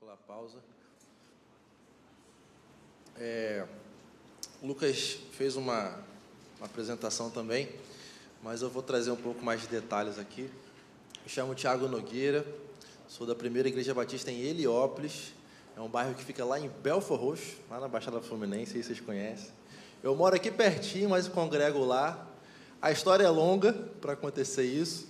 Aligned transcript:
pela 0.00 0.16
pausa. 0.16 0.58
É, 3.18 3.66
o 4.62 4.66
Lucas 4.66 5.18
fez 5.32 5.56
uma, 5.56 5.98
uma 6.58 6.66
apresentação 6.66 7.30
também, 7.30 7.68
mas 8.42 8.62
eu 8.62 8.70
vou 8.70 8.82
trazer 8.82 9.10
um 9.10 9.16
pouco 9.16 9.44
mais 9.44 9.60
de 9.60 9.66
detalhes 9.66 10.18
aqui. 10.18 10.50
Me 11.24 11.28
chamo 11.28 11.54
Tiago 11.54 11.88
Nogueira, 11.88 12.46
sou 13.08 13.26
da 13.26 13.34
primeira 13.34 13.68
Igreja 13.68 13.92
Batista 13.92 14.30
em 14.30 14.40
Heliópolis, 14.40 15.32
é 15.76 15.80
um 15.80 15.88
bairro 15.88 16.14
que 16.14 16.24
fica 16.24 16.44
lá 16.44 16.60
em 16.60 16.68
Belfor 16.68 17.18
Roxo, 17.18 17.56
lá 17.68 17.80
na 17.80 17.88
Baixada 17.88 18.20
Fluminense, 18.20 18.76
aí 18.76 18.82
vocês 18.82 19.00
conhecem. 19.00 19.50
Eu 20.02 20.14
moro 20.14 20.36
aqui 20.36 20.50
pertinho, 20.50 21.10
mas 21.10 21.26
congrego 21.26 21.84
lá. 21.84 22.24
A 22.80 22.92
história 22.92 23.24
é 23.24 23.28
longa 23.28 23.72
para 24.00 24.12
acontecer 24.12 24.62
isso. 24.64 25.08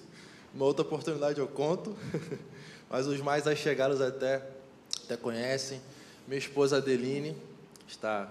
Uma 0.55 0.64
outra 0.64 0.82
oportunidade 0.82 1.39
eu 1.39 1.46
conto, 1.46 1.95
mas 2.89 3.07
os 3.07 3.20
mais 3.20 3.45
chegados 3.59 4.00
até, 4.00 4.57
até 5.08 5.17
conhecem. 5.17 5.80
Minha 6.26 6.39
esposa 6.39 6.76
Adeline 6.76 7.35
está, 7.89 8.30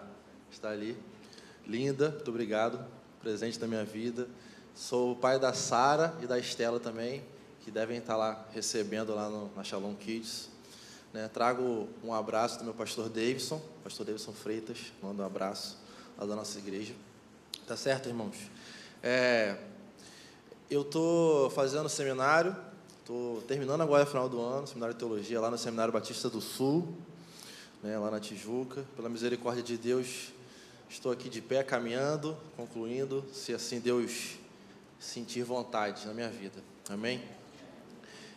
está 0.52 0.70
ali, 0.70 0.96
linda, 1.66 2.12
muito 2.12 2.30
obrigado, 2.30 2.80
presente 3.20 3.58
da 3.58 3.66
minha 3.66 3.84
vida. 3.84 4.28
Sou 4.76 5.14
o 5.14 5.16
pai 5.16 5.40
da 5.40 5.54
Sara 5.54 6.16
e 6.22 6.28
da 6.28 6.38
Estela 6.38 6.80
também, 6.80 7.24
que 7.62 7.72
devem 7.72 7.98
estar 7.98 8.16
lá 8.16 8.46
recebendo 8.54 9.16
lá 9.16 9.28
no, 9.28 9.52
na 9.56 9.64
Shalom 9.64 9.96
Kids. 9.96 10.50
Né? 11.12 11.28
Trago 11.28 11.90
um 12.04 12.14
abraço 12.14 12.60
do 12.60 12.66
meu 12.66 12.76
pastor 12.76 13.10
Davidson, 13.10 13.60
pastor 13.84 14.06
Davidson 14.06 14.34
Freitas, 14.34 14.94
mando 15.02 15.24
um 15.24 15.26
abraço 15.26 15.80
lá 16.16 16.28
da 16.28 16.36
nossa 16.36 16.60
igreja. 16.60 16.94
Tá 17.66 17.76
certo, 17.76 18.08
irmãos? 18.08 18.36
É, 19.02 19.58
eu 20.70 20.84
estou 20.84 21.50
fazendo 21.50 21.90
seminário, 21.90 22.56
estou 23.08 23.42
terminando 23.44 23.80
agora 23.80 24.04
no 24.04 24.10
final 24.10 24.28
do 24.28 24.42
ano, 24.42 24.68
seminário 24.68 24.94
de 24.94 25.00
teologia 25.00 25.40
lá 25.40 25.50
no 25.50 25.58
Seminário 25.58 25.94
Batista 25.94 26.30
do 26.30 26.42
Sul, 26.42 26.94
né, 27.82 27.98
lá 27.98 28.12
na 28.12 28.20
Tijuca. 28.20 28.84
Pela 28.98 29.08
misericórdia 29.08 29.64
de 29.64 29.78
Deus, 29.78 30.34
estou 30.90 31.10
aqui 31.10 31.30
de 31.30 31.42
pé, 31.42 31.64
caminhando, 31.64 32.36
concluindo, 32.58 33.24
se 33.32 33.54
assim 33.54 33.80
Deus 33.80 34.34
sentir 35.00 35.44
vontade 35.44 36.06
na 36.06 36.14
minha 36.14 36.28
vida. 36.28 36.62
Amém? 36.90 37.24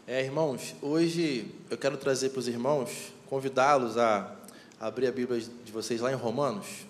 É, 0.07 0.23
irmãos, 0.23 0.77
hoje 0.81 1.53
eu 1.69 1.77
quero 1.77 1.97
trazer 1.97 2.29
para 2.29 2.39
os 2.39 2.47
irmãos, 2.47 3.13
convidá-los 3.29 3.99
a 3.99 4.37
abrir 4.79 5.09
a 5.09 5.13
Bíblia 5.13 5.41
de 5.41 5.73
vocês 5.73 6.01
lá 6.01 6.13
em 6.13 6.17
Romanos. 6.17 6.87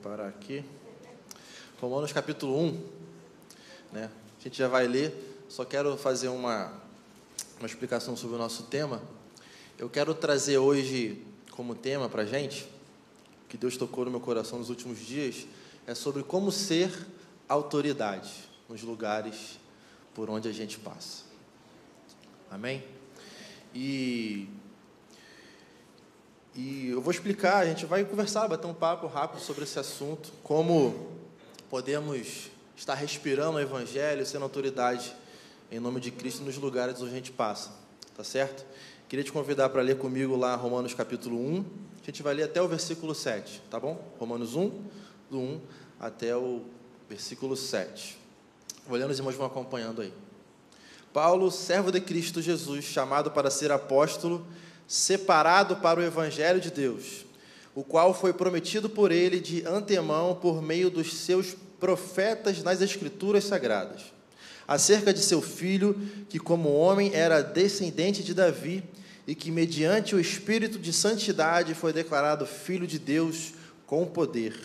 Preparar 0.00 0.28
aqui. 0.28 0.64
Romanos 1.78 2.10
capítulo 2.10 2.58
1. 2.58 2.88
Né? 3.92 4.10
A 4.38 4.42
gente 4.42 4.56
já 4.56 4.66
vai 4.66 4.86
ler, 4.86 5.44
só 5.46 5.62
quero 5.62 5.94
fazer 5.94 6.28
uma, 6.28 6.72
uma 7.58 7.66
explicação 7.66 8.16
sobre 8.16 8.36
o 8.36 8.38
nosso 8.38 8.62
tema. 8.62 9.02
Eu 9.78 9.90
quero 9.90 10.14
trazer 10.14 10.56
hoje 10.56 11.22
como 11.50 11.74
tema 11.74 12.08
para 12.08 12.22
a 12.22 12.24
gente, 12.24 12.66
que 13.46 13.58
Deus 13.58 13.76
tocou 13.76 14.06
no 14.06 14.10
meu 14.10 14.20
coração 14.20 14.58
nos 14.58 14.70
últimos 14.70 15.00
dias, 15.00 15.46
é 15.86 15.94
sobre 15.94 16.22
como 16.22 16.50
ser 16.50 16.90
autoridade 17.46 18.32
nos 18.70 18.82
lugares 18.82 19.60
por 20.14 20.30
onde 20.30 20.48
a 20.48 20.52
gente 20.52 20.78
passa. 20.78 21.24
Amém? 22.50 22.82
E 23.74 24.48
e 26.54 26.88
eu 26.88 27.00
vou 27.00 27.12
explicar, 27.12 27.58
a 27.58 27.66
gente 27.66 27.86
vai 27.86 28.04
conversar, 28.04 28.48
bater 28.48 28.66
um 28.66 28.74
papo 28.74 29.06
rápido 29.06 29.40
sobre 29.40 29.62
esse 29.62 29.78
assunto, 29.78 30.32
como 30.42 31.12
podemos 31.68 32.50
estar 32.76 32.94
respirando 32.94 33.58
o 33.58 33.60
Evangelho, 33.60 34.26
sendo 34.26 34.42
autoridade 34.42 35.14
em 35.70 35.78
nome 35.78 36.00
de 36.00 36.10
Cristo 36.10 36.42
nos 36.42 36.56
lugares 36.56 37.00
onde 37.00 37.12
a 37.12 37.14
gente 37.14 37.30
passa, 37.30 37.70
tá 38.16 38.24
certo? 38.24 38.66
Queria 39.08 39.24
te 39.24 39.30
convidar 39.30 39.68
para 39.68 39.80
ler 39.80 39.98
comigo 39.98 40.36
lá 40.36 40.56
Romanos 40.56 40.92
capítulo 40.92 41.38
1, 41.38 41.64
a 42.02 42.06
gente 42.06 42.22
vai 42.22 42.34
ler 42.34 42.44
até 42.44 42.60
o 42.60 42.66
versículo 42.66 43.14
7, 43.14 43.62
tá 43.70 43.78
bom? 43.78 44.02
Romanos 44.18 44.56
1, 44.56 44.70
do 45.30 45.38
1 45.38 45.60
até 46.00 46.36
o 46.36 46.62
versículo 47.08 47.56
7. 47.56 48.18
Vou 48.88 48.98
lendo, 48.98 49.10
os 49.10 49.18
irmãos 49.18 49.36
vão 49.36 49.46
acompanhando 49.46 50.02
aí. 50.02 50.12
Paulo, 51.12 51.50
servo 51.50 51.92
de 51.92 52.00
Cristo 52.00 52.42
Jesus, 52.42 52.84
chamado 52.84 53.30
para 53.30 53.50
ser 53.50 53.70
apóstolo, 53.70 54.44
separado 54.90 55.76
para 55.76 56.00
o 56.00 56.02
Evangelho 56.02 56.60
de 56.60 56.68
Deus, 56.68 57.24
o 57.76 57.84
qual 57.84 58.12
foi 58.12 58.32
prometido 58.32 58.90
por 58.90 59.12
ele 59.12 59.38
de 59.38 59.64
antemão 59.64 60.34
por 60.34 60.60
meio 60.60 60.90
dos 60.90 61.14
seus 61.14 61.54
profetas 61.78 62.60
nas 62.64 62.82
Escrituras 62.82 63.44
Sagradas, 63.44 64.12
acerca 64.66 65.14
de 65.14 65.20
seu 65.20 65.40
filho, 65.40 65.96
que 66.28 66.40
como 66.40 66.74
homem 66.74 67.12
era 67.14 67.40
descendente 67.40 68.24
de 68.24 68.34
Davi 68.34 68.82
e 69.28 69.34
que, 69.36 69.52
mediante 69.52 70.16
o 70.16 70.20
Espírito 70.20 70.76
de 70.76 70.92
Santidade, 70.92 71.72
foi 71.72 71.92
declarado 71.92 72.44
Filho 72.44 72.84
de 72.84 72.98
Deus 72.98 73.52
com 73.86 74.04
poder, 74.04 74.56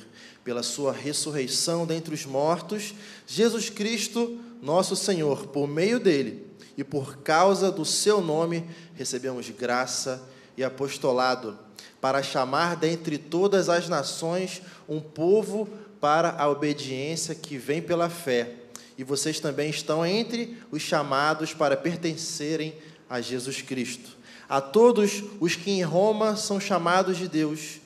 pela 0.44 0.64
sua 0.64 0.92
ressurreição 0.92 1.86
dentre 1.86 2.16
os 2.16 2.26
mortos, 2.26 2.96
Jesus 3.28 3.70
Cristo, 3.70 4.40
nosso 4.60 4.96
Senhor, 4.96 5.46
por 5.50 5.68
meio 5.68 6.00
dele 6.00 6.45
e 6.78 6.84
por 6.84 7.18
causa 7.18 7.72
do 7.72 7.86
seu 7.86 8.22
nome 8.22 8.66
recebemos 8.96 9.50
graça 9.50 10.22
e 10.58 10.64
apostolado 10.64 11.58
para 12.02 12.22
chamar 12.22 12.76
dentre 12.76 13.18
todas 13.18 13.70
as 13.70 13.90
nações 13.90 14.62
um 14.88 15.00
povo 15.00 15.68
para 16.00 16.36
a 16.38 16.48
obediência 16.50 17.34
que 17.34 17.58
vem 17.58 17.82
pela 17.82 18.10
fé. 18.10 18.54
E 18.98 19.04
vocês 19.04 19.40
também 19.40 19.70
estão 19.70 20.06
entre 20.06 20.58
os 20.72 20.82
chamados 20.82 21.54
para 21.54 21.76
pertencerem 21.76 22.76
a 23.10 23.20
Jesus 23.22 23.62
Cristo. 23.62 24.16
A 24.48 24.62
todos 24.62 25.24
os 25.40 25.56
que 25.56 25.72
em 25.72 25.82
Roma 25.82 26.36
são 26.36 26.60
chamados 26.60 27.18
de 27.18 27.28
Deus 27.28 27.82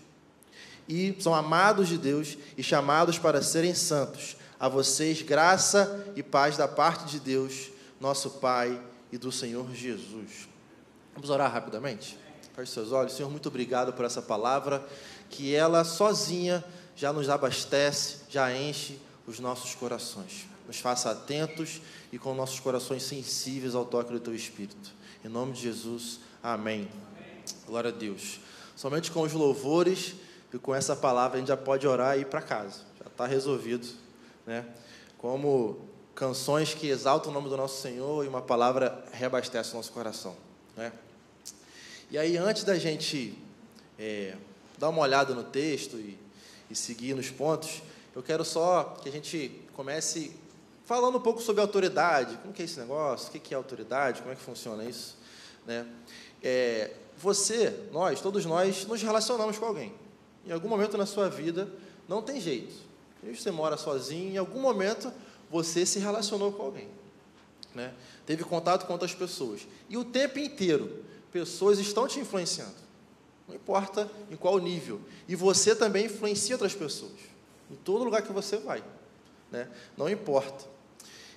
e 0.88 1.16
são 1.20 1.34
amados 1.34 1.88
de 1.88 1.98
Deus 1.98 2.38
e 2.58 2.64
chamados 2.64 3.18
para 3.18 3.42
serem 3.42 3.74
santos. 3.74 4.36
A 4.60 4.68
vocês 4.68 5.22
graça 5.22 6.06
e 6.16 6.22
paz 6.22 6.58
da 6.58 6.68
parte 6.68 7.06
de 7.06 7.20
Deus 7.20 7.70
nosso 8.00 8.32
Pai 8.32 8.82
e 9.12 9.18
do 9.18 9.32
Senhor 9.32 9.72
Jesus. 9.74 10.48
Vamos 11.14 11.30
orar 11.30 11.52
rapidamente? 11.52 12.18
Feche 12.56 12.72
seus 12.72 12.92
olhos. 12.92 13.14
Senhor, 13.14 13.30
muito 13.30 13.48
obrigado 13.48 13.94
por 13.94 14.06
essa 14.06 14.22
palavra, 14.22 14.86
que 15.30 15.54
ela 15.54 15.84
sozinha 15.84 16.64
já 16.96 17.12
nos 17.12 17.30
abastece, 17.30 18.18
já 18.30 18.54
enche 18.56 19.00
os 19.26 19.40
nossos 19.40 19.76
corações. 19.76 20.48
Nos 20.68 20.80
faça 20.80 21.12
atentos 21.12 21.82
e 22.12 22.20
com 22.20 22.34
nossos 22.34 22.60
corações 22.60 23.04
sensíveis 23.04 23.76
ao 23.76 23.86
toque 23.86 24.12
do 24.12 24.20
Teu 24.20 24.36
Espírito. 24.36 24.94
Em 25.24 25.28
nome 25.28 25.54
de 25.54 25.62
Jesus, 25.62 26.20
amém. 26.44 26.88
amém. 27.18 27.44
Glória 27.66 27.90
a 27.90 27.94
Deus. 27.94 28.40
Somente 28.76 29.12
com 29.12 29.22
os 29.22 29.34
louvores 29.34 30.16
e 30.54 30.58
com 30.58 30.74
essa 30.74 30.96
palavra 30.96 31.38
a 31.38 31.40
gente 31.40 31.50
já 31.50 31.58
pode 31.58 31.88
orar 31.88 32.18
e 32.18 32.22
ir 32.22 32.26
para 32.26 32.42
casa. 32.42 32.82
Já 33.00 33.08
está 33.08 33.26
resolvido. 33.26 33.88
Né? 34.46 34.66
Como 35.18 35.89
canções 36.20 36.74
que 36.74 36.90
exaltam 36.90 37.32
o 37.32 37.34
nome 37.34 37.48
do 37.48 37.56
nosso 37.56 37.82
Senhor 37.82 38.26
e 38.26 38.28
uma 38.28 38.42
palavra 38.42 39.06
reabastece 39.14 39.72
o 39.72 39.78
nosso 39.78 39.90
coração. 39.94 40.36
Né? 40.76 40.92
E 42.12 42.18
aí, 42.18 42.36
antes 42.36 42.66
da 42.66 42.78
gente 42.78 43.42
é, 43.98 44.36
dar 44.78 44.90
uma 44.90 45.02
olhada 45.02 45.34
no 45.34 45.46
texto 45.46 45.96
e, 45.96 46.20
e 46.70 46.76
seguir 46.76 47.14
nos 47.14 47.30
pontos, 47.30 47.82
eu 48.14 48.22
quero 48.22 48.44
só 48.44 48.98
que 49.02 49.08
a 49.08 49.12
gente 49.14 49.62
comece 49.74 50.34
falando 50.84 51.18
um 51.18 51.22
pouco 51.22 51.42
sobre 51.42 51.62
autoridade. 51.62 52.36
Como 52.42 52.54
que 52.54 52.64
é 52.64 52.66
esse 52.66 52.78
negócio? 52.78 53.30
O 53.30 53.40
que 53.40 53.54
é 53.54 53.58
autoridade? 53.58 54.20
Como 54.20 54.34
é 54.34 54.36
que 54.36 54.42
funciona 54.42 54.84
isso? 54.84 55.16
Né? 55.66 55.88
É, 56.44 56.92
você, 57.18 57.88
nós, 57.94 58.20
todos 58.20 58.44
nós, 58.46 58.86
nos 58.86 59.02
relacionamos 59.02 59.58
com 59.58 59.66
alguém. 59.66 59.94
Em 60.46 60.52
algum 60.52 60.68
momento 60.68 60.98
na 60.98 61.06
sua 61.06 61.30
vida, 61.30 61.70
não 62.10 62.22
tem 62.22 62.42
jeito. 62.42 62.76
Você 63.24 63.52
mora 63.52 63.78
sozinho, 63.78 64.34
em 64.34 64.38
algum 64.38 64.60
momento 64.60 65.10
você 65.50 65.86
se 65.86 66.00
relacionou 66.00 66.52
com 66.52 66.64
alguém. 66.64 66.88
Né? 67.74 67.94
Teve 68.26 68.44
contato 68.44 68.86
com 68.86 68.94
outras 68.94 69.14
pessoas. 69.14 69.68
E 69.90 69.98
o 69.98 70.04
tempo 70.04 70.40
inteiro, 70.40 71.04
pessoas 71.32 71.80
estão 71.80 72.08
te 72.08 72.20
influenciando. 72.20 72.76
Não 73.48 73.56
importa 73.56 74.10
em 74.30 74.36
qual 74.36 74.60
nível. 74.60 75.02
E 75.28 75.36
você 75.36 75.76
também 75.76 76.06
influencia 76.06 76.56
outras 76.56 76.76
pessoas. 76.76 77.14
Em 77.70 77.76
todo 77.76 78.04
lugar 78.04 78.22
que 78.22 78.32
você 78.32 78.58
vai. 78.58 78.84
Né? 79.52 79.68
Não 79.98 80.10
importa. 80.10 80.66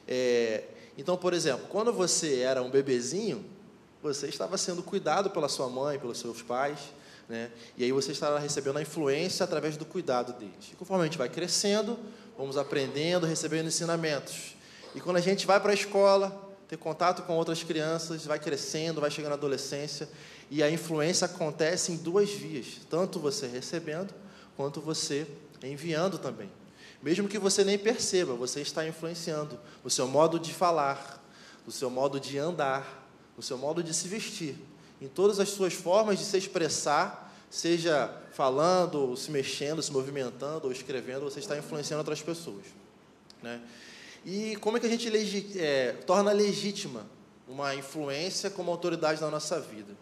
É, 0.06 0.64
então, 0.97 1.17
por 1.17 1.32
exemplo, 1.32 1.67
quando 1.69 1.93
você 1.93 2.41
era 2.41 2.62
um 2.62 2.70
bebezinho, 2.70 3.44
você 4.03 4.29
estava 4.29 4.59
sendo 4.59 4.82
cuidado 4.82 5.31
pela 5.31 5.49
sua 5.49 5.69
mãe, 5.69 5.99
pelos 5.99 6.19
seus 6.19 6.43
pais. 6.43 6.79
Né? 7.29 7.50
E 7.79 7.85
aí 7.85 7.93
você 7.93 8.12
estará 8.12 8.38
recebendo 8.38 8.76
a 8.76 8.82
influência 8.82 9.44
através 9.44 9.76
do 9.76 9.87
cuidado 9.87 10.35
deles. 10.35 10.70
E 10.73 10.76
conforme 10.76 11.05
a 11.05 11.06
gente 11.06 11.17
vai 11.17 11.29
crescendo, 11.29 11.99
vamos 12.37 12.56
aprendendo, 12.56 13.26
recebendo 13.26 13.69
ensinamentos. 13.69 14.56
E 14.94 15.00
quando 15.00 15.17
a 15.17 15.20
gente 15.20 15.46
vai 15.46 15.61
para 15.61 15.70
a 15.70 15.75
escola, 15.75 16.50
ter 16.69 16.76
contato 16.76 17.23
com 17.23 17.37
outras 17.37 17.62
crianças, 17.62 18.25
vai 18.25 18.38
crescendo, 18.38 19.00
vai 19.00 19.11
chegando 19.11 19.32
à 19.32 19.34
adolescência, 19.34 20.08
e 20.50 20.62
a 20.62 20.70
influência 20.70 21.25
acontece 21.26 21.93
em 21.93 21.96
duas 21.96 22.31
vias, 22.31 22.81
tanto 22.90 23.19
você 23.19 23.46
recebendo 23.46 24.14
quanto 24.56 24.81
você 24.81 25.26
enviando 25.62 26.19
também. 26.19 26.50
Mesmo 27.02 27.29
que 27.29 27.38
você 27.38 27.64
nem 27.64 27.79
perceba, 27.79 28.35
você 28.35 28.61
está 28.61 28.87
influenciando 28.87 29.58
o 29.82 29.90
seu 29.90 30.06
modo 30.06 30.38
de 30.38 30.55
falar, 30.55 31.23
o 31.67 31.73
seu 31.73 31.90
modo 31.90 32.20
de 32.20 32.38
andar, 32.38 33.06
o 33.37 33.43
seu 33.43 33.58
modo 33.58 33.82
de 33.82 33.93
se 33.93 34.08
vestir, 34.08 34.56
em 35.00 35.08
todas 35.08 35.40
as 35.40 35.49
suas 35.49 35.73
formas 35.73 36.19
de 36.19 36.25
se 36.25 36.37
expressar, 36.37 37.21
seja 37.52 38.10
falando, 38.32 39.14
se 39.14 39.31
mexendo, 39.31 39.82
se 39.82 39.93
movimentando, 39.93 40.69
ou 40.69 40.72
escrevendo, 40.72 41.20
você 41.20 41.38
está 41.38 41.56
influenciando 41.58 41.99
outras 41.99 42.22
pessoas. 42.22 42.64
Né? 43.43 43.60
E 44.25 44.56
como 44.56 44.78
é 44.78 44.81
que 44.81 44.87
a 44.87 44.88
gente 44.88 45.10
legi 45.10 45.52
é, 45.58 45.93
torna 46.06 46.32
legítima 46.32 47.06
uma 47.46 47.75
influência 47.75 48.49
como 48.49 48.70
autoridade 48.70 49.20
na 49.20 49.31
nossa 49.31 49.60
vida? 49.60 49.94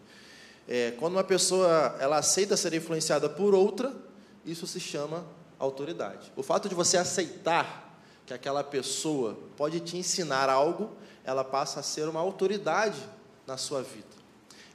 É, 0.65 0.91
quando 0.91 1.15
uma 1.15 1.25
pessoa 1.25 1.97
ela 1.99 2.19
aceita 2.19 2.55
ser 2.55 2.73
influenciada 2.73 3.27
por 3.27 3.53
outra, 3.53 3.93
isso 4.45 4.65
se 4.65 4.79
chama 4.79 5.25
autoridade. 5.59 6.31
O 6.37 6.43
fato 6.43 6.69
de 6.69 6.73
você 6.73 6.95
aceitar 6.95 7.99
que 8.25 8.33
aquela 8.33 8.63
pessoa 8.63 9.37
pode 9.57 9.81
te 9.81 9.97
ensinar 9.97 10.49
algo, 10.49 10.95
ela 11.25 11.43
passa 11.43 11.81
a 11.81 11.83
ser 11.83 12.07
uma 12.07 12.21
autoridade 12.21 13.01
na 13.45 13.57
sua 13.57 13.83
vida. 13.83 14.20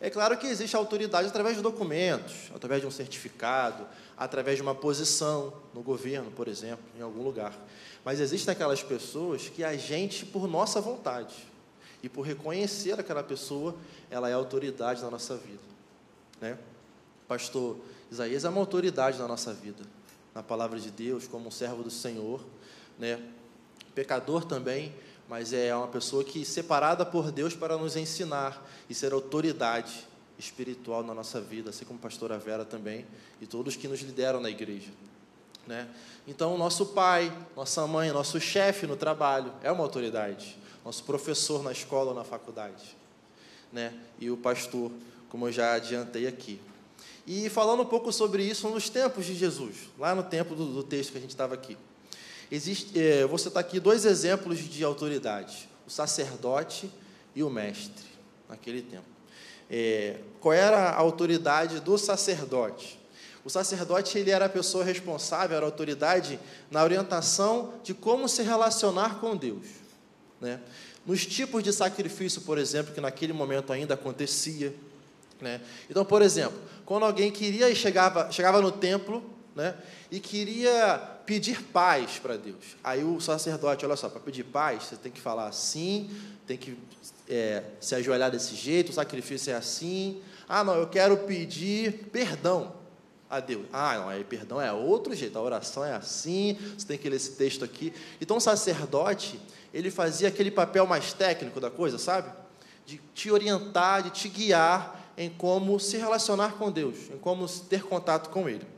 É 0.00 0.10
claro 0.10 0.36
que 0.36 0.46
existe 0.46 0.76
autoridade 0.76 1.28
através 1.28 1.56
de 1.56 1.62
documentos, 1.62 2.50
através 2.54 2.80
de 2.80 2.86
um 2.86 2.90
certificado, 2.90 3.86
através 4.16 4.56
de 4.56 4.62
uma 4.62 4.74
posição 4.74 5.52
no 5.72 5.82
governo, 5.82 6.30
por 6.30 6.48
exemplo, 6.48 6.84
em 6.98 7.02
algum 7.02 7.22
lugar. 7.22 7.56
Mas 8.04 8.20
existem 8.20 8.52
aquelas 8.52 8.82
pessoas 8.82 9.48
que 9.48 9.64
a 9.64 9.76
gente, 9.76 10.26
por 10.26 10.46
nossa 10.46 10.80
vontade 10.80 11.34
e 12.02 12.08
por 12.08 12.22
reconhecer 12.22 12.98
aquela 13.00 13.22
pessoa, 13.22 13.74
ela 14.10 14.28
é 14.28 14.32
autoridade 14.32 15.02
na 15.02 15.10
nossa 15.10 15.36
vida. 15.36 15.58
Né? 16.40 16.58
Pastor 17.26 17.76
Isaías 18.12 18.44
é 18.44 18.48
uma 18.48 18.60
autoridade 18.60 19.18
na 19.18 19.26
nossa 19.26 19.52
vida 19.52 19.82
na 20.36 20.42
palavra 20.42 20.78
de 20.78 20.90
Deus, 20.90 21.26
como 21.26 21.48
um 21.48 21.50
servo 21.50 21.82
do 21.82 21.90
Senhor, 21.90 22.44
né? 22.98 23.18
Pecador 23.94 24.44
também, 24.44 24.92
mas 25.28 25.52
é 25.52 25.74
uma 25.74 25.88
pessoa 25.88 26.22
que 26.22 26.44
separada 26.44 27.04
por 27.04 27.30
Deus 27.30 27.54
para 27.54 27.76
nos 27.76 27.96
ensinar 27.96 28.64
e 28.88 28.94
ser 28.94 29.12
autoridade 29.12 30.06
espiritual 30.38 31.02
na 31.02 31.14
nossa 31.14 31.40
vida, 31.40 31.70
assim 31.70 31.84
como 31.84 31.98
a 31.98 32.02
pastora 32.02 32.38
Vera 32.38 32.64
também 32.64 33.06
e 33.40 33.46
todos 33.46 33.76
que 33.76 33.88
nos 33.88 34.00
lideram 34.00 34.40
na 34.40 34.50
igreja, 34.50 34.90
né? 35.66 35.88
Então, 36.28 36.56
nosso 36.58 36.86
pai, 36.86 37.32
nossa 37.56 37.86
mãe, 37.86 38.10
nosso 38.12 38.40
chefe 38.40 38.86
no 38.86 38.96
trabalho 38.96 39.52
é 39.62 39.70
uma 39.70 39.82
autoridade, 39.82 40.58
nosso 40.84 41.04
professor 41.04 41.62
na 41.62 41.72
escola 41.72 42.10
ou 42.10 42.14
na 42.14 42.24
faculdade, 42.24 42.96
né? 43.72 43.94
E 44.18 44.30
o 44.30 44.36
pastor, 44.36 44.92
como 45.28 45.48
eu 45.48 45.52
já 45.52 45.74
adiantei 45.74 46.26
aqui. 46.26 46.60
E 47.26 47.48
falando 47.48 47.82
um 47.82 47.86
pouco 47.86 48.12
sobre 48.12 48.44
isso 48.44 48.68
nos 48.68 48.88
tempos 48.88 49.26
de 49.26 49.34
Jesus, 49.34 49.88
lá 49.98 50.14
no 50.14 50.22
tempo 50.22 50.54
do, 50.54 50.66
do 50.66 50.82
texto 50.82 51.12
que 51.12 51.18
a 51.18 51.20
gente 51.20 51.30
estava 51.30 51.54
aqui. 51.54 51.76
Existe, 52.50 52.98
é, 52.98 53.26
vou 53.26 53.38
citar 53.38 53.60
aqui 53.60 53.80
dois 53.80 54.04
exemplos 54.04 54.58
de 54.58 54.84
autoridade: 54.84 55.68
o 55.86 55.90
sacerdote 55.90 56.90
e 57.34 57.42
o 57.42 57.50
mestre, 57.50 58.06
naquele 58.48 58.82
tempo. 58.82 59.04
É, 59.70 60.20
qual 60.40 60.52
era 60.52 60.90
a 60.90 60.96
autoridade 60.96 61.80
do 61.80 61.98
sacerdote? 61.98 62.98
O 63.44 63.50
sacerdote 63.50 64.18
ele 64.18 64.30
era 64.30 64.46
a 64.46 64.48
pessoa 64.48 64.84
responsável, 64.84 65.56
era 65.56 65.66
a 65.66 65.68
autoridade 65.68 66.38
na 66.70 66.82
orientação 66.82 67.74
de 67.82 67.94
como 67.94 68.28
se 68.28 68.42
relacionar 68.42 69.20
com 69.20 69.36
Deus. 69.36 69.66
Né? 70.40 70.60
Nos 71.06 71.24
tipos 71.24 71.62
de 71.62 71.72
sacrifício, 71.72 72.40
por 72.40 72.58
exemplo, 72.58 72.92
que 72.92 73.00
naquele 73.00 73.32
momento 73.32 73.72
ainda 73.72 73.94
acontecia, 73.94 74.74
né? 75.40 75.60
Então, 75.88 76.04
por 76.04 76.22
exemplo, 76.22 76.58
quando 76.84 77.04
alguém 77.04 77.30
queria 77.30 77.68
e 77.70 77.74
chegava, 77.76 78.30
chegava 78.32 78.60
no 78.60 78.72
templo 78.72 79.22
né, 79.54 79.74
e 80.10 80.18
queria 80.18 81.15
pedir 81.26 81.60
paz 81.64 82.18
para 82.18 82.36
Deus, 82.36 82.76
aí 82.82 83.02
o 83.02 83.20
sacerdote, 83.20 83.84
olha 83.84 83.96
só, 83.96 84.08
para 84.08 84.20
pedir 84.20 84.44
paz, 84.44 84.84
você 84.84 84.96
tem 84.96 85.10
que 85.10 85.20
falar 85.20 85.48
assim, 85.48 86.08
tem 86.46 86.56
que 86.56 86.78
é, 87.28 87.64
se 87.80 87.94
ajoelhar 87.94 88.30
desse 88.30 88.54
jeito, 88.54 88.90
o 88.90 88.92
sacrifício 88.92 89.52
é 89.52 89.56
assim. 89.56 90.22
Ah, 90.48 90.62
não, 90.62 90.74
eu 90.74 90.86
quero 90.86 91.18
pedir 91.18 92.08
perdão 92.12 92.72
a 93.28 93.40
Deus. 93.40 93.66
Ah, 93.72 93.98
não, 93.98 94.08
aí 94.08 94.22
perdão 94.22 94.60
é 94.60 94.72
outro 94.72 95.14
jeito, 95.14 95.36
a 95.36 95.42
oração 95.42 95.84
é 95.84 95.92
assim, 95.92 96.56
você 96.78 96.86
tem 96.86 96.96
que 96.96 97.08
ler 97.08 97.16
esse 97.16 97.32
texto 97.32 97.64
aqui. 97.64 97.92
Então, 98.20 98.36
o 98.36 98.40
sacerdote, 98.40 99.40
ele 99.74 99.90
fazia 99.90 100.28
aquele 100.28 100.50
papel 100.50 100.86
mais 100.86 101.12
técnico 101.12 101.60
da 101.60 101.70
coisa, 101.70 101.98
sabe? 101.98 102.32
De 102.86 103.00
te 103.12 103.30
orientar, 103.30 104.04
de 104.04 104.10
te 104.10 104.28
guiar 104.28 105.12
em 105.18 105.28
como 105.28 105.80
se 105.80 105.96
relacionar 105.96 106.52
com 106.52 106.70
Deus, 106.70 107.10
em 107.10 107.18
como 107.18 107.48
ter 107.48 107.82
contato 107.82 108.30
com 108.30 108.48
Ele. 108.48 108.75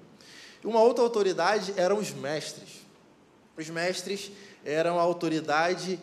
Uma 0.65 0.81
outra 0.81 1.05
autoridade 1.05 1.73
eram 1.77 1.99
os 1.99 2.11
mestres. 2.11 2.87
Os 3.57 3.69
mestres 3.69 4.31
eram 4.65 4.99
a 4.99 5.03
autoridade 5.03 6.01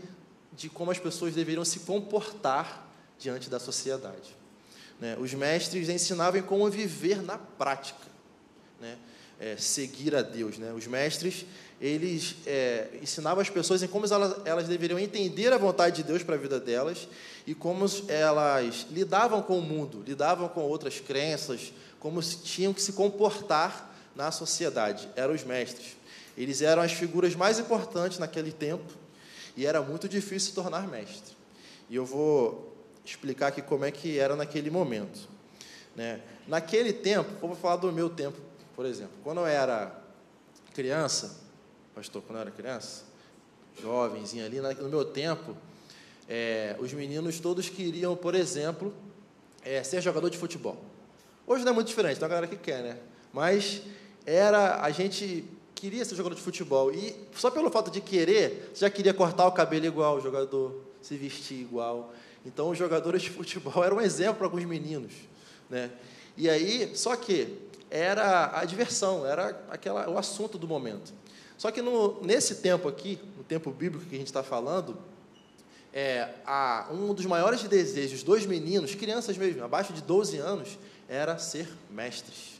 de 0.53 0.69
como 0.69 0.91
as 0.91 0.99
pessoas 0.99 1.33
deveriam 1.33 1.65
se 1.65 1.81
comportar 1.81 2.87
diante 3.19 3.49
da 3.49 3.59
sociedade. 3.59 4.35
Né? 4.99 5.17
Os 5.19 5.33
mestres 5.33 5.89
ensinavam 5.89 6.41
como 6.41 6.69
viver 6.69 7.21
na 7.21 7.37
prática, 7.37 8.07
né? 8.79 8.97
é, 9.39 9.57
seguir 9.57 10.15
a 10.15 10.21
Deus. 10.21 10.57
Né? 10.57 10.71
Os 10.73 10.87
mestres 10.87 11.45
eles 11.79 12.35
é, 12.45 12.87
ensinavam 13.01 13.41
as 13.41 13.49
pessoas 13.49 13.83
em 13.83 13.87
como 13.87 14.05
elas, 14.05 14.37
elas 14.45 14.67
deveriam 14.67 14.97
entender 14.97 15.51
a 15.51 15.57
vontade 15.57 15.97
de 15.97 16.03
Deus 16.03 16.23
para 16.23 16.35
a 16.35 16.37
vida 16.37 16.59
delas 16.59 17.07
e 17.45 17.53
como 17.53 17.85
elas 18.07 18.87
lidavam 18.89 19.41
com 19.41 19.59
o 19.59 19.61
mundo, 19.61 20.01
lidavam 20.05 20.47
com 20.47 20.61
outras 20.61 20.99
crenças, 20.99 21.73
como 21.99 22.21
tinham 22.21 22.73
que 22.73 22.81
se 22.81 22.93
comportar 22.93 23.93
na 24.15 24.31
sociedade. 24.31 25.09
Eram 25.15 25.33
os 25.33 25.43
mestres. 25.43 25.97
Eles 26.37 26.61
eram 26.61 26.81
as 26.81 26.91
figuras 26.91 27.35
mais 27.35 27.59
importantes 27.59 28.19
naquele 28.19 28.51
tempo 28.51 28.91
e 29.55 29.65
era 29.65 29.81
muito 29.81 30.07
difícil 30.07 30.49
se 30.49 30.55
tornar 30.55 30.87
mestre. 30.87 31.35
E 31.89 31.95
eu 31.95 32.05
vou 32.05 32.75
explicar 33.05 33.47
aqui 33.47 33.61
como 33.61 33.85
é 33.85 33.91
que 33.91 34.17
era 34.17 34.35
naquele 34.35 34.69
momento. 34.69 35.27
Né? 35.95 36.21
Naquele 36.47 36.91
tempo, 36.91 37.29
vou 37.39 37.55
falar 37.55 37.77
do 37.77 37.91
meu 37.91 38.09
tempo, 38.09 38.37
por 38.75 38.85
exemplo. 38.85 39.13
Quando 39.23 39.39
eu 39.39 39.45
era 39.45 39.97
criança, 40.73 41.37
pastor, 41.93 42.21
quando 42.23 42.37
eu 42.37 42.41
era 42.41 42.51
criança, 42.51 43.03
jovenzinho 43.81 44.45
ali, 44.45 44.59
no 44.59 44.89
meu 44.89 45.05
tempo, 45.05 45.55
é, 46.27 46.75
os 46.79 46.91
meninos 46.91 47.39
todos 47.39 47.69
queriam, 47.69 48.15
por 48.15 48.35
exemplo, 48.35 48.93
é, 49.63 49.81
ser 49.83 50.01
jogador 50.01 50.29
de 50.29 50.37
futebol. 50.37 50.83
Hoje 51.47 51.63
não 51.63 51.71
é 51.71 51.75
muito 51.75 51.87
diferente, 51.87 52.15
tem 52.17 52.23
uma 52.23 52.29
galera 52.29 52.47
que 52.47 52.57
quer, 52.57 52.81
né? 52.81 52.97
Mas 53.31 53.81
era 54.25 54.81
a 54.81 54.89
gente 54.91 55.45
queria 55.75 56.03
ser 56.03 56.15
jogador 56.15 56.35
de 56.35 56.41
futebol 56.41 56.91
e 56.91 57.15
só 57.35 57.51
pelo 57.51 57.69
fato 57.69 57.91
de 57.91 58.01
querer, 58.01 58.71
já 58.73 58.89
queria 58.89 59.13
cortar 59.13 59.45
o 59.45 59.51
cabelo 59.51 59.85
igual 59.85 60.17
o 60.17 60.21
jogador, 60.21 60.81
se 61.01 61.15
vestir 61.15 61.59
igual. 61.59 62.13
Então 62.45 62.69
os 62.69 62.77
jogadores 62.77 63.21
de 63.21 63.29
futebol 63.29 63.83
eram 63.83 63.97
um 63.97 64.01
exemplo 64.01 64.35
para 64.35 64.47
alguns 64.47 64.65
meninos, 64.65 65.13
né? 65.69 65.91
E 66.37 66.49
aí, 66.49 66.91
só 66.95 67.15
que 67.15 67.57
era 67.89 68.59
a 68.59 68.65
diversão, 68.65 69.25
era 69.25 69.61
aquela 69.69 70.09
o 70.09 70.17
assunto 70.17 70.57
do 70.57 70.67
momento. 70.67 71.13
Só 71.57 71.71
que 71.71 71.81
no, 71.81 72.21
nesse 72.21 72.55
tempo 72.55 72.87
aqui, 72.87 73.19
no 73.37 73.43
tempo 73.43 73.71
bíblico 73.71 74.05
que 74.05 74.15
a 74.15 74.17
gente 74.17 74.27
está 74.27 74.43
falando, 74.43 74.97
é, 75.93 76.29
a, 76.45 76.89
um 76.91 77.13
dos 77.13 77.25
maiores 77.25 77.63
desejos 77.63 78.21
dos 78.21 78.45
meninos, 78.45 78.93
crianças 78.93 79.37
mesmo, 79.37 79.63
abaixo 79.63 79.93
de 79.93 80.01
12 80.01 80.37
anos, 80.37 80.77
era 81.07 81.37
ser 81.37 81.69
mestres. 81.89 82.54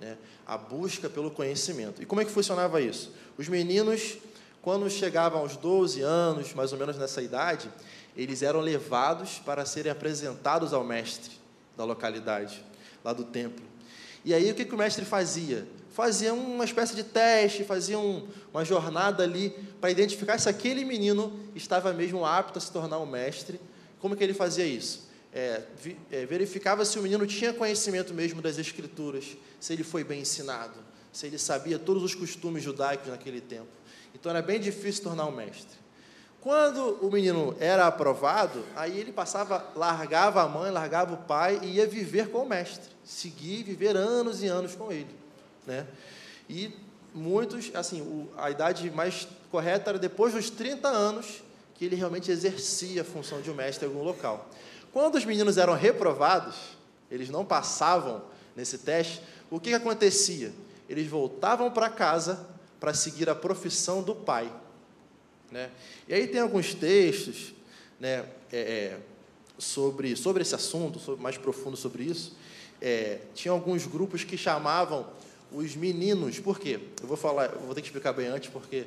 Né? 0.00 0.16
A 0.46 0.56
busca 0.56 1.08
pelo 1.08 1.30
conhecimento. 1.30 2.02
E 2.02 2.06
como 2.06 2.20
é 2.20 2.24
que 2.24 2.30
funcionava 2.30 2.80
isso? 2.80 3.12
Os 3.36 3.48
meninos, 3.48 4.16
quando 4.62 4.88
chegavam 4.88 5.40
aos 5.40 5.56
12 5.56 6.00
anos, 6.00 6.54
mais 6.54 6.72
ou 6.72 6.78
menos 6.78 6.96
nessa 6.96 7.20
idade, 7.20 7.70
eles 8.16 8.42
eram 8.42 8.60
levados 8.60 9.38
para 9.44 9.64
serem 9.64 9.92
apresentados 9.92 10.72
ao 10.72 10.82
mestre 10.82 11.38
da 11.76 11.84
localidade, 11.84 12.64
lá 13.04 13.12
do 13.12 13.24
templo. 13.24 13.64
E 14.24 14.34
aí 14.34 14.50
o 14.50 14.54
que, 14.54 14.64
que 14.64 14.74
o 14.74 14.78
mestre 14.78 15.04
fazia? 15.04 15.66
Fazia 15.90 16.32
uma 16.32 16.64
espécie 16.64 16.94
de 16.94 17.02
teste, 17.02 17.64
fazia 17.64 17.98
um, 17.98 18.28
uma 18.52 18.64
jornada 18.64 19.22
ali 19.22 19.50
para 19.80 19.90
identificar 19.90 20.38
se 20.38 20.48
aquele 20.48 20.84
menino 20.84 21.38
estava 21.54 21.92
mesmo 21.92 22.24
apto 22.24 22.58
a 22.58 22.60
se 22.60 22.70
tornar 22.70 22.98
um 22.98 23.06
mestre. 23.06 23.60
Como 23.98 24.14
que 24.14 24.22
ele 24.22 24.34
fazia 24.34 24.64
isso? 24.64 25.09
É, 25.32 25.62
é, 26.10 26.26
verificava 26.26 26.84
se 26.84 26.98
o 26.98 27.02
menino 27.02 27.24
tinha 27.26 27.52
conhecimento 27.52 28.12
mesmo 28.12 28.42
das 28.42 28.58
escrituras, 28.58 29.36
se 29.60 29.72
ele 29.72 29.84
foi 29.84 30.02
bem 30.02 30.22
ensinado, 30.22 30.74
se 31.12 31.26
ele 31.26 31.38
sabia 31.38 31.78
todos 31.78 32.02
os 32.02 32.14
costumes 32.14 32.64
judaicos 32.64 33.08
naquele 33.08 33.40
tempo. 33.40 33.68
Então 34.14 34.30
era 34.30 34.42
bem 34.42 34.58
difícil 34.58 35.04
tornar 35.04 35.26
um 35.26 35.30
mestre. 35.30 35.78
Quando 36.40 36.98
o 37.02 37.10
menino 37.10 37.54
era 37.60 37.86
aprovado, 37.86 38.64
aí 38.74 38.98
ele 38.98 39.12
passava, 39.12 39.70
largava 39.76 40.42
a 40.42 40.48
mãe, 40.48 40.70
largava 40.70 41.14
o 41.14 41.18
pai 41.18 41.60
e 41.62 41.74
ia 41.74 41.86
viver 41.86 42.30
com 42.30 42.38
o 42.38 42.48
mestre, 42.48 42.90
seguir, 43.04 43.62
viver 43.62 43.94
anos 43.94 44.42
e 44.42 44.46
anos 44.46 44.74
com 44.74 44.90
ele, 44.90 45.14
né? 45.66 45.86
E 46.48 46.74
muitos, 47.14 47.70
assim, 47.74 48.00
o, 48.00 48.28
a 48.38 48.50
idade 48.50 48.90
mais 48.90 49.28
correta 49.50 49.90
era 49.90 49.98
depois 49.98 50.32
dos 50.32 50.48
30 50.48 50.88
anos 50.88 51.42
que 51.74 51.84
ele 51.84 51.94
realmente 51.94 52.30
exercia 52.30 53.02
a 53.02 53.04
função 53.04 53.40
de 53.42 53.50
um 53.50 53.54
mestre 53.54 53.86
em 53.86 53.88
algum 53.88 54.02
local. 54.02 54.48
Quando 54.92 55.16
os 55.16 55.24
meninos 55.24 55.56
eram 55.56 55.74
reprovados, 55.74 56.56
eles 57.10 57.28
não 57.28 57.44
passavam 57.44 58.22
nesse 58.56 58.78
teste, 58.78 59.22
o 59.50 59.58
que, 59.58 59.70
que 59.70 59.74
acontecia? 59.74 60.52
Eles 60.88 61.06
voltavam 61.06 61.70
para 61.70 61.88
casa 61.88 62.46
para 62.78 62.94
seguir 62.94 63.28
a 63.28 63.34
profissão 63.34 64.02
do 64.02 64.14
pai. 64.14 64.50
Né? 65.50 65.70
E 66.08 66.14
aí 66.14 66.26
tem 66.26 66.40
alguns 66.40 66.74
textos 66.74 67.52
né, 67.98 68.24
é, 68.52 68.58
é, 68.58 68.98
sobre, 69.58 70.16
sobre 70.16 70.42
esse 70.42 70.54
assunto, 70.54 70.98
sobre, 70.98 71.22
mais 71.22 71.36
profundo 71.36 71.76
sobre 71.76 72.04
isso. 72.04 72.36
É, 72.80 73.20
tinha 73.34 73.52
alguns 73.52 73.86
grupos 73.86 74.24
que 74.24 74.36
chamavam 74.36 75.06
os 75.52 75.74
meninos, 75.74 76.38
por 76.38 76.58
quê? 76.58 76.80
Eu 77.02 77.08
vou 77.08 77.16
falar, 77.16 77.52
eu 77.52 77.60
vou 77.60 77.74
ter 77.74 77.82
que 77.82 77.88
explicar 77.88 78.12
bem 78.12 78.28
antes, 78.28 78.48
porque 78.48 78.86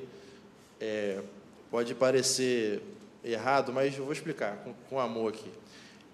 é, 0.79 1.22
pode 1.69 1.93
parecer 1.93 2.81
errado, 3.24 3.72
mas 3.72 3.98
eu 3.98 4.03
vou 4.03 4.13
explicar 4.13 4.57
com, 4.63 4.74
com 4.89 5.00
amor 5.00 5.33
aqui. 5.33 5.51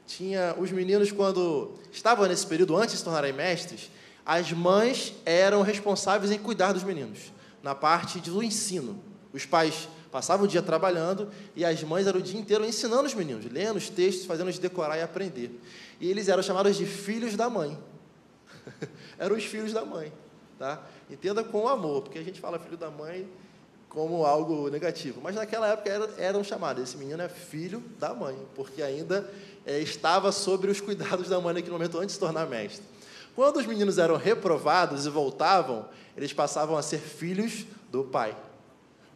Tinha 0.09 0.55
os 0.57 0.71
meninos, 0.71 1.11
quando 1.11 1.75
estavam 1.91 2.27
nesse 2.27 2.45
período, 2.47 2.75
antes 2.75 2.93
de 2.93 2.97
se 2.97 3.03
tornarem 3.03 3.31
mestres, 3.31 3.91
as 4.25 4.51
mães 4.51 5.13
eram 5.23 5.61
responsáveis 5.61 6.31
em 6.31 6.39
cuidar 6.39 6.73
dos 6.73 6.83
meninos, 6.83 7.31
na 7.61 7.75
parte 7.75 8.19
do 8.19 8.41
ensino. 8.41 8.99
Os 9.31 9.45
pais 9.45 9.87
passavam 10.11 10.47
o 10.47 10.49
dia 10.49 10.63
trabalhando 10.63 11.29
e 11.55 11.63
as 11.63 11.83
mães 11.83 12.07
eram 12.07 12.19
o 12.19 12.23
dia 12.23 12.39
inteiro 12.39 12.65
ensinando 12.65 13.03
os 13.03 13.13
meninos, 13.13 13.45
lendo 13.51 13.77
os 13.77 13.87
textos, 13.87 14.25
fazendo-os 14.25 14.57
decorar 14.57 14.97
e 14.97 15.03
aprender. 15.03 15.61
E 16.01 16.09
eles 16.09 16.27
eram 16.27 16.41
chamados 16.41 16.75
de 16.75 16.87
filhos 16.87 17.35
da 17.35 17.47
mãe. 17.47 17.77
eram 19.19 19.37
os 19.37 19.43
filhos 19.43 19.73
da 19.73 19.85
mãe. 19.85 20.11
Tá? 20.57 20.81
Entenda 21.07 21.43
com 21.43 21.67
amor, 21.67 22.01
porque 22.01 22.17
a 22.17 22.23
gente 22.23 22.41
fala 22.41 22.57
filho 22.57 22.77
da 22.77 22.89
mãe 22.89 23.29
como 23.89 24.25
algo 24.25 24.69
negativo. 24.69 25.19
Mas 25.21 25.35
naquela 25.35 25.67
época 25.67 25.89
eram, 25.89 26.09
eram 26.17 26.43
chamados. 26.43 26.83
Esse 26.83 26.95
menino 26.95 27.21
é 27.21 27.27
filho 27.27 27.83
da 27.99 28.13
mãe, 28.13 28.37
porque 28.55 28.81
ainda 28.81 29.29
é, 29.65 29.79
estava 29.79 30.31
sobre 30.31 30.69
os 30.69 30.79
cuidados 30.79 31.27
da 31.27 31.41
mãe 31.41 31.55
naquele 31.55 31.73
momento 31.73 31.97
antes 31.97 32.09
de 32.09 32.13
se 32.13 32.19
tornar 32.19 32.47
mestre. 32.47 32.85
Quando 33.35 33.57
os 33.57 33.65
meninos 33.65 33.97
eram 33.97 34.15
reprovados 34.15 35.05
e 35.05 35.09
voltavam, 35.09 35.87
eles 36.15 36.31
passavam 36.33 36.77
a 36.77 36.81
ser 36.81 36.99
filhos 36.99 37.65
do 37.91 38.03
pai. 38.03 38.37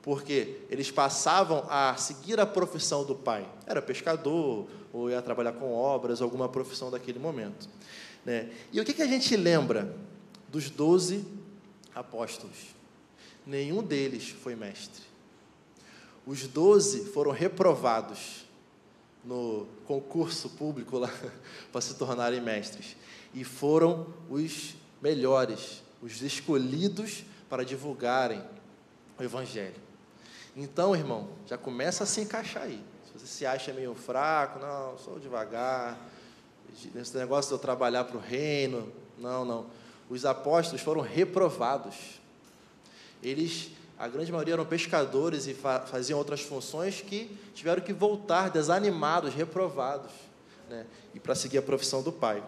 Porque 0.01 0.61
eles 0.69 0.91
passavam 0.91 1.65
a 1.69 1.95
seguir 1.95 2.39
a 2.39 2.45
profissão 2.45 3.05
do 3.05 3.15
pai. 3.15 3.47
Era 3.65 3.81
pescador, 3.81 4.67
ou 4.91 5.09
ia 5.09 5.21
trabalhar 5.21 5.53
com 5.53 5.73
obras, 5.73 6.21
alguma 6.21 6.49
profissão 6.49 6.91
daquele 6.91 7.19
momento. 7.19 7.69
Né? 8.25 8.49
E 8.71 8.79
o 8.79 8.85
que, 8.85 8.93
que 8.93 9.01
a 9.01 9.07
gente 9.07 9.35
lembra 9.35 9.95
dos 10.49 10.69
doze 10.69 11.25
apóstolos. 11.95 12.75
Nenhum 13.45 13.83
deles 13.83 14.29
foi 14.29 14.55
mestre. 14.55 15.03
Os 16.25 16.47
doze 16.47 17.05
foram 17.05 17.31
reprovados 17.31 18.45
no 19.23 19.67
concurso 19.85 20.49
público 20.49 20.97
lá 20.97 21.11
para 21.71 21.81
se 21.81 21.95
tornarem 21.95 22.41
mestres. 22.41 22.95
E 23.33 23.43
foram 23.43 24.07
os 24.29 24.75
melhores, 25.01 25.81
os 26.01 26.21
escolhidos 26.21 27.23
para 27.49 27.65
divulgarem 27.65 28.41
o 29.17 29.23
Evangelho. 29.23 29.81
Então, 30.55 30.95
irmão, 30.95 31.29
já 31.47 31.57
começa 31.57 32.03
a 32.03 32.07
se 32.07 32.21
encaixar 32.21 32.63
aí. 32.63 32.81
Se 33.05 33.19
você 33.19 33.27
se 33.27 33.45
acha 33.45 33.73
meio 33.73 33.93
fraco, 33.95 34.59
não, 34.59 34.97
sou 34.97 35.19
devagar, 35.19 35.97
nesse 36.93 37.17
negócio 37.17 37.49
de 37.49 37.55
eu 37.55 37.59
trabalhar 37.59 38.03
para 38.05 38.17
o 38.17 38.19
reino, 38.19 38.91
não, 39.17 39.43
não 39.43 39.65
os 40.09 40.25
apóstolos 40.25 40.81
foram 40.81 41.01
reprovados. 41.01 42.21
Eles, 43.23 43.69
a 43.97 44.07
grande 44.07 44.31
maioria 44.31 44.53
eram 44.53 44.65
pescadores 44.65 45.47
e 45.47 45.53
fa 45.53 45.79
faziam 45.79 46.19
outras 46.19 46.41
funções 46.41 47.01
que 47.01 47.35
tiveram 47.55 47.81
que 47.81 47.93
voltar 47.93 48.49
desanimados, 48.49 49.33
reprovados, 49.33 50.11
né? 50.69 50.85
e 51.15 51.19
para 51.19 51.33
seguir 51.33 51.57
a 51.57 51.61
profissão 51.61 52.03
do 52.03 52.11
pai. 52.11 52.43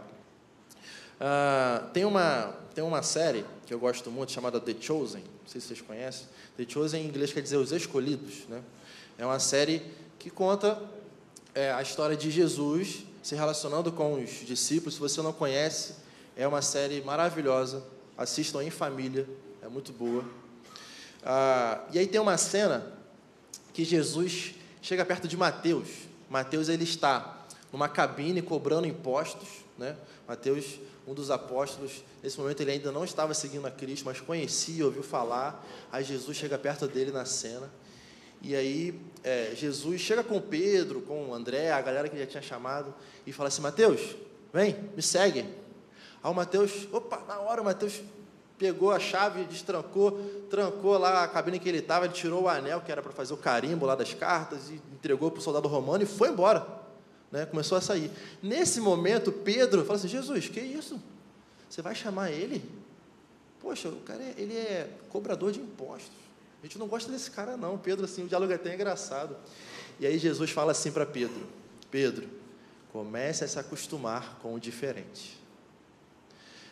Ah, 1.20 1.88
tem, 1.94 2.04
uma, 2.04 2.54
tem 2.74 2.84
uma 2.84 3.02
série 3.02 3.46
que 3.66 3.74
eu 3.74 3.80
gosto 3.80 4.12
muito 4.12 4.32
chamada 4.32 4.60
The 4.60 4.76
Chosen, 4.80 5.22
não 5.22 5.48
sei 5.48 5.62
se 5.62 5.68
vocês 5.68 5.82
conhecem. 5.82 6.28
The 6.58 6.66
Chosen 6.68 7.04
em 7.04 7.08
inglês 7.08 7.32
quer 7.32 7.42
dizer 7.42 7.58
os 7.58 7.72
escolhidos. 7.72 8.46
Né? 8.50 8.62
É 9.18 9.26
uma 9.26 9.40
série 9.40 9.82
que 10.20 10.30
conta 10.30 10.82
é, 11.54 11.72
a 11.72 11.82
história 11.82 12.18
de 12.18 12.30
Jesus 12.30 13.06
se 13.24 13.34
relacionando 13.34 13.92
com 13.92 14.22
os 14.22 14.46
discípulos. 14.46 14.96
Se 14.96 15.00
você 15.00 15.22
não 15.22 15.32
conhece, 15.32 15.96
é 16.36 16.48
uma 16.48 16.62
série 16.62 17.02
maravilhosa. 17.02 17.84
Assistam 18.18 18.64
em 18.64 18.70
família, 18.70 19.28
é 19.62 19.68
muito 19.68 19.92
boa. 19.94 20.24
Ah, 21.26 21.82
e 21.92 21.98
aí 21.98 22.06
tem 22.06 22.22
uma 22.22 22.38
cena 22.38 22.94
que 23.74 23.84
Jesus 23.84 24.54
chega 24.80 25.04
perto 25.04 25.28
de 25.28 25.36
Mateus. 25.36 25.90
Mateus 26.30 26.70
ele 26.70 26.84
está 26.84 27.46
numa 27.74 27.90
cabine 27.90 28.44
cobrando 28.44 28.86
impostos, 28.86 29.50
né? 29.76 29.98
Mateus, 30.28 30.80
um 31.08 31.16
dos 31.16 31.32
apóstolos, 31.32 32.04
nesse 32.22 32.40
momento 32.40 32.62
ele 32.62 32.72
ainda 32.72 32.92
não 32.92 33.04
estava 33.04 33.34
seguindo 33.34 33.66
a 33.66 33.72
Cristo, 33.72 34.06
mas 34.06 34.22
conhecia, 34.22 34.86
ouviu 34.86 35.02
falar. 35.02 35.66
Aí 35.92 36.04
Jesus 36.04 36.38
chega 36.38 36.60
perto 36.60 36.88
dele 36.88 37.12
na 37.12 37.26
cena. 37.26 37.72
E 38.40 38.56
aí 38.56 39.02
é, 39.24 39.54
Jesus 39.56 40.00
chega 40.02 40.24
com 40.24 40.40
Pedro, 40.40 41.02
com 41.02 41.34
André, 41.34 41.72
a 41.72 41.82
galera 41.82 42.08
que 42.08 42.20
já 42.20 42.28
tinha 42.28 42.44
chamado, 42.44 42.94
e 43.26 43.34
fala 43.34 43.50
assim: 43.50 43.64
Mateus, 43.64 44.16
vem, 44.54 44.76
me 44.96 45.02
segue. 45.02 45.40
Aí 46.22 46.32
o 46.32 46.34
Mateus, 46.34 46.88
opa, 46.92 47.24
na 47.28 47.40
hora 47.40 47.62
o 47.62 47.66
Mateus 47.66 48.00
pegou 48.58 48.92
a 48.92 49.00
chave, 49.00 49.44
destrancou, 49.44 50.12
trancou 50.50 50.98
lá 50.98 51.24
a 51.24 51.28
cabine 51.28 51.60
que 51.60 51.68
ele 51.68 51.80
estava, 51.80 52.06
ele 52.06 52.14
tirou 52.14 52.44
o 52.44 52.50
anel 52.50 52.82
que 52.82 52.92
era 52.92 53.02
para 53.02 53.12
fazer 53.12 53.34
o 53.34 53.38
carimbo 53.38 53.86
lá 53.86 53.96
das 53.96 54.14
cartas 54.14 54.70
e 54.70 54.82
entregou 54.94 55.30
para 55.30 55.40
o 55.40 55.44
soldado 55.44 55.68
romano 55.68 56.04
e 56.04 56.06
foi 56.06 56.30
embora. 56.30 56.66
Né? 57.32 57.46
Começou 57.46 57.78
a 57.78 57.82
sair. 57.82 58.10
Nesse 58.42 58.80
momento, 58.80 59.32
Pedro 59.32 59.84
fala 59.84 59.98
assim: 59.98 60.08
Jesus, 60.08 60.48
que 60.48 60.60
isso? 60.60 61.02
Você 61.70 61.82
vai 61.82 61.94
chamar 61.94 62.32
ele? 62.32 62.64
Poxa, 63.60 63.90
o 63.90 63.98
cara 64.02 64.24
é, 64.24 64.36
ele 64.38 64.56
é 64.56 64.90
cobrador 65.10 65.52
de 65.52 65.60
impostos. 65.60 66.14
A 66.62 66.66
gente 66.66 66.80
não 66.80 66.88
gosta 66.88 67.12
desse 67.12 67.30
cara, 67.30 67.58
não. 67.58 67.78
Pedro, 67.78 68.06
assim, 68.06 68.24
o 68.24 68.28
diálogo 68.28 68.52
é 68.52 68.56
até 68.56 68.74
engraçado. 68.74 69.36
E 70.00 70.06
aí 70.06 70.18
Jesus 70.18 70.52
fala 70.52 70.72
assim 70.72 70.92
para 70.92 71.06
Pedro: 71.06 71.46
Pedro, 71.92 72.30
comece 72.92 73.44
a 73.44 73.48
se 73.48 73.60
acostumar 73.60 74.40
com 74.42 74.54
o 74.54 74.60
diferente. 74.60 75.45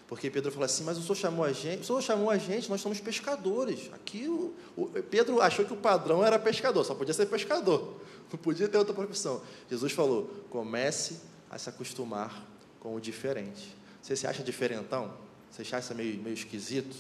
Porque 0.08 0.30
Pedro 0.30 0.52
falou 0.52 0.66
assim, 0.66 0.84
mas 0.84 0.98
o 0.98 1.02
Senhor 1.02 1.16
chamou 1.16 1.46
a 1.46 1.52
gente, 1.52 1.82
o 1.82 1.84
Senhor 1.86 2.02
chamou 2.02 2.30
a 2.30 2.38
gente, 2.38 2.70
nós 2.70 2.82
somos 2.82 3.00
pescadores. 3.00 3.90
Aqui 3.94 4.28
o, 4.28 4.54
o, 4.76 4.88
Pedro 4.88 5.42
achou 5.42 5.66
que 5.66 5.74
o 5.74 5.78
padrão 5.78 6.24
era 6.24 6.38
pescador, 6.38 6.84
só 6.84 6.94
podia 6.94 7.14
ser 7.14 7.26
pescador, 7.28 8.02
não 8.32 8.38
podia 8.40 8.68
ter 8.68 8.78
outra 8.78 8.94
profissão. 8.94 9.42
Jesus 9.70 9.92
falou: 9.94 10.30
comece 10.50 11.20
a 11.50 11.58
se 11.58 11.70
acostumar 11.70 12.46
com 12.80 12.96
o 12.96 13.02
diferente. 13.02 13.76
Você 14.02 14.16
se 14.16 14.28
acha 14.28 14.44
diferentão? 14.44 15.14
Você 15.50 15.64
se 15.64 15.74
acha 15.76 15.94
meio, 15.94 16.22
meio 16.22 16.34
esquisito? 16.34 16.96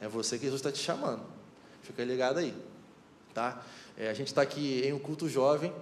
É 0.00 0.08
você 0.08 0.38
que 0.38 0.44
Jesus 0.44 0.60
está 0.60 0.72
te 0.72 0.78
chamando. 0.78 1.22
Fica 1.82 2.02
ligado 2.04 2.38
aí. 2.38 2.54
Tá? 3.34 3.62
É, 3.96 4.08
a 4.08 4.14
gente 4.14 4.28
está 4.28 4.42
aqui 4.42 4.82
em 4.84 4.92
um 4.92 4.98
culto 4.98 5.28
jovem, 5.28 5.72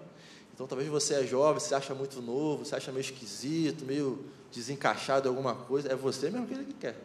então 0.52 0.66
talvez 0.66 0.88
você 0.88 1.14
é 1.14 1.26
jovem, 1.26 1.60
se 1.60 1.74
acha 1.74 1.94
muito 1.94 2.20
novo, 2.20 2.64
se 2.64 2.74
acha 2.74 2.90
meio 2.92 3.00
esquisito, 3.00 3.84
meio 3.84 4.24
desencaixado 4.54 5.26
em 5.26 5.30
alguma 5.30 5.54
coisa, 5.54 5.92
é 5.92 5.96
você 5.96 6.30
mesmo 6.30 6.46
que 6.46 6.54
ele 6.54 6.76
quer. 6.78 6.96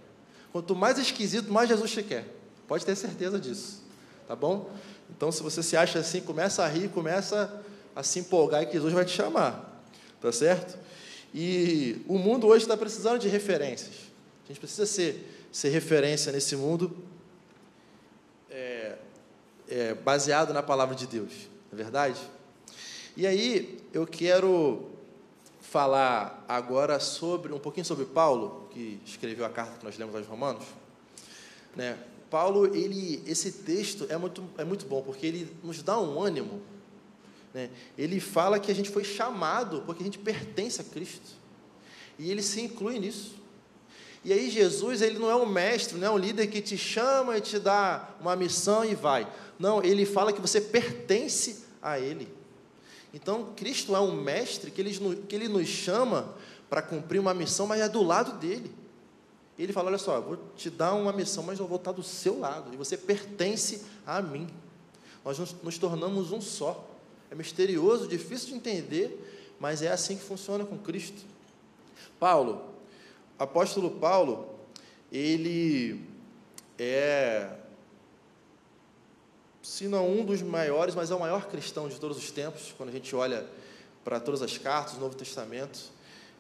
Quanto 0.52 0.76
mais 0.76 0.98
esquisito, 0.98 1.52
mais 1.52 1.68
Jesus 1.68 1.92
te 1.92 2.04
quer. 2.04 2.26
Pode 2.68 2.86
ter 2.86 2.96
certeza 2.96 3.40
disso. 3.40 3.82
Tá 4.28 4.36
bom? 4.36 4.70
Então, 5.10 5.32
se 5.32 5.42
você 5.42 5.64
se 5.64 5.76
acha 5.76 6.00
assim, 6.00 6.22
começa 6.22 6.64
a 6.64 6.68
rir, 6.68 6.90
começa 6.90 7.62
a 7.96 8.04
se 8.04 8.20
empolgar 8.20 8.66
que 8.68 8.74
Jesus 8.74 8.94
vai 8.94 9.04
te 9.04 9.12
chamar. 9.12 9.84
Tá 10.22 10.32
certo? 10.32 10.78
E 11.34 12.04
o 12.08 12.18
mundo 12.18 12.48
hoje 12.48 12.66
está 12.66 12.78
precisando 12.78 13.20
de 13.20 13.28
referências. 13.28 13.96
A 14.46 14.48
gente 14.48 14.60
precisa 14.60 14.86
ser, 14.86 15.48
ser 15.52 15.70
referência 15.70 16.32
nesse 16.32 16.56
mundo 16.56 16.96
é, 18.50 18.96
é, 19.68 19.94
baseado 19.96 20.54
na 20.54 20.62
palavra 20.62 20.96
de 20.96 21.08
Deus. 21.08 21.32
Não 21.72 21.80
é 21.80 21.84
verdade? 21.84 22.20
E 23.18 23.26
aí, 23.26 23.80
eu 23.94 24.06
quero 24.06 24.90
falar 25.70 26.44
agora 26.48 27.00
sobre 27.00 27.54
um 27.54 27.60
pouquinho 27.60 27.86
sobre 27.86 28.06
Paulo, 28.06 28.68
que 28.72 29.00
escreveu 29.06 29.46
a 29.46 29.50
carta 29.50 29.78
que 29.78 29.86
nós 29.86 29.98
lemos 29.98 30.16
aos 30.16 30.26
Romanos. 30.26 30.64
Né? 31.76 31.96
Paulo, 32.30 32.76
ele, 32.76 33.24
esse 33.28 33.52
texto 33.52 34.08
é 34.10 34.18
muito, 34.18 34.44
é 34.58 34.64
muito 34.64 34.86
bom, 34.88 35.04
porque 35.04 35.28
ele 35.28 35.56
nos 35.64 35.84
dá 35.84 36.00
um 36.00 36.22
ânimo. 36.22 36.62
Né? 37.54 37.70
Ele 37.96 38.20
fala 38.20 38.60
que 38.60 38.72
a 38.72 38.76
gente 38.76 38.90
foi 38.90 39.04
chamado 39.04 39.84
porque 39.86 40.02
a 40.02 40.06
gente 40.06 40.18
pertence 40.18 40.82
a 40.82 40.84
Cristo. 40.84 41.38
E 42.18 42.32
ele 42.32 42.42
se 42.42 42.62
inclui 42.62 42.98
nisso. 42.98 43.36
E 44.26 44.34
aí 44.34 44.50
Jesus, 44.50 45.02
ele 45.02 45.20
não 45.20 45.30
é 45.30 45.36
um 45.36 45.46
mestre, 45.46 45.98
não 45.98 46.08
é 46.08 46.12
um 46.12 46.18
líder 46.18 46.48
que 46.48 46.62
te 46.62 46.78
chama 46.78 47.38
e 47.38 47.42
te 47.42 47.60
dá 47.60 48.10
uma 48.20 48.36
missão 48.36 48.84
e 48.84 48.96
vai. 48.96 49.32
Não, 49.58 49.84
ele 49.84 50.06
fala 50.06 50.34
que 50.34 50.42
você 50.42 50.60
pertence 50.60 51.64
a 51.82 52.00
ele. 52.00 52.39
Então, 53.14 53.54
Cristo 53.56 53.96
é 53.96 54.00
um 54.00 54.14
mestre 54.14 54.70
que 54.70 54.80
ele, 54.80 55.16
que 55.28 55.36
ele 55.36 55.48
nos 55.48 55.68
chama 55.68 56.34
para 56.70 56.82
cumprir 56.82 57.20
uma 57.20 57.34
missão, 57.34 57.66
mas 57.66 57.82
é 57.82 57.90
do 57.90 58.04
lado 58.04 58.38
dele. 58.40 58.72
Ele 59.58 59.74
fala: 59.74 59.90
Olha 59.90 59.98
só, 59.98 60.22
vou 60.22 60.38
te 60.56 60.70
dar 60.70 60.94
uma 60.94 61.12
missão, 61.12 61.44
mas 61.44 61.60
eu 61.60 61.68
vou 61.68 61.78
estar 61.78 61.92
do 61.92 62.04
seu 62.04 62.40
lado, 62.40 62.74
e 62.74 62.78
você 62.78 62.96
pertence 62.96 63.84
a 64.06 64.22
mim. 64.22 64.48
Nós 65.26 65.38
nos, 65.38 65.54
nos 65.62 65.78
tornamos 65.78 66.32
um 66.32 66.40
só. 66.40 66.88
É 67.32 67.36
misterioso, 67.36 68.08
difícil 68.08 68.50
de 68.50 68.56
entender, 68.56 69.56
mas 69.60 69.82
é 69.82 69.92
assim 69.92 70.16
que 70.16 70.24
funciona 70.24 70.66
com 70.66 70.78
Cristo. 70.78 71.22
Paulo, 72.20 72.74
apóstolo 73.38 73.92
Paulo, 73.92 74.50
ele 75.12 76.04
é, 76.78 77.50
se 79.70 79.88
não 79.88 80.10
um 80.10 80.26
dos 80.26 80.42
maiores, 80.42 80.96
mas 80.96 81.12
é 81.12 81.16
o 81.16 81.20
maior 81.20 81.46
cristão 81.48 81.88
de 81.88 82.00
todos 82.00 82.18
os 82.18 82.32
tempos, 82.32 82.74
quando 82.76 82.90
a 82.90 82.92
gente 82.92 83.16
olha 83.16 83.46
para 84.04 84.20
todas 84.20 84.42
as 84.42 84.58
cartas 84.58 84.96
do 84.96 85.00
Novo 85.00 85.16
Testamento. 85.16 85.80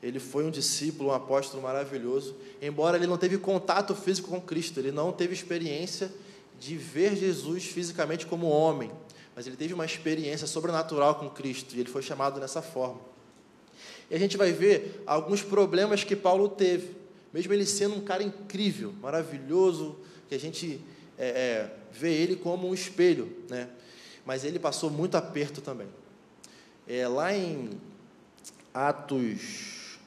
Ele 0.02 0.20
foi 0.20 0.44
um 0.46 0.50
discípulo, 0.50 1.10
um 1.10 1.14
apóstolo 1.14 1.62
maravilhoso, 1.62 2.36
embora 2.60 2.98
ele 2.98 3.06
não 3.06 3.20
teve 3.20 3.38
contato 3.38 3.94
físico 3.94 4.30
com 4.30 4.42
Cristo, 4.42 4.80
ele 4.80 4.92
não 4.92 5.12
teve 5.12 5.36
experiência 5.36 6.12
de 6.60 6.76
ver 6.76 7.16
Jesus 7.16 7.66
fisicamente 7.66 8.26
como 8.26 8.48
homem, 8.50 8.92
mas 9.36 9.46
ele 9.46 9.56
teve 9.56 9.76
uma 9.76 9.86
experiência 9.86 10.48
sobrenatural 10.48 11.14
com 11.14 11.30
Cristo 11.30 11.76
e 11.76 11.80
ele 11.80 11.90
foi 11.90 12.02
chamado 12.02 12.40
dessa 12.40 12.64
forma. 12.64 13.00
E 14.10 14.16
a 14.16 14.18
gente 14.18 14.38
vai 14.38 14.52
ver 14.52 15.04
alguns 15.06 15.44
problemas 15.44 16.04
que 16.04 16.16
Paulo 16.16 16.50
teve, 16.50 16.96
mesmo 17.32 17.54
ele 17.54 17.68
sendo 17.68 17.94
um 17.94 18.02
cara 18.02 18.24
incrível, 18.24 18.92
maravilhoso, 19.00 20.00
que 20.28 20.34
a 20.34 20.40
gente 20.40 20.82
é, 21.16 21.28
é, 21.28 21.79
vê 21.92 22.14
ele 22.14 22.36
como 22.36 22.68
um 22.68 22.74
espelho, 22.74 23.32
né? 23.50 23.70
mas 24.26 24.44
ele 24.44 24.60
passou 24.60 24.90
muito 24.90 25.16
aperto 25.16 25.62
também. 25.62 25.88
É, 26.88 27.08
lá 27.08 27.34
em 27.34 27.70
Atos, 28.74 29.98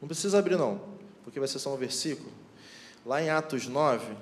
não 0.00 0.08
precisa 0.08 0.38
abrir 0.38 0.56
não, 0.56 0.80
porque 1.22 1.38
vai 1.38 1.48
ser 1.48 1.58
só 1.58 1.72
um 1.72 1.76
versículo. 1.76 2.32
Lá 3.04 3.22
em 3.22 3.30
Atos 3.30 3.66
9, 3.66 4.16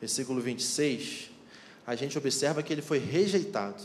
versículo 0.00 0.40
26, 0.40 1.30
a 1.86 1.94
gente 1.94 2.16
observa 2.16 2.62
que 2.62 2.72
ele 2.72 2.82
foi 2.82 2.98
rejeitado. 2.98 3.82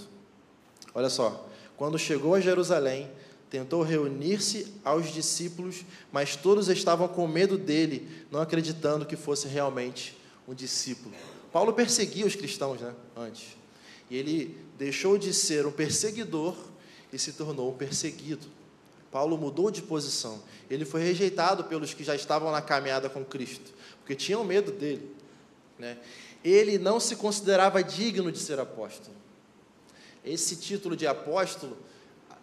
Olha 0.93 1.09
só, 1.09 1.47
quando 1.75 1.97
chegou 1.97 2.35
a 2.35 2.39
Jerusalém, 2.39 3.09
tentou 3.49 3.81
reunir-se 3.81 4.73
aos 4.83 5.11
discípulos, 5.13 5.85
mas 6.11 6.35
todos 6.35 6.67
estavam 6.69 7.07
com 7.07 7.27
medo 7.27 7.57
dele, 7.57 8.25
não 8.31 8.41
acreditando 8.41 9.05
que 9.05 9.15
fosse 9.15 9.47
realmente 9.47 10.17
um 10.47 10.53
discípulo. 10.53 11.15
Paulo 11.57 11.73
perseguia 11.73 12.23
os 12.23 12.35
cristãos 12.35 12.79
né, 12.81 12.93
antes. 13.15 13.57
E 14.11 14.15
ele 14.15 14.55
deixou 14.77 15.17
de 15.17 15.33
ser 15.33 15.65
um 15.65 15.71
perseguidor 15.71 16.55
e 17.11 17.17
se 17.17 17.33
tornou 17.33 17.71
um 17.71 17.75
perseguido. 17.75 18.45
Paulo 19.11 19.35
mudou 19.39 19.71
de 19.71 19.81
posição. 19.81 20.39
Ele 20.69 20.85
foi 20.85 21.01
rejeitado 21.01 21.63
pelos 21.63 21.95
que 21.95 22.03
já 22.03 22.13
estavam 22.13 22.51
na 22.51 22.61
caminhada 22.61 23.09
com 23.09 23.25
Cristo, 23.25 23.73
porque 23.97 24.13
tinham 24.13 24.43
medo 24.43 24.71
dele. 24.71 25.11
Né? 25.79 25.97
Ele 26.43 26.77
não 26.77 26.99
se 26.99 27.15
considerava 27.15 27.83
digno 27.83 28.31
de 28.31 28.37
ser 28.37 28.59
apóstolo. 28.59 29.15
Esse 30.23 30.57
título 30.57 30.95
de 30.95 31.07
apóstolo, 31.07 31.75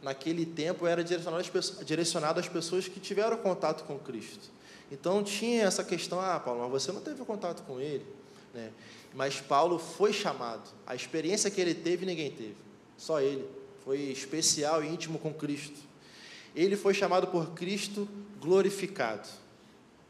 naquele 0.03 0.45
tempo, 0.45 0.89
era 0.89 1.05
direcionado 1.05 1.41
às, 1.41 1.49
pessoas, 1.49 1.87
direcionado 1.87 2.41
às 2.41 2.49
pessoas 2.49 2.89
que 2.89 2.99
tiveram 2.99 3.37
contato 3.37 3.85
com 3.85 3.97
Cristo. 3.97 4.51
Então 4.91 5.23
tinha 5.23 5.63
essa 5.63 5.85
questão: 5.85 6.21
ah, 6.21 6.41
Paulo, 6.41 6.63
mas 6.63 6.83
você 6.83 6.91
não 6.91 7.01
teve 7.01 7.25
contato 7.25 7.63
com 7.63 7.81
ele. 7.81 8.24
Né? 8.55 8.71
Mas 9.13 9.41
Paulo 9.41 9.79
foi 9.79 10.13
chamado. 10.13 10.71
A 10.87 10.95
experiência 10.95 11.51
que 11.51 11.61
ele 11.61 11.75
teve, 11.75 12.07
ninguém 12.07 12.31
teve. 12.31 12.57
Só 12.97 13.21
ele. 13.21 13.45
Foi 13.85 13.99
especial 13.99 14.83
e 14.83 14.89
íntimo 14.89 15.19
com 15.19 15.35
Cristo. 15.35 15.79
Ele 16.55 16.77
foi 16.77 16.95
chamado 16.95 17.27
por 17.27 17.51
Cristo 17.51 18.09
glorificado. 18.41 19.29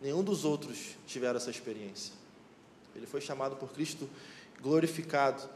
Nenhum 0.00 0.22
dos 0.22 0.44
outros 0.44 0.94
tiveram 1.06 1.38
essa 1.38 1.50
experiência. 1.50 2.12
Ele 2.94 3.06
foi 3.06 3.20
chamado 3.20 3.56
por 3.56 3.72
Cristo 3.72 4.08
glorificado. 4.60 5.48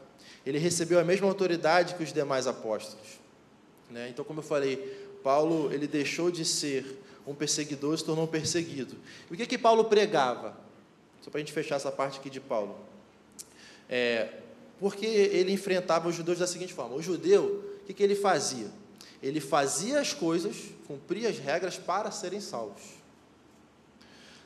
Ele 0.45 0.57
recebeu 0.57 0.99
a 0.99 1.03
mesma 1.03 1.27
autoridade 1.27 1.95
que 1.95 2.03
os 2.03 2.11
demais 2.11 2.47
apóstolos. 2.47 3.19
Né? 3.89 4.09
Então, 4.09 4.25
como 4.25 4.39
eu 4.39 4.43
falei, 4.43 4.77
Paulo 5.23 5.71
ele 5.71 5.87
deixou 5.87 6.31
de 6.31 6.43
ser 6.43 6.99
um 7.25 7.33
perseguidor 7.33 7.93
e 7.93 7.97
se 7.99 8.05
tornou 8.05 8.25
um 8.25 8.27
perseguido. 8.27 8.95
E 9.29 9.33
o 9.33 9.37
que 9.37 9.45
que 9.45 9.57
Paulo 9.57 9.85
pregava? 9.85 10.57
Só 11.21 11.29
para 11.29 11.39
a 11.39 11.41
gente 11.41 11.53
fechar 11.53 11.75
essa 11.75 11.91
parte 11.91 12.19
aqui 12.19 12.29
de 12.29 12.39
Paulo. 12.39 12.77
É, 13.89 14.29
porque 14.79 15.05
ele 15.05 15.51
enfrentava 15.51 16.07
os 16.07 16.15
judeus 16.15 16.39
da 16.39 16.47
seguinte 16.47 16.73
forma: 16.73 16.95
o 16.95 17.01
judeu, 17.01 17.63
o 17.81 17.85
que, 17.85 17.93
que 17.93 18.03
ele 18.03 18.15
fazia? 18.15 18.67
Ele 19.21 19.41
fazia 19.41 19.99
as 19.99 20.13
coisas, 20.13 20.55
cumpria 20.87 21.29
as 21.29 21.37
regras 21.37 21.77
para 21.77 22.09
serem 22.11 22.39
salvos. 22.39 22.99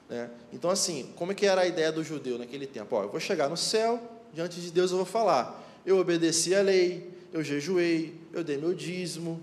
Né? 0.09 0.29
Então, 0.51 0.69
assim, 0.69 1.13
como 1.15 1.31
é 1.31 1.35
que 1.35 1.45
era 1.45 1.61
a 1.61 1.67
ideia 1.67 1.91
do 1.91 2.03
judeu 2.03 2.37
naquele 2.37 2.65
tempo? 2.65 2.95
Ó, 2.95 3.03
eu 3.03 3.09
vou 3.09 3.19
chegar 3.19 3.49
no 3.49 3.57
céu, 3.57 4.01
diante 4.33 4.59
de 4.59 4.71
Deus 4.71 4.91
eu 4.91 4.97
vou 4.97 5.05
falar. 5.05 5.61
Eu 5.85 5.99
obedeci 5.99 6.55
a 6.55 6.61
lei, 6.61 7.11
eu 7.31 7.43
jejuei, 7.43 8.19
eu 8.31 8.43
dei 8.43 8.57
meu 8.57 8.73
dízimo, 8.73 9.41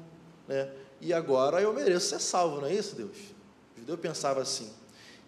né? 0.49 0.69
e 1.01 1.13
agora 1.13 1.61
eu 1.61 1.73
mereço 1.73 2.09
ser 2.09 2.21
salvo, 2.21 2.61
não 2.61 2.69
é 2.69 2.75
isso, 2.75 2.97
Deus? 2.97 3.17
O 3.77 3.81
judeu 3.81 3.97
pensava 3.97 4.41
assim. 4.41 4.71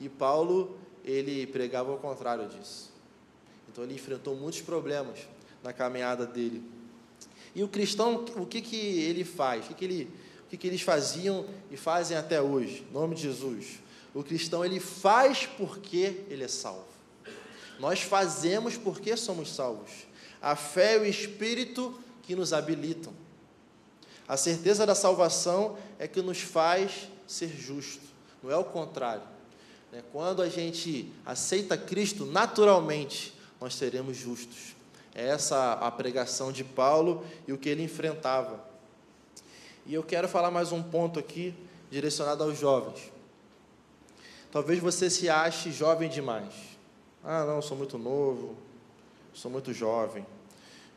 E 0.01 0.09
Paulo, 0.09 0.79
ele 1.05 1.47
pregava 1.47 1.91
ao 1.91 1.99
contrário 1.99 2.49
disso. 2.49 2.93
Então, 3.71 3.85
ele 3.85 3.95
enfrentou 3.95 4.35
muitos 4.37 4.61
problemas 4.61 5.21
na 5.63 5.73
caminhada 5.73 6.27
dele. 6.27 6.63
E 7.55 7.63
o 7.63 7.69
cristão, 7.69 8.25
o 8.37 8.47
que, 8.47 8.61
que 8.61 8.77
ele 8.77 9.25
faz? 9.25 9.65
O 9.65 9.69
que, 9.69 9.75
que, 9.75 9.85
ele, 9.85 10.11
o 10.47 10.49
que, 10.49 10.57
que 10.57 10.67
eles 10.67 10.83
faziam 10.83 11.47
e 11.71 11.77
fazem 11.77 12.17
até 12.17 12.41
hoje? 12.41 12.87
Em 12.89 12.93
nome 12.93 13.15
de 13.15 13.23
Jesus. 13.23 13.81
O 14.15 14.23
cristão 14.23 14.65
ele 14.65 14.81
faz 14.81 15.47
porque 15.47 16.25
ele 16.29 16.45
é 16.45 16.49
salvo. 16.49 16.87
Nós 17.79 18.01
fazemos 18.01 18.77
porque 18.77 19.17
somos 19.17 19.55
salvos. 19.55 19.91
A 20.41 20.55
fé 20.55 20.97
e 20.97 21.01
o 21.01 21.05
espírito 21.05 21.99
que 22.23 22.35
nos 22.35 22.53
habilitam. 22.53 23.13
A 24.27 24.37
certeza 24.37 24.87
da 24.87 24.95
salvação 24.95 25.77
é 25.99 26.07
que 26.07 26.23
nos 26.23 26.41
faz 26.41 27.09
ser 27.27 27.49
justo. 27.49 28.03
Não 28.43 28.51
é 28.51 28.57
o 28.57 28.65
contrário. 28.65 29.32
Né? 29.93 30.03
Quando 30.11 30.41
a 30.41 30.49
gente 30.49 31.13
aceita 31.25 31.77
Cristo, 31.77 32.25
naturalmente 32.25 33.35
nós 33.61 33.75
seremos 33.75 34.17
justos. 34.17 34.75
É 35.15 35.29
essa 35.29 35.75
a 35.75 35.91
pregação 35.91 36.51
de 36.51 36.65
Paulo 36.65 37.25
e 37.47 37.53
o 37.53 37.59
que 37.59 37.69
ele 37.69 37.85
enfrentava. 37.85 38.65
E 39.85 39.93
eu 39.93 40.03
quero 40.03 40.27
falar 40.27 40.51
mais 40.51 40.73
um 40.73 40.83
ponto 40.83 41.19
aqui 41.19 41.55
direcionado 41.91 42.43
aos 42.43 42.59
jovens. 42.59 43.13
Talvez 44.51 44.81
você 44.81 45.11
se 45.11 45.29
ache 45.29 45.71
jovem 45.71 46.09
demais. 46.09 46.55
Ah, 47.23 47.45
não, 47.45 47.61
sou 47.61 47.77
muito 47.77 47.99
novo, 47.99 48.57
sou 49.35 49.51
muito 49.51 49.73
jovem. 49.73 50.27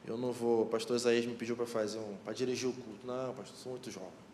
Eu 0.08 0.18
não 0.18 0.32
vou. 0.32 0.64
O 0.64 0.66
pastor 0.66 0.96
Isaías 0.96 1.26
me 1.26 1.36
pediu 1.36 1.56
para 1.56 1.66
fazer 1.66 1.98
um. 1.98 2.16
para 2.24 2.34
dirigir 2.34 2.70
o 2.70 2.74
culto. 2.74 3.06
Não, 3.06 3.34
pastor, 3.34 3.58
sou 3.58 3.72
muito 3.72 3.90
jovem. 3.92 4.25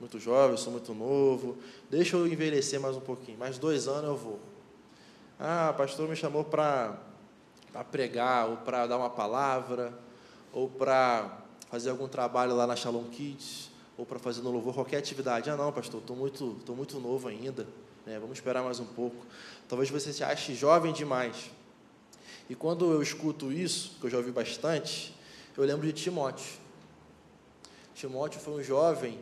Muito 0.00 0.18
jovem, 0.18 0.56
sou 0.56 0.72
muito 0.72 0.94
novo. 0.94 1.58
Deixa 1.90 2.16
eu 2.16 2.26
envelhecer 2.26 2.80
mais 2.80 2.96
um 2.96 3.00
pouquinho. 3.00 3.36
Mais 3.36 3.58
dois 3.58 3.86
anos 3.86 4.04
eu 4.04 4.16
vou. 4.16 4.40
Ah, 5.38 5.74
pastor 5.76 6.08
me 6.08 6.16
chamou 6.16 6.42
para 6.42 6.96
pregar, 7.90 8.48
ou 8.48 8.56
para 8.56 8.86
dar 8.86 8.96
uma 8.96 9.10
palavra, 9.10 9.92
ou 10.54 10.70
para 10.70 11.44
fazer 11.70 11.90
algum 11.90 12.08
trabalho 12.08 12.56
lá 12.56 12.66
na 12.66 12.74
Shalom 12.74 13.04
Kids, 13.04 13.70
ou 13.98 14.06
para 14.06 14.18
fazer 14.18 14.40
no 14.40 14.50
louvor, 14.50 14.72
qualquer 14.72 14.96
atividade. 14.96 15.50
Ah, 15.50 15.56
não, 15.56 15.70
pastor, 15.70 16.00
estou 16.00 16.16
muito, 16.16 16.56
tô 16.64 16.74
muito 16.74 16.98
novo 16.98 17.28
ainda. 17.28 17.66
Né? 18.06 18.18
Vamos 18.18 18.38
esperar 18.38 18.62
mais 18.62 18.80
um 18.80 18.86
pouco. 18.86 19.26
Talvez 19.68 19.90
você 19.90 20.14
se 20.14 20.24
ache 20.24 20.54
jovem 20.54 20.94
demais. 20.94 21.50
E 22.48 22.54
quando 22.54 22.90
eu 22.90 23.02
escuto 23.02 23.52
isso, 23.52 23.98
que 24.00 24.06
eu 24.06 24.10
já 24.10 24.16
ouvi 24.16 24.32
bastante, 24.32 25.14
eu 25.54 25.62
lembro 25.62 25.86
de 25.86 25.92
Timóteo. 25.92 26.58
Timóteo 27.94 28.40
foi 28.40 28.54
um 28.54 28.62
jovem 28.62 29.18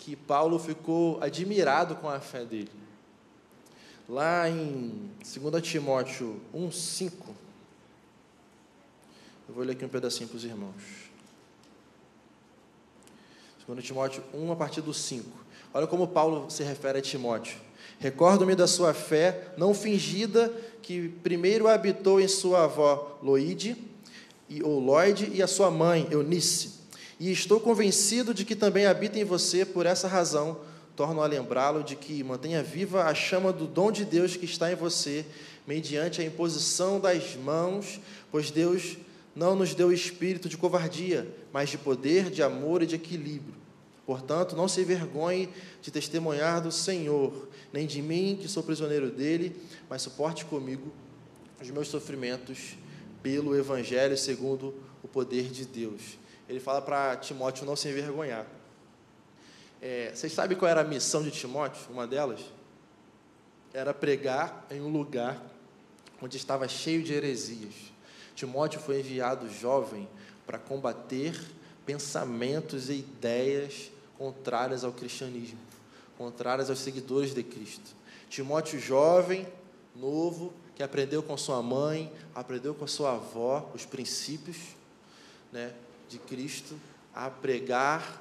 que 0.00 0.16
Paulo 0.16 0.58
ficou 0.58 1.22
admirado 1.22 1.94
com 1.94 2.08
a 2.08 2.18
fé 2.18 2.42
dele. 2.44 2.70
Lá 4.08 4.48
em 4.48 5.10
2 5.22 5.62
Timóteo 5.62 6.40
1,5, 6.54 7.12
eu 9.48 9.54
vou 9.54 9.62
ler 9.62 9.72
aqui 9.72 9.84
um 9.84 9.88
pedacinho 9.88 10.28
para 10.28 10.38
os 10.38 10.44
irmãos. 10.44 11.10
2 13.68 13.84
Timóteo 13.84 14.24
1, 14.32 14.50
a 14.50 14.56
partir 14.56 14.80
do 14.80 14.92
5. 14.92 15.28
Olha 15.72 15.86
como 15.86 16.08
Paulo 16.08 16.50
se 16.50 16.64
refere 16.64 16.98
a 16.98 17.02
Timóteo. 17.02 17.58
Recordo-me 17.98 18.56
da 18.56 18.66
sua 18.66 18.94
fé, 18.94 19.52
não 19.58 19.74
fingida, 19.74 20.48
que 20.82 21.10
primeiro 21.22 21.68
habitou 21.68 22.20
em 22.20 22.26
sua 22.26 22.64
avó 22.64 23.18
Loide, 23.22 23.76
ou 24.64 24.80
Lloyd, 24.80 25.30
e 25.32 25.42
a 25.42 25.46
sua 25.46 25.70
mãe, 25.70 26.08
Eunice. 26.10 26.79
E 27.20 27.30
estou 27.30 27.60
convencido 27.60 28.32
de 28.32 28.46
que 28.46 28.56
também 28.56 28.86
habita 28.86 29.18
em 29.18 29.24
você, 29.24 29.66
por 29.66 29.84
essa 29.84 30.08
razão, 30.08 30.62
torno 30.96 31.20
a 31.20 31.26
lembrá-lo 31.26 31.84
de 31.84 31.94
que 31.94 32.24
mantenha 32.24 32.62
viva 32.62 33.04
a 33.04 33.14
chama 33.14 33.52
do 33.52 33.66
dom 33.66 33.92
de 33.92 34.06
Deus 34.06 34.38
que 34.38 34.46
está 34.46 34.72
em 34.72 34.74
você, 34.74 35.26
mediante 35.66 36.22
a 36.22 36.24
imposição 36.24 36.98
das 36.98 37.36
mãos, 37.36 38.00
pois 38.32 38.50
Deus 38.50 38.96
não 39.36 39.54
nos 39.54 39.74
deu 39.74 39.92
espírito 39.92 40.48
de 40.48 40.56
covardia, 40.56 41.28
mas 41.52 41.68
de 41.68 41.76
poder, 41.76 42.30
de 42.30 42.42
amor 42.42 42.82
e 42.82 42.86
de 42.86 42.94
equilíbrio. 42.94 43.54
Portanto, 44.06 44.56
não 44.56 44.66
se 44.66 44.80
envergonhe 44.80 45.50
de 45.82 45.90
testemunhar 45.90 46.62
do 46.62 46.72
Senhor, 46.72 47.50
nem 47.70 47.86
de 47.86 48.00
mim, 48.00 48.38
que 48.40 48.48
sou 48.48 48.62
prisioneiro 48.62 49.10
dele, 49.10 49.54
mas 49.90 50.00
suporte 50.00 50.46
comigo 50.46 50.90
os 51.60 51.70
meus 51.70 51.88
sofrimentos 51.88 52.78
pelo 53.22 53.54
Evangelho 53.54 54.16
segundo 54.16 54.74
o 55.02 55.06
poder 55.06 55.50
de 55.50 55.66
Deus. 55.66 56.19
Ele 56.50 56.58
fala 56.58 56.82
para 56.82 57.16
Timóteo 57.16 57.64
não 57.64 57.76
se 57.76 57.88
envergonhar. 57.88 58.44
É, 59.80 60.10
vocês 60.12 60.32
sabem 60.32 60.58
qual 60.58 60.68
era 60.68 60.80
a 60.80 60.84
missão 60.84 61.22
de 61.22 61.30
Timóteo? 61.30 61.80
Uma 61.88 62.08
delas 62.08 62.40
era 63.72 63.94
pregar 63.94 64.66
em 64.68 64.80
um 64.80 64.88
lugar 64.88 65.40
onde 66.20 66.36
estava 66.36 66.66
cheio 66.66 67.04
de 67.04 67.14
heresias. 67.14 67.72
Timóteo 68.34 68.80
foi 68.80 68.98
enviado 68.98 69.48
jovem 69.48 70.08
para 70.44 70.58
combater 70.58 71.40
pensamentos 71.86 72.90
e 72.90 72.94
ideias 72.94 73.92
contrárias 74.18 74.82
ao 74.82 74.92
cristianismo, 74.92 75.60
contrárias 76.18 76.68
aos 76.68 76.80
seguidores 76.80 77.32
de 77.32 77.44
Cristo. 77.44 77.94
Timóteo 78.28 78.80
jovem, 78.80 79.46
novo, 79.94 80.52
que 80.74 80.82
aprendeu 80.82 81.22
com 81.22 81.36
sua 81.36 81.62
mãe, 81.62 82.12
aprendeu 82.34 82.74
com 82.74 82.88
sua 82.88 83.12
avó 83.12 83.70
os 83.72 83.86
princípios 83.86 84.56
né, 85.52 85.72
de 86.10 86.18
Cristo, 86.18 86.74
a 87.14 87.30
pregar 87.30 88.20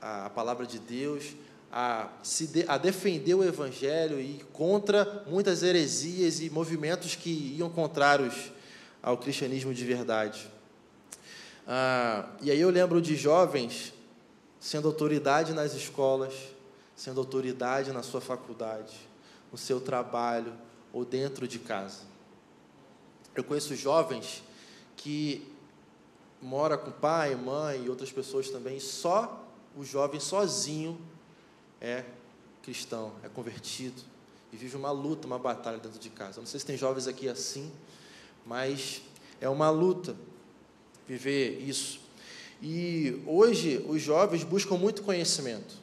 a, 0.00 0.28
palavra 0.30 0.66
de 0.66 0.80
Deus, 0.80 1.36
a, 1.72 2.08
se 2.24 2.48
de, 2.48 2.64
a 2.66 2.76
defender 2.76 3.34
o 3.34 3.44
Evangelho 3.44 4.20
e 4.20 4.44
contra 4.52 5.24
muitas 5.28 5.62
heresias 5.62 6.40
e 6.40 6.50
movimentos 6.50 7.14
que 7.14 7.54
iam 7.56 7.70
contrários 7.70 8.50
ao 9.00 9.16
cristianismo 9.16 9.72
de 9.72 9.84
verdade. 9.84 10.50
Ah, 11.68 12.28
e 12.42 12.50
aí 12.50 12.60
eu 12.60 12.68
lembro 12.68 13.00
de 13.00 13.14
jovens 13.14 13.94
sendo 14.58 14.88
autoridade 14.88 15.52
nas 15.52 15.72
escolas, 15.72 16.34
sendo 16.96 17.20
autoridade 17.20 17.92
na 17.92 18.02
sua 18.02 18.20
faculdade, 18.20 18.96
no 19.52 19.56
seu 19.56 19.80
trabalho, 19.80 20.52
ou 20.92 21.04
dentro 21.04 21.46
de 21.46 21.60
casa. 21.60 22.00
Eu 23.36 23.44
conheço 23.44 23.76
jovens 23.76 24.42
que 24.96 25.46
mora 26.40 26.78
com 26.78 26.90
pai, 26.90 27.34
mãe 27.34 27.84
e 27.84 27.90
outras 27.90 28.10
pessoas 28.10 28.48
também, 28.48 28.80
só 28.80 29.46
o 29.76 29.84
jovem 29.84 30.20
sozinho 30.20 31.00
é 31.80 32.04
cristão, 32.62 33.12
é 33.22 33.28
convertido 33.28 34.02
e 34.52 34.56
vive 34.56 34.76
uma 34.76 34.90
luta, 34.90 35.26
uma 35.26 35.38
batalha 35.38 35.78
dentro 35.78 35.98
de 35.98 36.10
casa. 36.10 36.40
não 36.40 36.46
sei 36.46 36.60
se 36.60 36.66
tem 36.66 36.76
jovens 36.76 37.06
aqui 37.06 37.28
assim, 37.28 37.70
mas 38.44 39.02
é 39.40 39.48
uma 39.48 39.70
luta 39.70 40.16
viver 41.06 41.60
isso. 41.60 42.00
E 42.62 43.22
hoje 43.26 43.84
os 43.88 44.02
jovens 44.02 44.44
buscam 44.44 44.76
muito 44.76 45.02
conhecimento. 45.02 45.74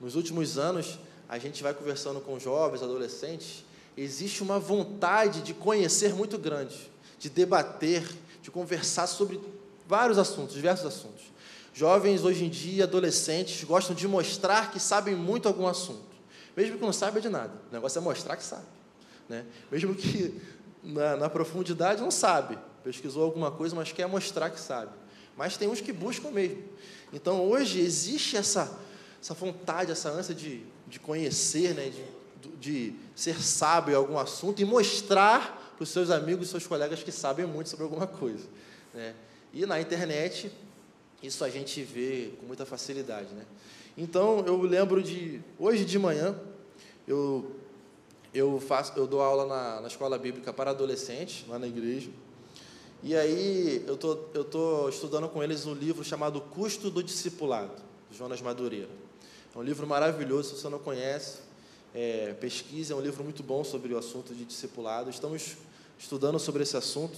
Nos 0.00 0.16
últimos 0.16 0.58
anos, 0.58 0.98
a 1.28 1.38
gente 1.38 1.62
vai 1.62 1.72
conversando 1.72 2.20
com 2.20 2.38
jovens, 2.38 2.82
adolescentes, 2.82 3.64
existe 3.96 4.42
uma 4.42 4.58
vontade 4.58 5.40
de 5.40 5.54
conhecer 5.54 6.14
muito 6.14 6.36
grande, 6.36 6.90
de 7.18 7.30
debater, 7.30 8.06
de 8.42 8.50
conversar 8.50 9.06
sobre 9.06 9.40
vários 9.86 10.18
assuntos, 10.18 10.54
diversos 10.54 10.86
assuntos. 10.86 11.22
Jovens 11.72 12.24
hoje 12.24 12.44
em 12.44 12.48
dia, 12.48 12.84
adolescentes, 12.84 13.64
gostam 13.64 13.94
de 13.94 14.06
mostrar 14.06 14.70
que 14.70 14.78
sabem 14.78 15.14
muito 15.14 15.48
algum 15.48 15.66
assunto, 15.66 16.14
mesmo 16.56 16.78
que 16.78 16.84
não 16.84 16.92
saiba 16.92 17.20
de 17.20 17.28
nada. 17.28 17.52
O 17.70 17.74
negócio 17.74 17.98
é 17.98 18.00
mostrar 18.00 18.36
que 18.36 18.44
sabe. 18.44 18.66
Né? 19.28 19.44
Mesmo 19.70 19.94
que 19.94 20.40
na, 20.82 21.16
na 21.16 21.30
profundidade 21.30 22.00
não 22.00 22.10
sabe, 22.10 22.58
pesquisou 22.82 23.24
alguma 23.24 23.50
coisa, 23.50 23.74
mas 23.74 23.90
quer 23.92 24.06
mostrar 24.06 24.50
que 24.50 24.60
sabe. 24.60 24.92
Mas 25.36 25.56
tem 25.56 25.68
uns 25.68 25.80
que 25.80 25.92
buscam 25.92 26.30
mesmo. 26.30 26.62
Então 27.12 27.44
hoje 27.44 27.80
existe 27.80 28.36
essa, 28.36 28.78
essa 29.20 29.34
vontade, 29.34 29.90
essa 29.90 30.10
ânsia 30.10 30.34
de, 30.34 30.62
de 30.86 31.00
conhecer, 31.00 31.74
né? 31.74 31.88
de 31.88 32.04
de 32.58 32.94
ser 33.14 33.40
sábio 33.42 33.92
em 33.92 33.96
algum 33.96 34.18
assunto 34.18 34.60
e 34.60 34.64
mostrar 34.64 35.72
para 35.76 35.82
os 35.82 35.88
seus 35.88 36.10
amigos 36.10 36.48
e 36.48 36.50
seus 36.50 36.66
colegas 36.66 37.02
que 37.02 37.12
sabem 37.12 37.46
muito 37.46 37.68
sobre 37.68 37.84
alguma 37.84 38.06
coisa. 38.06 38.44
Né? 38.92 39.14
E 39.54 39.64
na 39.64 39.80
internet, 39.80 40.50
isso 41.22 41.44
a 41.44 41.48
gente 41.48 41.80
vê 41.82 42.32
com 42.40 42.46
muita 42.46 42.66
facilidade. 42.66 43.32
Né? 43.32 43.46
Então, 43.96 44.44
eu 44.44 44.60
lembro 44.60 45.00
de, 45.00 45.40
hoje 45.56 45.84
de 45.84 45.96
manhã, 45.96 46.36
eu, 47.06 47.52
eu, 48.34 48.58
faço, 48.58 48.92
eu 48.96 49.06
dou 49.06 49.22
aula 49.22 49.46
na, 49.46 49.80
na 49.82 49.86
escola 49.86 50.18
bíblica 50.18 50.52
para 50.52 50.72
adolescentes, 50.72 51.46
lá 51.48 51.56
na 51.56 51.68
igreja, 51.68 52.10
e 53.00 53.14
aí 53.14 53.84
eu 53.86 53.96
tô, 53.96 54.14
estou 54.14 54.44
tô 54.44 54.88
estudando 54.88 55.28
com 55.28 55.42
eles 55.42 55.66
um 55.66 55.74
livro 55.74 56.02
chamado 56.02 56.40
Custo 56.40 56.90
do 56.90 57.02
Discipulado, 57.02 57.80
de 58.10 58.18
Jonas 58.18 58.40
Madureira. 58.40 58.88
É 59.54 59.58
um 59.58 59.62
livro 59.62 59.86
maravilhoso, 59.86 60.48
se 60.56 60.62
você 60.62 60.68
não 60.68 60.80
conhece, 60.80 61.38
é, 61.94 62.32
pesquise, 62.40 62.92
é 62.92 62.96
um 62.96 63.00
livro 63.00 63.22
muito 63.22 63.42
bom 63.42 63.62
sobre 63.62 63.94
o 63.94 63.98
assunto 63.98 64.34
de 64.34 64.44
discipulado. 64.44 65.10
Estamos 65.10 65.56
estudando 65.96 66.40
sobre 66.40 66.64
esse 66.64 66.76
assunto. 66.76 67.16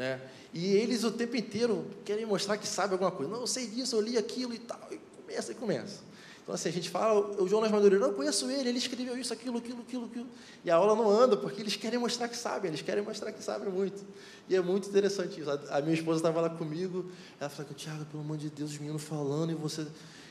Né? 0.00 0.18
E 0.54 0.72
eles 0.76 1.04
o 1.04 1.10
tempo 1.10 1.36
inteiro 1.36 1.84
querem 2.06 2.24
mostrar 2.24 2.56
que 2.56 2.66
sabe 2.66 2.94
alguma 2.94 3.10
coisa. 3.10 3.30
Não, 3.30 3.40
eu 3.40 3.46
sei 3.46 3.66
disso, 3.66 3.94
eu 3.94 4.00
li 4.00 4.16
aquilo 4.16 4.54
e 4.54 4.58
tal. 4.58 4.80
E 4.90 4.96
começa 4.96 5.52
e 5.52 5.54
começa. 5.54 6.00
Então, 6.42 6.54
assim, 6.54 6.70
a 6.70 6.72
gente 6.72 6.88
fala, 6.88 7.20
o 7.38 7.46
Jonas 7.46 7.70
Madureira, 7.70 8.06
eu 8.06 8.14
conheço 8.14 8.50
ele, 8.50 8.70
ele 8.70 8.78
escreveu 8.78 9.18
isso, 9.18 9.30
aquilo, 9.30 9.58
aquilo, 9.58 9.82
aquilo, 9.82 10.06
aquilo. 10.06 10.26
E 10.64 10.70
a 10.70 10.76
aula 10.76 10.96
não 10.96 11.10
anda, 11.10 11.36
porque 11.36 11.60
eles 11.60 11.76
querem 11.76 11.98
mostrar 11.98 12.28
que 12.28 12.36
sabem, 12.36 12.70
eles 12.70 12.80
querem 12.80 13.04
mostrar 13.04 13.30
que 13.30 13.44
sabem 13.44 13.68
muito. 13.68 14.02
E 14.48 14.56
é 14.56 14.60
muito 14.62 14.88
interessante 14.88 15.38
isso. 15.38 15.50
A, 15.50 15.82
minha 15.82 15.92
esposa 15.92 16.20
estava 16.20 16.40
lá 16.40 16.48
comigo, 16.48 17.12
ela 17.38 17.50
falou, 17.50 17.74
Tiago, 17.74 18.06
pelo 18.06 18.22
amor 18.22 18.38
de 18.38 18.48
Deus, 18.48 18.70
os 18.70 18.78
meninos 18.78 19.02
falando, 19.02 19.52
e 19.52 19.54
você 19.54 19.86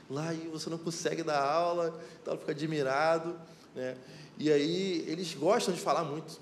lá 0.09 0.33
e 0.33 0.47
você 0.47 0.67
não 0.67 0.79
consegue 0.79 1.21
dar 1.21 1.43
aula, 1.43 1.93
então 2.19 2.33
ela 2.33 2.39
fica 2.39 2.53
admirado, 2.53 3.39
né? 3.75 3.95
E 4.35 4.51
aí 4.51 5.05
eles 5.07 5.35
gostam 5.35 5.71
de 5.71 5.79
falar 5.79 6.03
muito, 6.03 6.41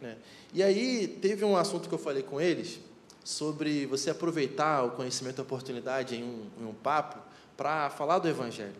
né? 0.00 0.16
E 0.52 0.62
aí 0.62 1.06
teve 1.08 1.44
um 1.44 1.56
assunto 1.56 1.88
que 1.88 1.94
eu 1.94 1.98
falei 1.98 2.22
com 2.22 2.40
eles 2.40 2.80
sobre 3.24 3.86
você 3.86 4.10
aproveitar 4.10 4.84
o 4.84 4.90
conhecimento 4.92 5.38
e 5.38 5.40
a 5.40 5.42
oportunidade 5.42 6.16
em 6.16 6.22
um, 6.22 6.46
em 6.60 6.64
um 6.64 6.74
papo 6.74 7.18
para 7.56 7.90
falar 7.90 8.18
do 8.18 8.28
Evangelho. 8.28 8.76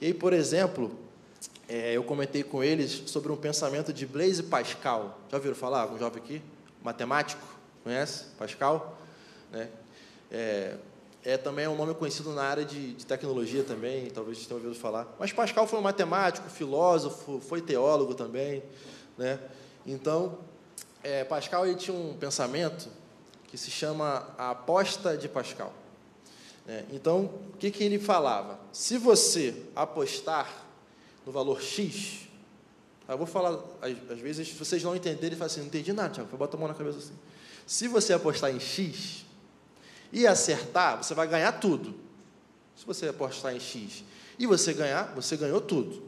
E 0.00 0.06
aí, 0.06 0.14
por 0.14 0.32
exemplo, 0.32 0.98
é, 1.68 1.92
eu 1.92 2.04
comentei 2.04 2.42
com 2.42 2.62
eles 2.62 3.02
sobre 3.06 3.30
um 3.30 3.36
pensamento 3.36 3.92
de 3.92 4.06
Blaise 4.06 4.42
Pascal. 4.42 5.20
Já 5.30 5.36
ouviram 5.36 5.54
falar? 5.54 5.82
Algum 5.82 5.98
jovem 5.98 6.22
aqui? 6.22 6.42
Matemático? 6.82 7.42
Conhece? 7.82 8.24
Pascal? 8.38 8.98
Né? 9.52 9.68
É, 10.30 10.76
é 11.24 11.36
também 11.36 11.66
um 11.66 11.76
nome 11.76 11.94
conhecido 11.94 12.32
na 12.32 12.42
área 12.42 12.64
de, 12.64 12.92
de 12.94 13.06
tecnologia 13.06 13.64
também, 13.64 14.10
talvez 14.10 14.36
vocês 14.36 14.46
tenham 14.46 14.62
ouvido 14.62 14.78
falar. 14.78 15.14
Mas 15.18 15.32
Pascal 15.32 15.66
foi 15.66 15.78
um 15.78 15.82
matemático, 15.82 16.48
filósofo, 16.50 17.40
foi 17.40 17.62
teólogo 17.62 18.14
também, 18.14 18.62
né? 19.16 19.38
Então, 19.86 20.38
é, 21.02 21.24
Pascal 21.24 21.66
ele 21.66 21.76
tinha 21.76 21.96
um 21.96 22.16
pensamento 22.16 22.88
que 23.48 23.58
se 23.58 23.70
chama 23.70 24.26
a 24.38 24.50
aposta 24.50 25.16
de 25.16 25.28
Pascal. 25.28 25.72
Né? 26.66 26.84
Então, 26.92 27.30
o 27.52 27.56
que, 27.58 27.70
que 27.70 27.84
ele 27.84 27.98
falava? 27.98 28.58
Se 28.72 28.98
você 28.98 29.64
apostar 29.76 30.50
no 31.24 31.32
valor 31.32 31.60
X, 31.60 32.28
eu 33.06 33.18
vou 33.18 33.26
falar, 33.26 33.58
às, 33.82 34.12
às 34.12 34.18
vezes, 34.18 34.48
se 34.48 34.54
vocês 34.54 34.82
não 34.82 34.96
entenderem, 34.96 35.36
falam 35.36 35.46
assim, 35.46 35.60
não 35.60 35.66
entendi 35.66 35.92
nada, 35.92 36.14
Tiago, 36.14 36.36
bota 36.36 36.56
a 36.56 36.58
mão 36.58 36.68
na 36.68 36.74
cabeça 36.74 36.98
assim. 36.98 37.14
Se 37.66 37.86
você 37.86 38.12
apostar 38.12 38.50
em 38.50 38.60
X, 38.60 39.24
e 40.14 40.28
acertar, 40.28 41.02
você 41.02 41.12
vai 41.12 41.26
ganhar 41.26 41.50
tudo. 41.52 41.92
Se 42.76 42.86
você 42.86 43.08
apostar 43.08 43.54
em 43.54 43.58
X 43.58 44.04
e 44.38 44.46
você 44.46 44.72
ganhar, 44.72 45.12
você 45.12 45.36
ganhou 45.36 45.60
tudo. 45.60 46.04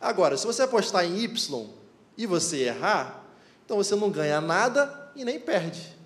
Agora, 0.00 0.36
se 0.36 0.46
você 0.46 0.62
apostar 0.62 1.04
em 1.04 1.18
Y 1.18 1.68
e 2.16 2.26
você 2.26 2.58
errar, 2.64 3.24
então 3.64 3.76
você 3.76 3.94
não 3.94 4.10
ganha 4.10 4.40
nada 4.40 5.10
e 5.14 5.24
nem 5.24 5.38
perde. 5.40 5.96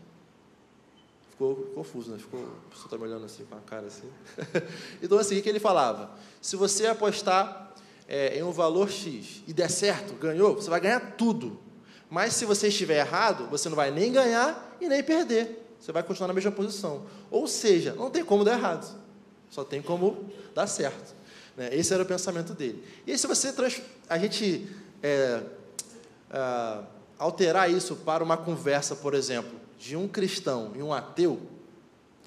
Ficou 1.30 1.54
confuso, 1.74 2.10
né? 2.10 2.18
Ficou, 2.18 2.40
a 2.40 2.70
pessoa 2.70 2.86
está 2.86 2.96
me 2.96 3.04
olhando 3.04 3.26
assim 3.26 3.44
com 3.44 3.56
a 3.56 3.60
cara 3.60 3.86
assim. 3.86 4.08
então, 5.02 5.18
assim, 5.18 5.38
o 5.38 5.42
que 5.42 5.48
ele 5.48 5.60
falava? 5.60 6.10
Se 6.40 6.56
você 6.56 6.86
apostar 6.86 7.74
é, 8.08 8.38
em 8.38 8.42
um 8.42 8.52
valor 8.52 8.90
X 8.90 9.42
e 9.46 9.52
der 9.52 9.70
certo, 9.70 10.14
ganhou, 10.14 10.54
você 10.54 10.70
vai 10.70 10.80
ganhar 10.80 11.16
tudo. 11.16 11.58
Mas 12.08 12.34
se 12.34 12.44
você 12.44 12.68
estiver 12.68 13.00
errado, 13.00 13.48
você 13.48 13.68
não 13.68 13.76
vai 13.76 13.90
nem 13.90 14.12
ganhar 14.12 14.76
e 14.80 14.88
nem 14.88 15.02
perder. 15.02 15.66
Você 15.78 15.92
vai 15.92 16.02
continuar 16.02 16.28
na 16.28 16.34
mesma 16.34 16.52
posição. 16.52 17.04
Ou 17.30 17.46
seja, 17.46 17.94
não 17.94 18.10
tem 18.10 18.24
como 18.24 18.44
dar 18.44 18.52
errado, 18.52 18.98
só 19.50 19.62
tem 19.62 19.82
como 19.82 20.30
dar 20.54 20.66
certo. 20.66 21.14
Né? 21.56 21.68
Esse 21.74 21.92
era 21.92 22.02
o 22.02 22.06
pensamento 22.06 22.54
dele. 22.54 22.82
E 23.06 23.12
aí, 23.12 23.18
se 23.18 23.26
você 23.26 23.52
trans... 23.52 23.82
a 24.08 24.18
gente 24.18 24.68
é, 25.02 25.42
é, 26.30 26.84
alterar 27.18 27.70
isso 27.70 27.96
para 27.96 28.22
uma 28.22 28.36
conversa, 28.36 28.94
por 28.94 29.14
exemplo, 29.14 29.58
de 29.78 29.96
um 29.96 30.08
cristão 30.08 30.72
e 30.74 30.82
um 30.82 30.92
ateu, 30.92 31.40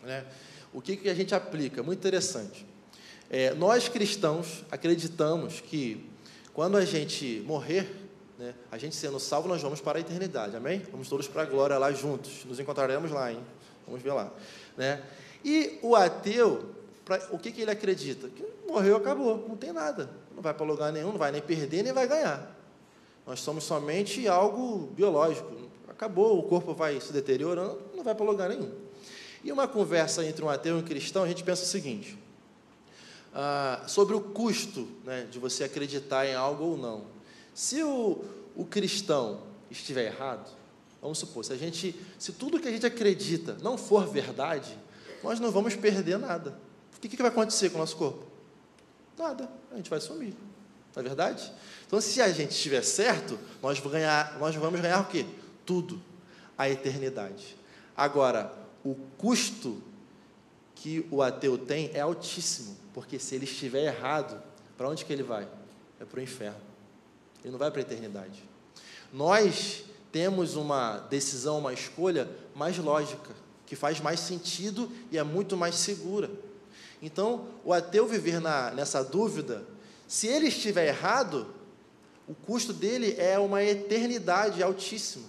né? 0.03 0.25
o 0.73 0.81
que, 0.81 0.95
que 0.95 1.09
a 1.09 1.13
gente 1.13 1.33
aplica? 1.33 1.81
Muito 1.81 1.99
interessante. 1.99 2.65
É, 3.29 3.53
nós 3.53 3.87
cristãos 3.87 4.63
acreditamos 4.71 5.61
que 5.61 6.09
quando 6.53 6.77
a 6.77 6.85
gente 6.85 7.43
morrer, 7.45 7.87
né, 8.37 8.53
a 8.71 8.77
gente 8.77 8.95
sendo 8.95 9.19
salvo, 9.19 9.47
nós 9.47 9.61
vamos 9.61 9.81
para 9.81 9.99
a 9.99 10.01
eternidade, 10.01 10.55
amém? 10.55 10.81
Vamos 10.91 11.07
todos 11.07 11.27
para 11.27 11.43
a 11.43 11.45
glória 11.45 11.77
lá 11.77 11.91
juntos, 11.91 12.43
nos 12.45 12.59
encontraremos 12.59 13.11
lá, 13.11 13.31
hein? 13.31 13.39
Vamos 13.85 14.01
ver 14.01 14.13
lá. 14.13 14.31
Né? 14.75 15.01
E 15.43 15.77
o 15.81 15.95
ateu, 15.95 16.73
pra, 17.05 17.21
o 17.31 17.37
que, 17.37 17.51
que 17.51 17.61
ele 17.61 17.71
acredita? 17.71 18.29
Que 18.29 18.43
morreu, 18.67 18.97
acabou, 18.97 19.45
não 19.47 19.55
tem 19.55 19.71
nada. 19.71 20.09
Não 20.35 20.41
vai 20.41 20.53
para 20.53 20.65
lugar 20.65 20.91
nenhum, 20.91 21.11
não 21.11 21.17
vai 21.17 21.31
nem 21.31 21.41
perder, 21.41 21.83
nem 21.83 21.93
vai 21.93 22.07
ganhar. 22.07 22.58
Nós 23.29 23.41
somos 23.41 23.63
somente 23.63 24.27
algo 24.27 24.87
biológico. 24.87 25.53
Acabou, 25.87 26.39
o 26.39 26.43
corpo 26.43 26.73
vai 26.73 26.99
se 26.99 27.13
deteriorando, 27.13 27.79
não 27.95 28.03
vai 28.03 28.15
para 28.15 28.25
lugar 28.25 28.49
nenhum. 28.49 28.73
E 29.43 29.51
uma 29.51 29.67
conversa 29.67 30.25
entre 30.25 30.43
um 30.43 30.49
ateu 30.49 30.77
e 30.77 30.81
um 30.81 30.83
cristão, 30.83 31.25
a 31.25 31.27
gente 31.27 31.43
pensa 31.43 31.61
o 31.61 31.67
seguinte: 31.67 32.17
ah, 33.31 33.83
sobre 33.85 34.15
o 34.15 34.19
custo 34.19 34.87
né, 35.05 35.27
de 35.29 35.37
você 35.37 35.63
acreditar 35.63 36.25
em 36.25 36.33
algo 36.33 36.63
ou 36.63 36.75
não. 36.75 37.05
Se 37.53 37.83
o, 37.83 38.25
o 38.55 38.65
cristão 38.65 39.41
estiver 39.69 40.07
errado, 40.07 40.49
vamos 40.99 41.19
supor, 41.19 41.45
se, 41.45 41.53
a 41.53 41.55
gente, 41.55 41.95
se 42.17 42.31
tudo 42.31 42.59
que 42.59 42.67
a 42.67 42.71
gente 42.71 42.87
acredita 42.87 43.55
não 43.61 43.77
for 43.77 44.07
verdade, 44.07 44.75
nós 45.23 45.39
não 45.39 45.51
vamos 45.51 45.75
perder 45.75 46.17
nada. 46.17 46.59
O 46.97 46.99
que, 46.99 47.07
que 47.07 47.17
vai 47.17 47.27
acontecer 47.27 47.69
com 47.69 47.75
o 47.75 47.79
nosso 47.79 47.95
corpo? 47.95 48.25
Nada, 49.15 49.47
a 49.71 49.75
gente 49.75 49.87
vai 49.87 50.01
sumir. 50.01 50.33
Não 51.01 51.05
é 51.05 51.15
verdade? 51.15 51.51
Então, 51.87 51.99
se 52.01 52.21
a 52.21 52.29
gente 52.29 52.51
estiver 52.51 52.83
certo, 52.83 53.39
nós, 53.61 53.79
vamos 53.79 53.93
ganhar, 53.93 54.37
nós 54.37 54.55
vamos 54.55 54.79
ganhar 54.79 54.99
o 54.99 55.05
quê? 55.05 55.25
Tudo. 55.65 56.01
A 56.57 56.69
eternidade. 56.69 57.55
Agora, 57.95 58.53
o 58.83 58.95
custo 59.17 59.81
que 60.75 61.05
o 61.09 61.21
ateu 61.21 61.57
tem 61.57 61.89
é 61.93 62.01
altíssimo, 62.01 62.77
porque 62.93 63.17
se 63.17 63.35
ele 63.35 63.45
estiver 63.45 63.85
errado, 63.85 64.41
para 64.77 64.89
onde 64.89 65.05
que 65.05 65.11
ele 65.11 65.23
vai? 65.23 65.47
É 65.99 66.05
para 66.05 66.19
o 66.19 66.23
inferno. 66.23 66.59
Ele 67.43 67.51
não 67.51 67.59
vai 67.59 67.71
para 67.71 67.79
a 67.79 67.83
eternidade. 67.83 68.43
Nós 69.11 69.83
temos 70.11 70.55
uma 70.55 70.97
decisão, 71.09 71.59
uma 71.59 71.73
escolha 71.73 72.29
mais 72.53 72.77
lógica, 72.77 73.31
que 73.65 73.75
faz 73.75 73.99
mais 73.99 74.19
sentido 74.19 74.91
e 75.11 75.17
é 75.17 75.23
muito 75.23 75.55
mais 75.55 75.75
segura. 75.75 76.29
Então, 77.01 77.47
o 77.63 77.71
ateu 77.71 78.07
viver 78.07 78.41
na, 78.41 78.71
nessa 78.71 79.03
dúvida, 79.03 79.63
se 80.09 80.27
ele 80.27 80.49
estiver 80.49 80.89
errado, 80.89 81.47
o 82.27 82.35
custo 82.35 82.73
dele 82.73 83.15
é 83.17 83.39
uma 83.39 83.63
eternidade 83.63 84.61
altíssima, 84.61 85.25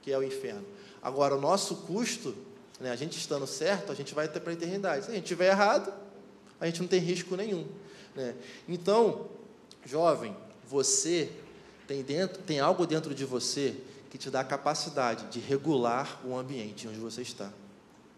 que 0.00 0.12
é 0.12 0.16
o 0.16 0.22
inferno. 0.22 0.64
Agora, 1.02 1.34
o 1.34 1.40
nosso 1.40 1.74
custo 1.78 2.32
né? 2.80 2.90
A 2.90 2.96
gente 2.96 3.18
estando 3.18 3.46
certo, 3.46 3.92
a 3.92 3.94
gente 3.94 4.14
vai 4.14 4.24
até 4.24 4.40
para 4.40 4.50
a 4.50 4.54
eternidade. 4.54 5.04
Se 5.04 5.10
a 5.10 5.14
gente 5.14 5.24
estiver 5.24 5.48
errado, 5.48 5.92
a 6.58 6.64
gente 6.64 6.80
não 6.80 6.88
tem 6.88 6.98
risco 6.98 7.36
nenhum. 7.36 7.66
Né? 8.16 8.34
Então, 8.66 9.28
jovem, 9.84 10.34
você 10.66 11.30
tem, 11.86 12.02
dentro, 12.02 12.42
tem 12.42 12.58
algo 12.58 12.86
dentro 12.86 13.14
de 13.14 13.24
você 13.24 13.76
que 14.08 14.16
te 14.16 14.30
dá 14.30 14.40
a 14.40 14.44
capacidade 14.44 15.26
de 15.26 15.38
regular 15.38 16.20
o 16.24 16.36
ambiente 16.36 16.88
onde 16.88 16.98
você 16.98 17.20
está. 17.20 17.52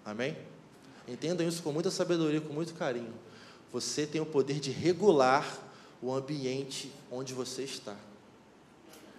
Amém? 0.04 0.36
Entendam 1.08 1.46
isso 1.46 1.62
com 1.62 1.72
muita 1.72 1.90
sabedoria, 1.90 2.40
com 2.40 2.52
muito 2.52 2.72
carinho. 2.74 3.12
Você 3.72 4.06
tem 4.06 4.20
o 4.20 4.26
poder 4.26 4.60
de 4.60 4.70
regular 4.70 5.58
o 6.02 6.12
ambiente 6.12 6.92
onde 7.10 7.32
você 7.32 7.62
está. 7.62 7.96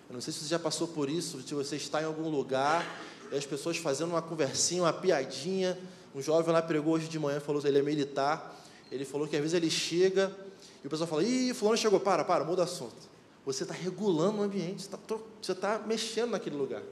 Eu 0.10 0.14
não 0.14 0.22
sei 0.22 0.34
se 0.34 0.40
você 0.40 0.50
já 0.50 0.60
passou 0.60 0.88
por 0.88 1.10
isso, 1.10 1.42
se 1.42 1.54
você 1.54 1.78
está 1.78 2.02
em 2.02 2.06
algum 2.06 2.30
lugar 2.30 2.86
e 3.32 3.36
as 3.36 3.46
pessoas 3.46 3.78
fazendo 3.78 4.10
uma 4.10 4.22
conversinha, 4.22 4.84
uma 4.84 4.94
piadinha. 4.94 5.78
Um 6.14 6.22
jovem 6.22 6.54
lá 6.54 6.62
pregou 6.62 6.94
hoje 6.94 7.08
de 7.08 7.18
manhã, 7.18 7.40
falou 7.40 7.66
ele 7.66 7.80
é 7.80 7.82
militar. 7.82 8.62
Ele 8.92 9.06
falou 9.06 9.28
que 9.28 9.36
às 9.36 9.42
vezes 9.42 9.56
ele 9.56 9.72
chega 9.72 10.36
e 10.84 10.88
o 10.88 10.90
pessoal 10.90 11.08
fala: 11.08 11.24
Ih, 11.24 11.54
fulano 11.54 11.78
chegou, 11.78 12.00
para, 12.00 12.24
para, 12.24 12.44
muda 12.44 12.64
assunto. 12.64 13.14
Você 13.46 13.64
está 13.64 13.74
regulando 13.74 14.40
o 14.40 14.44
ambiente, 14.44 14.84
você 14.84 15.52
está 15.52 15.78
tá 15.78 15.88
mexendo 15.88 16.32
naquele 16.32 16.56
lugar. 16.56 16.84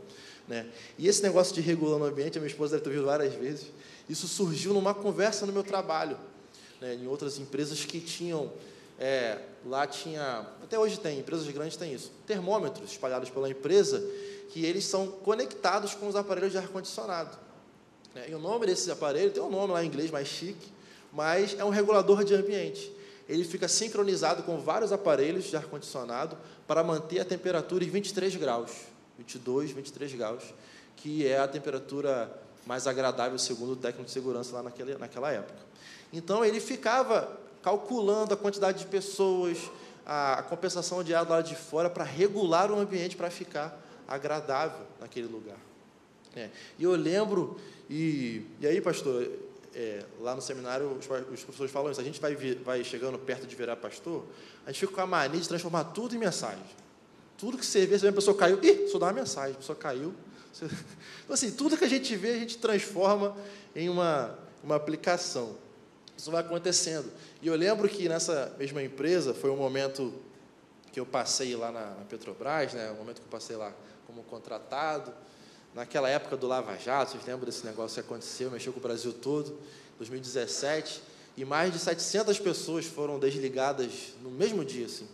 Né? 0.47 0.67
E 0.97 1.07
esse 1.07 1.21
negócio 1.21 1.53
de 1.53 1.61
regulando 1.61 2.03
o 2.03 2.07
ambiente, 2.07 2.37
a 2.37 2.41
minha 2.41 2.49
esposa 2.49 2.71
deve 2.71 2.83
ter 2.83 2.89
ouvido 2.89 3.05
várias 3.05 3.33
vezes, 3.35 3.67
isso 4.09 4.27
surgiu 4.27 4.73
numa 4.73 4.93
conversa 4.93 5.45
no 5.45 5.53
meu 5.53 5.63
trabalho, 5.63 6.17
né? 6.81 6.95
em 6.95 7.07
outras 7.07 7.37
empresas 7.37 7.85
que 7.85 8.01
tinham, 8.01 8.51
é, 8.99 9.39
lá 9.65 9.85
tinha, 9.85 10.45
até 10.63 10.77
hoje 10.77 10.99
tem, 10.99 11.19
empresas 11.19 11.47
grandes 11.49 11.77
têm 11.77 11.93
isso, 11.93 12.11
termômetros 12.25 12.91
espalhados 12.91 13.29
pela 13.29 13.49
empresa, 13.49 14.01
que 14.49 14.65
eles 14.65 14.85
são 14.85 15.07
conectados 15.07 15.93
com 15.93 16.07
os 16.07 16.15
aparelhos 16.15 16.51
de 16.51 16.57
ar-condicionado. 16.57 17.37
Né? 18.13 18.29
E 18.29 18.35
o 18.35 18.39
nome 18.39 18.65
desse 18.65 18.91
aparelho 18.91 19.31
tem 19.31 19.41
um 19.41 19.49
nome 19.49 19.73
lá 19.73 19.83
em 19.83 19.87
inglês 19.87 20.11
mais 20.11 20.27
chique, 20.27 20.71
mas 21.11 21.55
é 21.57 21.63
um 21.63 21.69
regulador 21.69 22.23
de 22.23 22.33
ambiente. 22.33 22.91
Ele 23.29 23.43
fica 23.43 23.67
sincronizado 23.67 24.43
com 24.43 24.59
vários 24.59 24.91
aparelhos 24.91 25.45
de 25.45 25.55
ar-condicionado 25.55 26.37
para 26.67 26.83
manter 26.83 27.19
a 27.19 27.25
temperatura 27.25 27.83
em 27.83 27.89
23 27.89 28.35
graus, 28.35 28.71
22, 29.17 29.71
23 29.71 30.13
graus, 30.13 30.43
que 30.97 31.25
é 31.25 31.39
a 31.39 31.47
temperatura 31.47 32.31
mais 32.65 32.87
agradável, 32.87 33.37
segundo 33.39 33.73
o 33.73 33.75
técnico 33.75 34.05
de 34.05 34.11
segurança 34.11 34.53
lá 34.53 34.63
naquela, 34.63 34.97
naquela 34.97 35.31
época. 35.31 35.59
Então, 36.11 36.43
ele 36.43 36.59
ficava 36.59 37.39
calculando 37.61 38.33
a 38.33 38.37
quantidade 38.37 38.79
de 38.79 38.85
pessoas, 38.85 39.57
a, 40.05 40.43
compensação 40.43 41.03
de 41.03 41.13
do 41.13 41.29
lado 41.29 41.47
de 41.47 41.55
fora, 41.55 41.89
para 41.89 42.03
regular 42.03 42.71
o 42.71 42.79
ambiente 42.79 43.15
para 43.15 43.29
ficar 43.29 43.79
agradável 44.07 44.85
naquele 44.99 45.27
lugar. 45.27 45.57
É. 46.35 46.49
E 46.79 46.83
eu 46.83 46.91
lembro, 46.91 47.59
e, 47.89 48.45
e 48.59 48.67
aí, 48.67 48.81
pastor, 48.81 49.27
é, 49.75 50.03
lá 50.19 50.35
no 50.35 50.41
seminário, 50.41 50.87
os, 50.91 51.05
os, 51.05 51.43
professores 51.43 51.71
falam 51.71 51.91
isso, 51.91 52.01
a 52.01 52.03
gente 52.03 52.19
vai, 52.19 52.35
vai 52.35 52.83
chegando 52.83 53.17
perto 53.17 53.45
de 53.45 53.55
virar 53.55 53.75
pastor, 53.75 54.25
a 54.65 54.71
gente 54.71 54.79
fica 54.79 54.93
com 54.93 55.01
a 55.01 55.07
mania 55.07 55.39
de 55.39 55.47
transformar 55.47 55.85
tudo 55.85 56.15
em 56.15 56.17
mensagem. 56.17 56.63
Tudo 57.37 57.57
que 57.57 57.65
você 57.65 57.85
vê, 57.85 57.97
você 57.97 58.03
vê 58.03 58.09
a 58.09 58.13
pessoa 58.13 58.37
caiu, 58.37 58.59
ih, 58.63 58.87
só 58.87 58.99
dá 58.99 59.07
uma 59.07 59.13
mensagem, 59.13 59.53
a 59.53 59.57
pessoa 59.57 59.75
caiu. 59.75 60.13
Então, 61.23 61.35
assim, 61.35 61.51
tudo 61.51 61.77
que 61.77 61.85
a 61.85 61.89
gente 61.89 62.13
vê, 62.17 62.31
a 62.31 62.37
gente 62.37 62.57
transforma 62.57 63.33
em 63.73 63.87
uma, 63.87 64.37
uma 64.61 64.75
aplicação. 64.75 65.55
Isso 66.21 66.29
vai 66.29 66.41
acontecendo. 66.41 67.11
E 67.41 67.47
eu 67.47 67.55
lembro 67.55 67.89
que 67.89 68.07
nessa 68.07 68.55
mesma 68.59 68.83
empresa, 68.83 69.33
foi 69.33 69.49
um 69.49 69.55
momento 69.55 70.13
que 70.91 70.99
eu 70.99 71.05
passei 71.05 71.55
lá 71.55 71.71
na, 71.71 71.95
na 71.95 72.05
Petrobras, 72.07 72.73
né, 72.75 72.91
o 72.91 72.93
momento 72.93 73.21
que 73.21 73.25
eu 73.25 73.31
passei 73.31 73.55
lá 73.55 73.73
como 74.05 74.21
contratado. 74.21 75.11
Naquela 75.73 76.07
época 76.07 76.37
do 76.37 76.47
Lava 76.47 76.77
Jato, 76.77 77.13
vocês 77.13 77.25
lembram 77.25 77.45
desse 77.45 77.65
negócio 77.65 77.95
que 77.95 78.07
aconteceu, 78.07 78.51
mexeu 78.51 78.71
com 78.71 78.77
o 78.77 78.83
Brasil 78.83 79.11
todo, 79.11 79.57
2017, 79.97 81.01
e 81.37 81.43
mais 81.43 81.73
de 81.73 81.79
700 81.79 82.37
pessoas 82.37 82.85
foram 82.85 83.17
desligadas 83.17 84.13
no 84.21 84.29
mesmo 84.29 84.63
dia, 84.63 84.85
assim. 84.85 85.07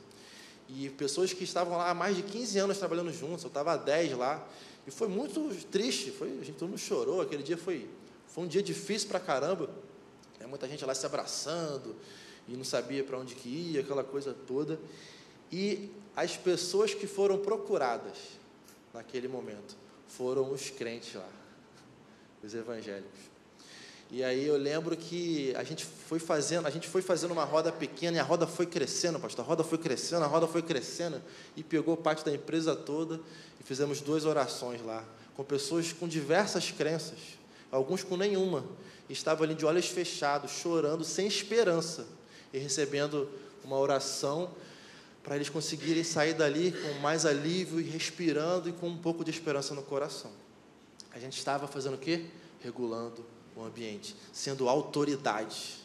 E 0.67 0.89
pessoas 0.89 1.31
que 1.31 1.45
estavam 1.45 1.77
lá 1.77 1.89
há 1.89 1.93
mais 1.93 2.17
de 2.17 2.23
15 2.23 2.59
anos 2.59 2.77
trabalhando 2.77 3.13
juntos, 3.13 3.45
eu 3.45 3.47
estava 3.47 3.71
há 3.71 3.77
10 3.77 4.17
lá, 4.17 4.45
e 4.85 4.91
foi 4.91 5.07
muito 5.07 5.55
triste, 5.71 6.11
foi, 6.11 6.37
a 6.37 6.43
gente 6.43 6.57
todo 6.57 6.67
mundo 6.67 6.79
chorou, 6.79 7.21
aquele 7.21 7.43
dia 7.43 7.57
foi, 7.57 7.89
foi 8.27 8.43
um 8.43 8.47
dia 8.47 8.61
difícil 8.61 9.07
para 9.07 9.21
caramba, 9.21 9.69
é, 10.47 10.49
muita 10.49 10.67
gente 10.67 10.83
lá 10.85 10.95
se 10.95 11.05
abraçando, 11.05 11.95
e 12.47 12.55
não 12.55 12.63
sabia 12.63 13.03
para 13.03 13.17
onde 13.17 13.35
que 13.35 13.49
ia, 13.49 13.81
aquela 13.81 14.03
coisa 14.03 14.33
toda, 14.47 14.79
e 15.51 15.91
as 16.15 16.35
pessoas 16.37 16.93
que 16.93 17.05
foram 17.05 17.37
procuradas 17.37 18.17
naquele 18.93 19.27
momento 19.27 19.75
foram 20.07 20.51
os 20.51 20.69
crentes 20.69 21.13
lá, 21.13 21.29
os 22.43 22.53
evangélicos. 22.53 23.27
E 24.09 24.23
aí 24.23 24.47
eu 24.47 24.55
lembro 24.55 24.95
que 24.95 25.53
a 25.57 25.65
gente 25.65 25.83
foi 25.83 26.17
fazendo, 26.17 26.65
a 26.65 26.69
gente 26.69 26.87
foi 26.87 27.01
fazendo 27.01 27.31
uma 27.31 27.43
roda 27.43 27.73
pequena 27.73 28.15
e 28.15 28.19
a 28.21 28.23
roda 28.23 28.47
foi 28.47 28.65
crescendo, 28.65 29.19
pastor. 29.19 29.43
A 29.43 29.47
roda 29.47 29.65
foi 29.65 29.77
crescendo, 29.77 30.23
a 30.23 30.27
roda 30.27 30.47
foi 30.47 30.61
crescendo 30.61 31.21
e 31.57 31.63
pegou 31.63 31.97
parte 31.97 32.23
da 32.23 32.33
empresa 32.33 32.73
toda 32.73 33.19
e 33.59 33.63
fizemos 33.63 33.99
duas 33.99 34.23
orações 34.23 34.81
lá 34.81 35.03
com 35.35 35.43
pessoas 35.43 35.91
com 35.91 36.07
diversas 36.07 36.71
crenças, 36.71 37.19
alguns 37.69 38.01
com 38.01 38.15
nenhuma. 38.15 38.63
E 39.09 39.13
estavam 39.13 39.43
ali 39.43 39.55
de 39.55 39.65
olhos 39.65 39.87
fechados, 39.87 40.51
chorando, 40.51 41.03
sem 41.03 41.27
esperança 41.27 42.07
e 42.53 42.57
recebendo 42.57 43.29
uma 43.63 43.77
oração 43.77 44.51
para 45.23 45.35
eles 45.35 45.49
conseguirem 45.49 46.03
sair 46.03 46.33
dali 46.33 46.71
com 46.71 46.99
mais 46.99 47.25
alívio 47.25 47.79
e 47.79 47.83
respirando 47.83 48.69
e 48.69 48.71
com 48.71 48.87
um 48.87 48.97
pouco 48.97 49.23
de 49.23 49.31
esperança 49.31 49.73
no 49.73 49.83
coração. 49.83 50.31
A 51.11 51.19
gente 51.19 51.37
estava 51.37 51.67
fazendo 51.67 51.95
o 51.95 51.97
quê? 51.97 52.25
Regulando 52.61 53.25
o 53.55 53.63
ambiente, 53.63 54.15
sendo 54.31 54.69
autoridade 54.69 55.77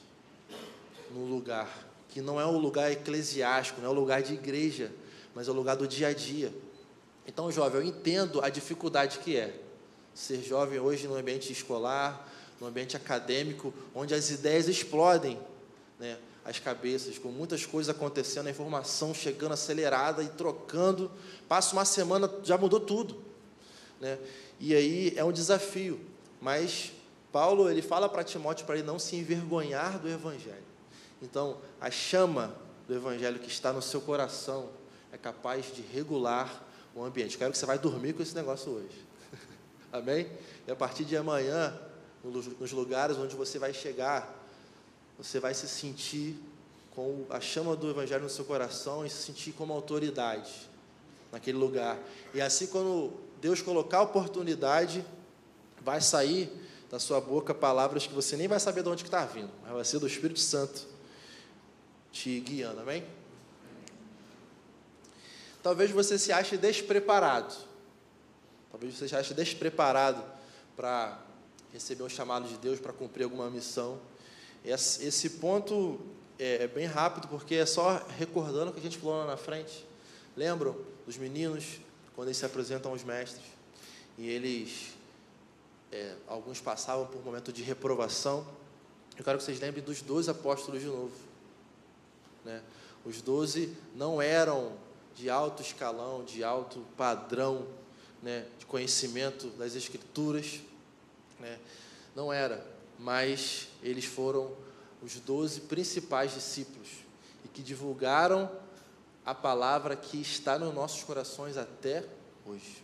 no 1.10 1.24
lugar 1.24 1.92
que 2.12 2.20
não 2.20 2.38
é 2.38 2.46
um 2.46 2.58
lugar 2.58 2.92
eclesiástico, 2.92 3.80
não 3.80 3.88
é 3.88 3.90
um 3.90 3.94
lugar 3.96 4.22
de 4.22 4.34
igreja, 4.34 4.92
mas 5.34 5.48
é 5.48 5.50
o 5.50 5.54
um 5.54 5.56
lugar 5.56 5.76
do 5.76 5.88
dia 5.88 6.08
a 6.08 6.12
dia. 6.12 6.52
Então, 7.26 7.50
jovem, 7.50 7.80
eu 7.80 7.86
entendo 7.86 8.42
a 8.42 8.50
dificuldade 8.50 9.18
que 9.20 9.34
é 9.34 9.58
ser 10.14 10.42
jovem 10.42 10.78
hoje 10.78 11.08
no 11.08 11.16
ambiente 11.16 11.50
escolar, 11.50 12.28
no 12.62 12.68
ambiente 12.68 12.96
acadêmico, 12.96 13.74
onde 13.92 14.14
as 14.14 14.30
ideias 14.30 14.68
explodem, 14.68 15.36
né? 15.98 16.16
as 16.44 16.60
cabeças, 16.60 17.18
com 17.18 17.28
muitas 17.28 17.66
coisas 17.66 17.92
acontecendo, 17.92 18.46
a 18.46 18.50
informação 18.50 19.12
chegando 19.12 19.50
acelerada 19.50 20.22
e 20.22 20.28
trocando. 20.28 21.10
Passa 21.48 21.72
uma 21.72 21.84
semana, 21.84 22.32
já 22.44 22.56
mudou 22.56 22.78
tudo. 22.78 23.20
Né? 24.00 24.16
E 24.60 24.76
aí 24.76 25.12
é 25.16 25.24
um 25.24 25.32
desafio. 25.32 26.00
Mas 26.40 26.92
Paulo 27.32 27.68
ele 27.68 27.82
fala 27.82 28.08
para 28.08 28.22
Timóteo 28.22 28.64
para 28.64 28.76
ele 28.76 28.86
não 28.86 28.98
se 28.98 29.16
envergonhar 29.16 29.98
do 29.98 30.08
Evangelho. 30.08 30.62
Então, 31.20 31.58
a 31.80 31.90
chama 31.90 32.54
do 32.86 32.94
Evangelho 32.94 33.40
que 33.40 33.48
está 33.48 33.72
no 33.72 33.82
seu 33.82 34.00
coração 34.00 34.68
é 35.10 35.18
capaz 35.18 35.74
de 35.74 35.82
regular 35.82 36.64
o 36.94 37.02
ambiente. 37.02 37.36
Quero 37.36 37.50
que 37.50 37.58
você 37.58 37.66
vai 37.66 37.78
dormir 37.78 38.12
com 38.12 38.22
esse 38.22 38.36
negócio 38.36 38.70
hoje. 38.70 39.04
Amém? 39.92 40.30
E 40.64 40.70
a 40.70 40.76
partir 40.76 41.04
de 41.04 41.16
amanhã, 41.16 41.76
nos 42.24 42.72
lugares 42.72 43.16
onde 43.16 43.34
você 43.34 43.58
vai 43.58 43.72
chegar, 43.72 44.32
você 45.18 45.40
vai 45.40 45.54
se 45.54 45.68
sentir 45.68 46.36
com 46.94 47.24
a 47.30 47.40
chama 47.40 47.74
do 47.74 47.90
Evangelho 47.90 48.22
no 48.22 48.30
seu 48.30 48.44
coração 48.44 49.04
e 49.04 49.10
se 49.10 49.22
sentir 49.22 49.52
como 49.52 49.72
autoridade 49.72 50.70
naquele 51.30 51.58
lugar. 51.58 51.98
E 52.34 52.40
assim, 52.40 52.66
quando 52.66 53.12
Deus 53.40 53.62
colocar 53.62 53.98
a 53.98 54.02
oportunidade, 54.02 55.04
vai 55.80 56.00
sair 56.00 56.50
da 56.90 56.98
sua 56.98 57.20
boca 57.20 57.54
palavras 57.54 58.06
que 58.06 58.12
você 58.12 58.36
nem 58.36 58.46
vai 58.46 58.60
saber 58.60 58.82
de 58.82 58.88
onde 58.88 59.04
está 59.04 59.24
vindo, 59.24 59.50
mas 59.62 59.72
vai 59.72 59.84
ser 59.84 59.98
do 59.98 60.06
Espírito 60.06 60.40
Santo 60.40 60.86
te 62.12 62.38
guiando, 62.40 62.80
amém? 62.80 63.02
Talvez 65.62 65.90
você 65.90 66.18
se 66.18 66.32
ache 66.32 66.58
despreparado. 66.58 67.54
Talvez 68.70 68.94
você 68.94 69.08
se 69.08 69.16
ache 69.16 69.32
despreparado 69.32 70.22
para 70.76 71.21
receber 71.72 72.02
um 72.02 72.08
chamado 72.08 72.46
de 72.48 72.56
Deus, 72.58 72.78
para 72.78 72.92
cumprir 72.92 73.24
alguma 73.24 73.48
missão. 73.50 73.98
Esse 74.64 75.30
ponto 75.30 76.00
é, 76.38 76.64
é 76.64 76.68
bem 76.68 76.86
rápido, 76.86 77.28
porque 77.28 77.54
é 77.56 77.66
só 77.66 78.04
recordando 78.18 78.70
o 78.70 78.74
que 78.74 78.80
a 78.80 78.82
gente 78.82 78.98
falou 78.98 79.18
lá 79.18 79.26
na 79.26 79.36
frente. 79.36 79.86
Lembram 80.36 80.76
dos 81.06 81.16
meninos, 81.16 81.80
quando 82.14 82.28
eles 82.28 82.36
se 82.36 82.46
apresentam 82.46 82.92
aos 82.92 83.02
mestres, 83.02 83.44
e 84.18 84.28
eles, 84.28 84.92
é, 85.90 86.14
alguns 86.26 86.60
passavam 86.60 87.06
por 87.06 87.18
um 87.18 87.22
momento 87.22 87.52
de 87.52 87.62
reprovação. 87.62 88.46
Eu 89.16 89.24
quero 89.24 89.38
que 89.38 89.44
vocês 89.44 89.60
lembrem 89.60 89.84
dos 89.84 90.02
doze 90.02 90.30
apóstolos 90.30 90.80
de 90.80 90.86
novo. 90.86 91.16
Né? 92.44 92.62
Os 93.04 93.20
doze 93.20 93.76
não 93.94 94.20
eram 94.20 94.72
de 95.14 95.28
alto 95.28 95.62
escalão, 95.62 96.24
de 96.24 96.44
alto 96.44 96.80
padrão 96.96 97.66
né, 98.22 98.46
de 98.58 98.64
conhecimento 98.66 99.48
das 99.50 99.74
Escrituras, 99.74 100.60
né, 101.42 101.58
não 102.14 102.32
era, 102.32 102.64
mas 102.98 103.68
eles 103.82 104.04
foram 104.04 104.56
os 105.02 105.18
doze 105.20 105.62
principais 105.62 106.32
discípulos 106.32 106.88
e 107.44 107.48
que 107.48 107.62
divulgaram 107.62 108.50
a 109.26 109.34
palavra 109.34 109.96
que 109.96 110.20
está 110.20 110.58
nos 110.58 110.72
nossos 110.72 111.02
corações 111.02 111.56
até 111.56 112.04
hoje. 112.46 112.82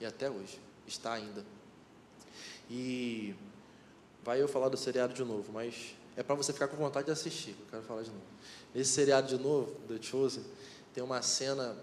E 0.00 0.06
até 0.06 0.30
hoje 0.30 0.58
está 0.86 1.12
ainda. 1.12 1.44
E 2.70 3.34
vai 4.24 4.40
eu 4.40 4.48
falar 4.48 4.68
do 4.68 4.76
seriado 4.76 5.12
de 5.12 5.24
novo, 5.24 5.52
mas 5.52 5.94
é 6.16 6.22
para 6.22 6.34
você 6.34 6.52
ficar 6.52 6.68
com 6.68 6.76
vontade 6.76 7.06
de 7.06 7.12
assistir, 7.12 7.54
eu 7.58 7.66
quero 7.70 7.82
falar 7.82 8.02
de 8.02 8.10
novo. 8.10 8.22
Nesse 8.74 8.92
seriado 8.92 9.28
de 9.28 9.42
novo, 9.42 9.74
The 9.88 10.00
Chosen, 10.00 10.44
tem 10.94 11.02
uma 11.02 11.20
cena, 11.22 11.76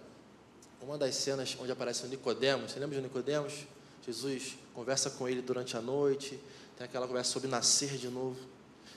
uma 0.82 0.98
das 0.98 1.16
cenas 1.16 1.56
onde 1.60 1.72
aparece 1.72 2.06
o 2.06 2.08
Nicodemos. 2.08 2.72
Você 2.72 2.80
lembra 2.80 2.96
de 2.96 3.02
Nicodemos? 3.02 3.66
Jesus 4.06 4.58
conversa 4.74 5.10
com 5.10 5.28
ele 5.28 5.42
durante 5.42 5.76
a 5.76 5.82
noite, 5.82 6.40
tem 6.78 6.86
aquela 6.86 7.08
conversa 7.08 7.32
sobre 7.32 7.48
nascer 7.48 7.98
de 7.98 8.08
novo. 8.08 8.40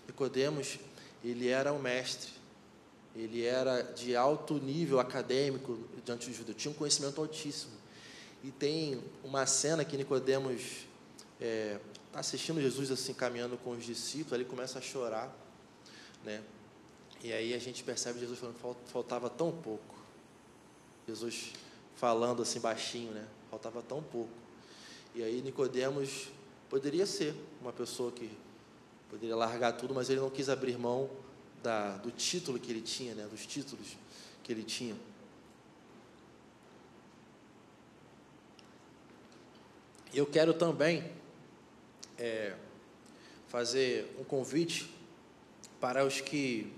Nicodemos, 0.06 0.78
ele 1.24 1.48
era 1.48 1.72
um 1.72 1.78
mestre, 1.78 2.32
ele 3.14 3.44
era 3.44 3.82
de 3.82 4.14
alto 4.14 4.54
nível 4.54 5.00
acadêmico 5.00 5.78
diante 6.04 6.28
do 6.28 6.34
judeu, 6.34 6.54
tinha 6.54 6.70
um 6.70 6.74
conhecimento 6.74 7.20
altíssimo. 7.20 7.72
E 8.44 8.50
tem 8.50 9.02
uma 9.24 9.46
cena 9.46 9.84
que 9.84 9.96
Nicodemos 9.96 10.60
está 10.60 11.40
é, 11.40 11.80
assistindo 12.14 12.60
Jesus 12.60 12.90
assim 12.90 13.14
caminhando 13.14 13.56
com 13.58 13.70
os 13.70 13.84
discípulos, 13.84 14.32
ele 14.32 14.44
começa 14.44 14.78
a 14.78 14.82
chorar, 14.82 15.34
né? 16.24 16.42
E 17.22 17.32
aí 17.32 17.52
a 17.52 17.58
gente 17.58 17.82
percebe 17.82 18.20
Jesus 18.20 18.38
falando 18.38 18.76
faltava 18.86 19.28
tão 19.28 19.50
pouco. 19.50 19.96
Jesus 21.06 21.52
falando 21.96 22.42
assim 22.42 22.60
baixinho, 22.60 23.10
né? 23.10 23.26
Faltava 23.50 23.82
tão 23.82 24.02
pouco. 24.02 24.30
E 25.18 25.22
aí 25.24 25.42
Nicodemos 25.42 26.28
poderia 26.70 27.04
ser 27.04 27.34
uma 27.60 27.72
pessoa 27.72 28.12
que 28.12 28.30
poderia 29.10 29.34
largar 29.34 29.72
tudo, 29.72 29.92
mas 29.92 30.08
ele 30.08 30.20
não 30.20 30.30
quis 30.30 30.48
abrir 30.48 30.78
mão 30.78 31.10
da, 31.60 31.96
do 31.96 32.12
título 32.12 32.56
que 32.56 32.70
ele 32.70 32.80
tinha, 32.80 33.16
né? 33.16 33.26
Dos 33.28 33.44
títulos 33.44 33.96
que 34.44 34.52
ele 34.52 34.62
tinha. 34.62 34.94
Eu 40.14 40.24
quero 40.24 40.54
também 40.54 41.10
é, 42.16 42.54
fazer 43.48 44.14
um 44.20 44.22
convite 44.22 44.88
para 45.80 46.04
os 46.06 46.20
que 46.20 46.72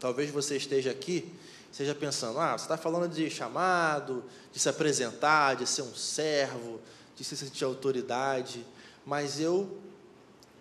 talvez 0.00 0.30
você 0.30 0.56
esteja 0.56 0.92
aqui 0.92 1.30
Seja 1.76 1.94
pensando, 1.94 2.40
ah, 2.40 2.56
você 2.56 2.64
está 2.64 2.78
falando 2.78 3.06
de 3.06 3.28
chamado, 3.28 4.24
de 4.50 4.58
se 4.58 4.66
apresentar, 4.66 5.56
de 5.56 5.66
ser 5.66 5.82
um 5.82 5.94
servo, 5.94 6.80
de 7.16 7.24
se 7.24 7.36
sentir 7.36 7.64
autoridade, 7.64 8.64
mas 9.04 9.40
eu 9.40 9.78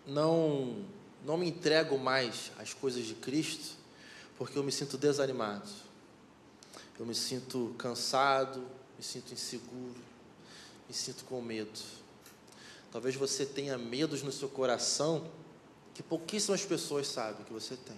não, 0.07 0.83
não 1.23 1.37
me 1.37 1.47
entrego 1.47 1.97
mais 1.97 2.51
às 2.57 2.73
coisas 2.73 3.05
de 3.05 3.13
Cristo, 3.13 3.75
porque 4.37 4.57
eu 4.57 4.63
me 4.63 4.71
sinto 4.71 4.97
desanimado, 4.97 5.69
eu 6.99 7.05
me 7.05 7.13
sinto 7.13 7.75
cansado, 7.77 8.59
me 8.97 9.03
sinto 9.03 9.33
inseguro, 9.33 9.95
me 10.87 10.93
sinto 10.93 11.25
com 11.25 11.41
medo. 11.41 11.79
Talvez 12.91 13.15
você 13.15 13.45
tenha 13.45 13.77
medos 13.77 14.23
no 14.23 14.31
seu 14.31 14.47
coração 14.47 15.29
que 15.93 16.01
pouquíssimas 16.01 16.63
pessoas 16.63 17.07
sabem 17.07 17.43
que 17.45 17.51
você 17.51 17.75
tem. 17.75 17.97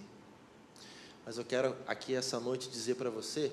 Mas 1.24 1.36
eu 1.36 1.44
quero 1.44 1.76
aqui 1.86 2.14
essa 2.14 2.40
noite 2.40 2.68
dizer 2.68 2.94
para 2.94 3.10
você 3.10 3.52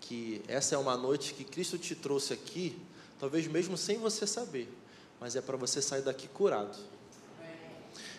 que 0.00 0.42
essa 0.46 0.74
é 0.74 0.78
uma 0.78 0.96
noite 0.96 1.34
que 1.34 1.44
Cristo 1.44 1.78
te 1.78 1.94
trouxe 1.94 2.32
aqui, 2.32 2.78
talvez 3.20 3.46
mesmo 3.46 3.76
sem 3.76 3.98
você 3.98 4.26
saber, 4.26 4.72
mas 5.20 5.36
é 5.36 5.42
para 5.42 5.56
você 5.56 5.82
sair 5.82 6.00
daqui 6.00 6.26
curado. 6.26 6.76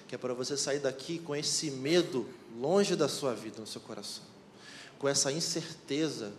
Que 0.08 0.16
é 0.16 0.18
para 0.18 0.34
você 0.34 0.56
sair 0.56 0.80
daqui 0.80 1.18
com 1.20 1.36
esse 1.36 1.72
medo 1.72 2.30
longe 2.58 2.96
da 2.96 3.10
sua 3.10 3.34
vida, 3.34 3.60
no 3.60 3.66
seu 3.66 3.82
coração. 3.82 4.24
Com 5.00 5.10
essa 5.10 5.32
incerteza 5.32 6.32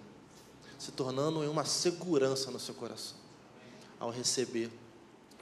se 0.79 0.93
tornando 0.93 1.43
em 1.43 1.49
uma 1.49 1.65
segurança 1.65 2.51
no 2.51 2.61
seu 2.61 2.75
coração. 2.75 3.17
Ao 3.99 4.11
receber 4.11 4.71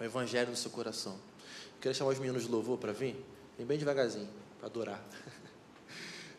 o 0.00 0.04
Evangelho 0.04 0.50
no 0.50 0.56
seu 0.56 0.70
coração. 0.70 1.12
Eu 1.12 1.80
queria 1.80 1.94
chamar 1.94 2.12
os 2.12 2.18
meninos 2.18 2.44
de 2.44 2.48
louvor 2.50 2.78
para 2.78 2.92
vir. 2.92 3.16
Vem 3.58 3.66
bem 3.66 3.78
devagarzinho, 3.78 4.28
para 4.58 4.66
adorar. 4.66 5.04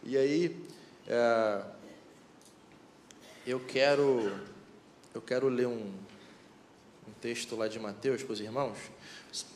E 0.03 0.17
aí, 0.17 0.59
é, 1.07 1.63
eu 3.45 3.59
quero 3.59 4.31
eu 5.13 5.21
quero 5.21 5.47
ler 5.47 5.67
um, 5.67 5.93
um 7.07 7.11
texto 7.21 7.55
lá 7.55 7.67
de 7.67 7.79
Mateus 7.79 8.23
para 8.23 8.33
os 8.33 8.39
irmãos. 8.39 8.77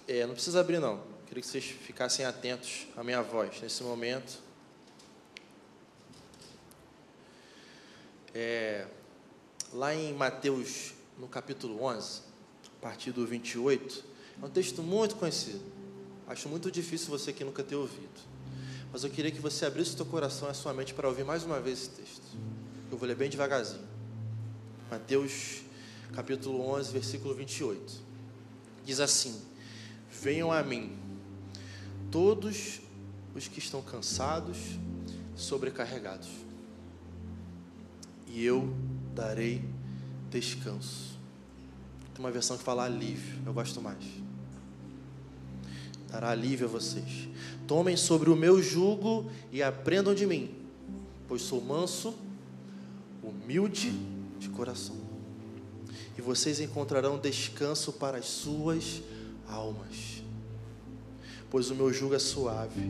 É, 0.07 0.25
não 0.25 0.33
precisa 0.33 0.59
abrir, 0.59 0.79
não. 0.79 1.01
Queria 1.27 1.41
que 1.41 1.47
vocês 1.47 1.65
ficassem 1.65 2.25
atentos 2.25 2.87
à 2.95 3.03
minha 3.03 3.21
voz 3.21 3.59
nesse 3.61 3.83
momento. 3.83 4.39
É, 8.33 8.85
lá 9.73 9.93
em 9.93 10.13
Mateus, 10.13 10.93
no 11.17 11.27
capítulo 11.27 11.83
11, 11.83 12.21
a 12.77 12.81
partir 12.81 13.11
do 13.11 13.25
28, 13.25 14.03
é 14.41 14.45
um 14.45 14.49
texto 14.49 14.83
muito 14.83 15.15
conhecido. 15.15 15.63
Acho 16.27 16.49
muito 16.49 16.71
difícil 16.71 17.09
você 17.09 17.31
que 17.31 17.43
nunca 17.43 17.63
ter 17.63 17.75
ouvido. 17.75 18.35
Mas 18.91 19.03
eu 19.03 19.09
queria 19.09 19.31
que 19.31 19.39
você 19.39 19.65
abrisse 19.65 19.93
o 19.93 19.97
seu 19.97 20.05
coração 20.05 20.47
e 20.47 20.51
a 20.51 20.53
sua 20.53 20.73
mente 20.73 20.93
para 20.93 21.07
ouvir 21.07 21.23
mais 21.23 21.43
uma 21.43 21.59
vez 21.59 21.79
esse 21.79 21.89
texto. 21.89 22.23
Eu 22.91 22.97
vou 22.97 23.07
ler 23.07 23.15
bem 23.15 23.29
devagarzinho. 23.29 23.85
Mateus 24.89 25.64
capítulo 26.13 26.61
11, 26.61 26.91
versículo 26.91 27.33
28. 27.33 28.03
Diz 28.85 28.99
assim: 28.99 29.41
Venham 30.21 30.51
a 30.51 30.63
mim, 30.63 30.97
todos 32.11 32.81
os 33.33 33.47
que 33.47 33.59
estão 33.59 33.81
cansados, 33.81 34.57
sobrecarregados, 35.35 36.29
e 38.27 38.43
eu 38.43 38.73
darei 39.13 39.63
descanso. 40.29 41.17
Tem 42.13 42.23
uma 42.23 42.31
versão 42.31 42.57
que 42.57 42.63
fala 42.63 42.85
alívio, 42.85 43.41
eu 43.45 43.53
gosto 43.53 43.81
mais. 43.81 44.03
Dará 46.09 46.29
alívio 46.29 46.67
a 46.67 46.69
vocês. 46.69 47.27
Tomem 47.67 47.97
sobre 47.97 48.29
o 48.29 48.35
meu 48.35 48.61
jugo 48.61 49.29
e 49.51 49.61
aprendam 49.61 50.15
de 50.15 50.25
mim, 50.25 50.49
pois 51.27 51.41
sou 51.41 51.61
manso, 51.61 52.15
humilde 53.21 53.91
de 54.39 54.47
coração. 54.49 55.04
E 56.17 56.21
vocês 56.21 56.59
encontrarão 56.59 57.17
descanso 57.17 57.93
para 57.93 58.17
as 58.17 58.25
suas 58.25 59.01
almas. 59.47 60.23
Pois 61.49 61.69
o 61.69 61.75
meu 61.75 61.91
jugo 61.91 62.15
é 62.15 62.19
suave 62.19 62.81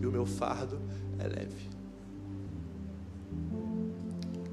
e 0.00 0.06
o 0.06 0.12
meu 0.12 0.26
fardo 0.26 0.78
é 1.18 1.26
leve. 1.26 1.70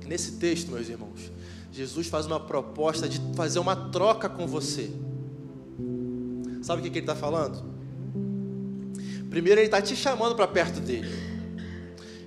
Nesse 0.06 0.34
texto, 0.34 0.72
meus 0.72 0.90
irmãos, 0.90 1.32
Jesus 1.72 2.08
faz 2.08 2.26
uma 2.26 2.40
proposta 2.40 3.08
de 3.08 3.20
fazer 3.36 3.60
uma 3.60 3.90
troca 3.90 4.30
com 4.30 4.46
você. 4.46 4.92
Sabe 6.62 6.80
o 6.80 6.84
que 6.84 6.90
ele 6.90 7.00
está 7.00 7.16
falando? 7.16 7.64
Primeiro 9.30 9.60
ele 9.60 9.68
está 9.68 9.82
te 9.82 9.96
chamando 9.96 10.36
para 10.36 10.48
perto 10.48 10.80
dele. 10.80 11.10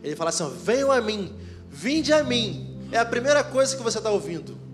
Ele 0.03 0.17
fala 0.17 0.31
assim: 0.31 0.51
venham 0.63 0.91
a 0.91 1.01
mim, 1.01 1.33
vinde 1.71 2.13
a 2.13 2.25
mim. 2.25 2.77
É 2.91 2.99
a 2.99 3.05
primeira 3.05 3.45
coisa 3.45 3.77
que 3.77 3.83
você 3.83 3.99
está 3.99 4.11
ouvindo. 4.11 4.66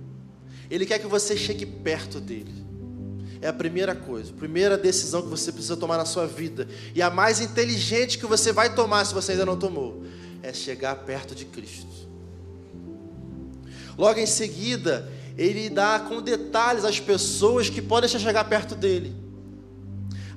Ele 0.72 0.86
quer 0.86 0.98
que 0.98 1.06
você 1.06 1.36
chegue 1.36 1.66
perto 1.66 2.18
dele. 2.18 2.64
É 3.42 3.48
a 3.48 3.52
primeira 3.52 3.94
coisa, 3.94 4.30
a 4.30 4.34
primeira 4.34 4.78
decisão 4.78 5.20
que 5.20 5.28
você 5.28 5.52
precisa 5.52 5.76
tomar 5.76 5.98
na 5.98 6.06
sua 6.06 6.26
vida. 6.26 6.66
E 6.94 7.02
a 7.02 7.10
mais 7.10 7.42
inteligente 7.42 8.16
que 8.16 8.24
você 8.24 8.54
vai 8.54 8.74
tomar 8.74 9.04
se 9.04 9.12
você 9.12 9.32
ainda 9.32 9.44
não 9.44 9.58
tomou. 9.58 10.02
É 10.42 10.50
chegar 10.50 10.96
perto 10.96 11.34
de 11.34 11.44
Cristo. 11.44 11.86
Logo 13.98 14.18
em 14.18 14.24
seguida, 14.24 15.12
ele 15.36 15.68
dá 15.68 16.00
com 16.00 16.22
detalhes 16.22 16.86
as 16.86 16.98
pessoas 16.98 17.68
que 17.68 17.82
podem 17.82 18.08
chegar 18.08 18.44
perto 18.44 18.74
dele. 18.74 19.14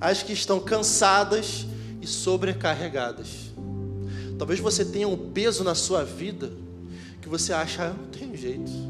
as 0.02 0.22
que 0.22 0.34
estão 0.34 0.60
cansadas 0.60 1.66
e 2.02 2.06
sobrecarregadas. 2.06 3.54
Talvez 4.38 4.60
você 4.60 4.84
tenha 4.84 5.08
um 5.08 5.32
peso 5.32 5.64
na 5.64 5.74
sua 5.74 6.04
vida 6.04 6.52
que 7.22 7.30
você 7.30 7.54
acha, 7.54 7.86
ah, 7.86 7.94
não 7.94 8.08
tem 8.08 8.36
jeito. 8.36 8.85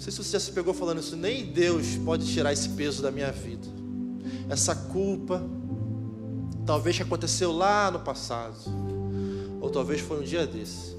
Não 0.00 0.04
sei 0.04 0.12
se 0.12 0.24
você 0.24 0.32
já 0.32 0.40
se 0.40 0.52
pegou 0.52 0.72
falando 0.72 0.98
isso, 1.00 1.14
nem 1.14 1.52
Deus 1.52 1.96
pode 1.96 2.24
tirar 2.32 2.54
esse 2.54 2.70
peso 2.70 3.02
da 3.02 3.10
minha 3.10 3.30
vida. 3.30 3.68
Essa 4.48 4.74
culpa, 4.74 5.42
talvez 6.64 6.96
que 6.96 7.02
aconteceu 7.02 7.52
lá 7.52 7.90
no 7.90 8.00
passado, 8.00 8.56
ou 9.60 9.68
talvez 9.68 10.00
foi 10.00 10.22
um 10.22 10.22
dia 10.22 10.46
desse. 10.46 10.96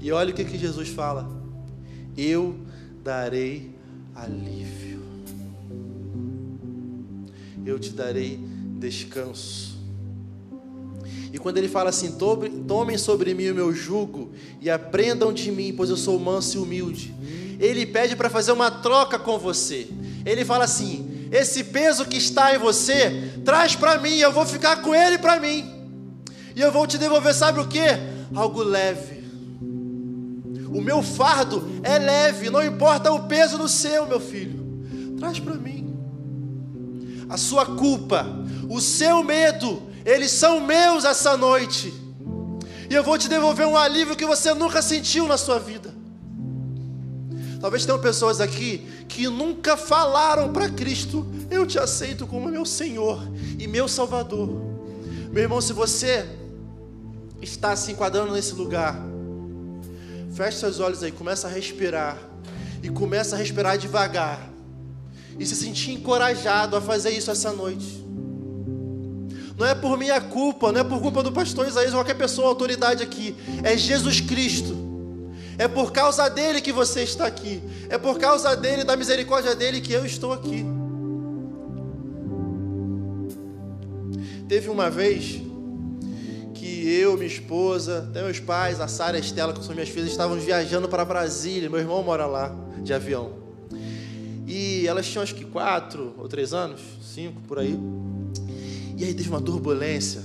E 0.00 0.10
olha 0.10 0.32
o 0.32 0.34
que, 0.34 0.42
que 0.46 0.56
Jesus 0.56 0.88
fala: 0.88 1.28
Eu 2.16 2.58
darei 3.04 3.76
alívio, 4.14 5.02
eu 7.66 7.78
te 7.78 7.90
darei 7.90 8.40
descanso. 8.78 9.67
E 11.32 11.38
quando 11.38 11.58
ele 11.58 11.68
fala 11.68 11.90
assim: 11.90 12.16
Tomem 12.66 12.96
sobre 12.98 13.34
mim 13.34 13.50
o 13.50 13.54
meu 13.54 13.72
jugo 13.74 14.32
e 14.60 14.70
aprendam 14.70 15.32
de 15.32 15.50
mim, 15.50 15.74
pois 15.76 15.90
eu 15.90 15.96
sou 15.96 16.18
manso 16.18 16.58
e 16.58 16.60
humilde. 16.60 17.14
Ele 17.60 17.84
pede 17.84 18.14
para 18.14 18.30
fazer 18.30 18.52
uma 18.52 18.70
troca 18.70 19.18
com 19.18 19.38
você. 19.38 19.88
Ele 20.24 20.44
fala 20.44 20.64
assim: 20.64 21.28
Esse 21.30 21.64
peso 21.64 22.06
que 22.06 22.16
está 22.16 22.54
em 22.54 22.58
você, 22.58 23.32
traz 23.44 23.74
para 23.74 23.98
mim, 23.98 24.16
eu 24.16 24.32
vou 24.32 24.46
ficar 24.46 24.82
com 24.82 24.94
ele 24.94 25.18
para 25.18 25.38
mim. 25.40 25.78
E 26.54 26.60
eu 26.60 26.72
vou 26.72 26.86
te 26.86 26.98
devolver, 26.98 27.34
sabe 27.34 27.60
o 27.60 27.68
que? 27.68 27.86
Algo 28.34 28.62
leve. 28.62 29.18
O 30.72 30.80
meu 30.80 31.02
fardo 31.02 31.68
é 31.82 31.98
leve, 31.98 32.50
não 32.50 32.64
importa 32.64 33.10
o 33.12 33.26
peso 33.26 33.56
do 33.56 33.68
seu, 33.68 34.06
meu 34.06 34.20
filho. 34.20 35.16
Traz 35.18 35.38
para 35.38 35.54
mim. 35.54 35.96
A 37.28 37.36
sua 37.36 37.64
culpa, 37.66 38.26
o 38.68 38.80
seu 38.80 39.22
medo, 39.22 39.82
eles 40.04 40.30
são 40.30 40.60
meus 40.60 41.04
essa 41.04 41.36
noite. 41.36 41.92
E 42.90 42.94
eu 42.94 43.04
vou 43.04 43.18
te 43.18 43.28
devolver 43.28 43.66
um 43.66 43.76
alívio 43.76 44.16
que 44.16 44.24
você 44.24 44.54
nunca 44.54 44.80
sentiu 44.80 45.26
na 45.26 45.36
sua 45.36 45.58
vida. 45.58 45.94
Talvez 47.60 47.84
tenham 47.84 48.00
pessoas 48.00 48.40
aqui 48.40 48.86
que 49.08 49.28
nunca 49.28 49.76
falaram 49.76 50.52
para 50.52 50.70
Cristo: 50.70 51.26
Eu 51.50 51.66
te 51.66 51.78
aceito 51.78 52.26
como 52.26 52.48
meu 52.48 52.64
Senhor 52.64 53.20
e 53.58 53.66
meu 53.66 53.88
Salvador. 53.88 54.48
Meu 55.32 55.42
irmão, 55.42 55.60
se 55.60 55.72
você 55.72 56.26
está 57.42 57.76
se 57.76 57.92
enquadrando 57.92 58.32
nesse 58.32 58.54
lugar, 58.54 58.96
feche 60.32 60.58
seus 60.58 60.80
olhos 60.80 61.02
aí, 61.02 61.12
começa 61.12 61.48
a 61.48 61.50
respirar. 61.50 62.16
E 62.82 62.88
começa 62.88 63.34
a 63.34 63.38
respirar 63.38 63.76
devagar. 63.76 64.48
E 65.38 65.44
se 65.44 65.56
sentir 65.56 65.92
encorajado 65.92 66.76
a 66.76 66.80
fazer 66.80 67.10
isso 67.10 67.30
essa 67.30 67.52
noite. 67.52 68.07
Não 69.58 69.66
é 69.66 69.74
por 69.74 69.98
minha 69.98 70.20
culpa, 70.20 70.70
não 70.70 70.80
é 70.80 70.84
por 70.84 71.00
culpa 71.00 71.20
do 71.20 71.32
pastor 71.32 71.66
Isaías 71.66 71.92
qualquer 71.92 72.14
pessoa, 72.14 72.46
autoridade 72.46 73.02
aqui. 73.02 73.34
É 73.64 73.76
Jesus 73.76 74.20
Cristo. 74.20 74.76
É 75.58 75.66
por 75.66 75.90
causa 75.90 76.28
dele 76.30 76.60
que 76.60 76.70
você 76.70 77.02
está 77.02 77.26
aqui. 77.26 77.60
É 77.88 77.98
por 77.98 78.20
causa 78.20 78.54
dele, 78.56 78.84
da 78.84 78.96
misericórdia 78.96 79.56
dele, 79.56 79.80
que 79.80 79.92
eu 79.92 80.06
estou 80.06 80.32
aqui. 80.32 80.64
Teve 84.48 84.70
uma 84.70 84.88
vez 84.88 85.42
que 86.54 86.88
eu, 86.88 87.14
minha 87.14 87.26
esposa, 87.26 88.06
até 88.08 88.22
meus 88.22 88.38
pais, 88.38 88.80
a 88.80 88.86
Sara 88.86 89.16
e 89.16 89.20
a 89.20 89.24
Estela, 89.24 89.52
que 89.52 89.64
são 89.64 89.74
minhas 89.74 89.88
filhas, 89.88 90.08
estávamos 90.08 90.44
viajando 90.44 90.88
para 90.88 91.04
Brasília. 91.04 91.68
Meu 91.68 91.80
irmão 91.80 92.00
mora 92.04 92.26
lá, 92.26 92.54
de 92.80 92.94
avião. 92.94 93.32
E 94.46 94.86
elas 94.86 95.08
tinham 95.08 95.24
acho 95.24 95.34
que 95.34 95.44
quatro 95.44 96.14
ou 96.16 96.28
três 96.28 96.54
anos, 96.54 96.80
cinco 97.02 97.40
por 97.42 97.58
aí. 97.58 97.76
E 98.98 99.04
aí 99.04 99.14
teve 99.14 99.28
uma 99.28 99.40
turbulência 99.40 100.20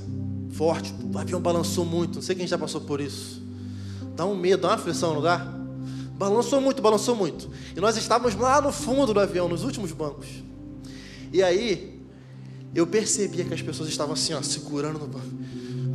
forte, 0.49 0.91
o 1.03 1.17
avião 1.17 1.39
balançou 1.39 1.85
muito. 1.85 2.15
Não 2.15 2.21
sei 2.23 2.35
quem 2.35 2.47
já 2.47 2.57
passou 2.57 2.81
por 2.81 2.99
isso. 2.99 3.39
Dá 4.15 4.25
um 4.25 4.35
medo, 4.35 4.63
dá 4.63 4.69
uma 4.69 4.73
aflição 4.73 5.09
no 5.09 5.17
lugar. 5.17 5.47
Balançou 6.17 6.59
muito, 6.59 6.81
balançou 6.81 7.15
muito. 7.15 7.51
E 7.77 7.79
nós 7.79 7.95
estávamos 7.97 8.35
lá 8.35 8.59
no 8.59 8.71
fundo 8.71 9.13
do 9.13 9.19
avião, 9.19 9.47
nos 9.47 9.63
últimos 9.63 9.91
bancos. 9.91 10.27
E 11.31 11.43
aí, 11.43 12.01
eu 12.73 12.87
percebia 12.87 13.45
que 13.45 13.53
as 13.53 13.61
pessoas 13.61 13.89
estavam 13.89 14.13
assim, 14.13 14.33
ó, 14.33 14.41
segurando 14.41 14.97
no 14.97 15.07
banco, 15.07 15.27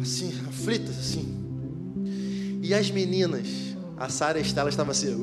assim, 0.00 0.32
aflitas, 0.48 0.96
assim. 0.98 1.34
E 2.62 2.72
as 2.72 2.92
meninas, 2.92 3.48
a 3.96 4.08
Sara 4.08 4.38
e 4.38 4.42
a 4.42 4.44
Estela 4.44 4.68
estavam 4.68 4.92
assim, 4.92 5.16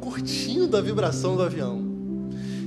curtindo 0.00 0.76
a 0.76 0.80
vibração 0.80 1.34
do 1.34 1.42
avião. 1.42 1.91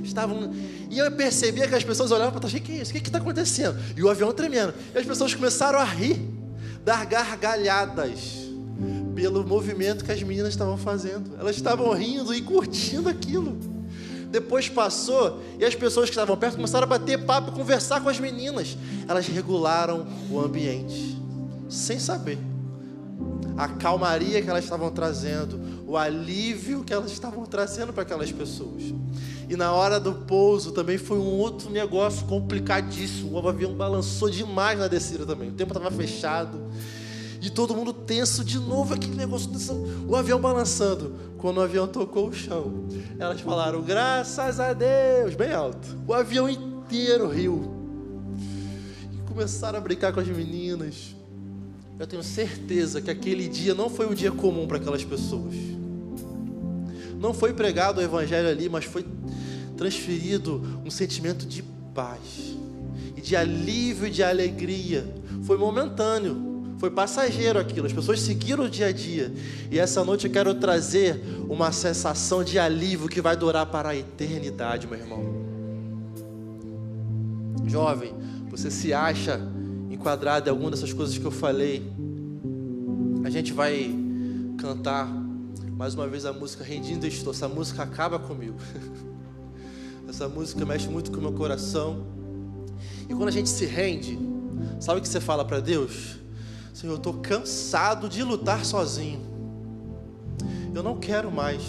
Estavam 0.06 0.52
e 0.90 0.98
eu 0.98 1.10
percebia 1.12 1.66
que 1.66 1.74
as 1.74 1.84
pessoas 1.84 2.10
olhavam 2.10 2.32
para 2.32 2.40
trás, 2.40 2.54
o 2.54 2.60
que 2.60 2.72
é 2.72 2.76
isso? 2.76 2.90
O 2.90 2.94
que 2.94 3.00
está 3.08 3.18
acontecendo? 3.18 3.76
E 3.96 4.02
o 4.02 4.08
avião 4.08 4.32
tremendo. 4.32 4.72
E 4.94 4.98
as 4.98 5.04
pessoas 5.04 5.34
começaram 5.34 5.78
a 5.78 5.84
rir, 5.84 6.20
dar 6.84 7.04
gargalhadas 7.06 8.46
pelo 9.14 9.46
movimento 9.46 10.04
que 10.04 10.12
as 10.12 10.22
meninas 10.22 10.50
estavam 10.50 10.76
fazendo. 10.76 11.36
Elas 11.38 11.56
estavam 11.56 11.92
rindo 11.92 12.34
e 12.34 12.42
curtindo 12.42 13.08
aquilo. 13.08 13.58
Depois 14.30 14.68
passou 14.68 15.42
e 15.58 15.64
as 15.64 15.74
pessoas 15.74 16.10
que 16.10 16.14
estavam 16.14 16.36
perto 16.36 16.56
começaram 16.56 16.84
a 16.84 16.86
bater 16.86 17.24
papo, 17.24 17.52
conversar 17.52 18.02
com 18.02 18.08
as 18.08 18.20
meninas. 18.20 18.76
Elas 19.08 19.26
regularam 19.26 20.06
o 20.30 20.38
ambiente, 20.38 21.16
sem 21.68 21.98
saber. 21.98 22.38
A 23.56 23.68
calmaria 23.68 24.42
que 24.42 24.50
elas 24.50 24.64
estavam 24.64 24.90
trazendo, 24.90 25.58
o 25.86 25.96
alívio 25.96 26.84
que 26.84 26.92
elas 26.92 27.10
estavam 27.10 27.46
trazendo 27.46 27.92
para 27.92 28.02
aquelas 28.02 28.30
pessoas. 28.30 28.82
E 29.48 29.54
na 29.54 29.72
hora 29.72 30.00
do 30.00 30.12
pouso 30.12 30.72
também 30.72 30.98
foi 30.98 31.18
um 31.18 31.38
outro 31.38 31.70
negócio 31.70 32.26
complicadíssimo. 32.26 33.40
O 33.40 33.48
avião 33.48 33.72
balançou 33.74 34.28
demais 34.28 34.78
na 34.78 34.88
descida 34.88 35.24
também. 35.24 35.50
O 35.50 35.52
tempo 35.52 35.72
estava 35.72 35.94
fechado. 35.94 36.60
E 37.40 37.50
todo 37.50 37.74
mundo 37.74 37.92
tenso 37.92 38.44
de 38.44 38.58
novo, 38.58 38.94
aquele 38.94 39.14
negócio, 39.14 39.48
o 40.08 40.16
avião 40.16 40.40
balançando. 40.40 41.14
Quando 41.38 41.58
o 41.58 41.60
avião 41.60 41.86
tocou 41.86 42.28
o 42.28 42.32
chão, 42.32 42.86
elas 43.18 43.40
falaram, 43.40 43.82
graças 43.82 44.58
a 44.58 44.72
Deus, 44.72 45.36
bem 45.36 45.52
alto. 45.52 45.96
O 46.08 46.12
avião 46.12 46.48
inteiro 46.48 47.28
riu. 47.28 47.72
E 49.12 49.28
começaram 49.28 49.78
a 49.78 49.80
brincar 49.80 50.12
com 50.12 50.18
as 50.18 50.26
meninas. 50.26 51.14
Eu 51.98 52.06
tenho 52.06 52.22
certeza 52.22 53.00
que 53.00 53.10
aquele 53.10 53.46
dia 53.48 53.74
não 53.74 53.88
foi 53.88 54.06
um 54.08 54.14
dia 54.14 54.32
comum 54.32 54.66
para 54.66 54.78
aquelas 54.78 55.04
pessoas. 55.04 55.54
Não 57.18 57.32
foi 57.32 57.52
pregado 57.52 58.00
o 58.00 58.02
evangelho 58.02 58.48
ali, 58.48 58.68
mas 58.68 58.84
foi 58.84 59.04
transferido 59.76 60.80
um 60.84 60.90
sentimento 60.90 61.46
de 61.46 61.62
paz 61.94 62.56
e 63.16 63.20
de 63.20 63.36
alívio 63.36 64.06
e 64.06 64.10
de 64.10 64.22
alegria. 64.22 65.06
Foi 65.42 65.56
momentâneo, 65.56 66.74
foi 66.78 66.90
passageiro 66.90 67.58
aquilo. 67.58 67.86
As 67.86 67.92
pessoas 67.92 68.20
seguiram 68.20 68.64
o 68.64 68.70
dia 68.70 68.86
a 68.86 68.92
dia. 68.92 69.32
E 69.70 69.78
essa 69.78 70.04
noite 70.04 70.26
eu 70.26 70.32
quero 70.32 70.54
trazer 70.54 71.22
uma 71.48 71.72
sensação 71.72 72.44
de 72.44 72.58
alívio 72.58 73.08
que 73.08 73.20
vai 73.20 73.36
durar 73.36 73.66
para 73.66 73.90
a 73.90 73.96
eternidade, 73.96 74.86
meu 74.86 74.98
irmão. 74.98 75.46
Jovem, 77.66 78.14
você 78.50 78.70
se 78.70 78.92
acha 78.92 79.40
enquadrado 79.90 80.48
em 80.48 80.50
alguma 80.50 80.70
dessas 80.70 80.92
coisas 80.92 81.16
que 81.18 81.24
eu 81.24 81.30
falei? 81.30 81.82
A 83.24 83.30
gente 83.30 83.52
vai 83.52 83.94
cantar 84.58 85.25
mais 85.76 85.94
uma 85.94 86.08
vez 86.08 86.24
a 86.24 86.32
música 86.32 86.64
Rendindo 86.64 87.06
Estou. 87.06 87.34
Essa 87.34 87.46
música 87.46 87.82
acaba 87.82 88.18
comigo. 88.18 88.56
Essa 90.08 90.26
música 90.26 90.64
mexe 90.64 90.88
muito 90.88 91.10
com 91.10 91.18
o 91.18 91.20
meu 91.20 91.32
coração. 91.32 92.06
E 93.06 93.14
quando 93.14 93.28
a 93.28 93.32
gente 93.32 93.50
se 93.50 93.66
rende, 93.66 94.18
sabe 94.80 95.00
o 95.00 95.02
que 95.02 95.08
você 95.08 95.20
fala 95.20 95.44
para 95.44 95.60
Deus? 95.60 96.16
Senhor, 96.72 96.94
eu 96.94 96.96
estou 96.96 97.14
cansado 97.14 98.08
de 98.08 98.22
lutar 98.22 98.64
sozinho. 98.64 99.20
Eu 100.74 100.82
não 100.82 100.96
quero 100.98 101.30
mais. 101.30 101.62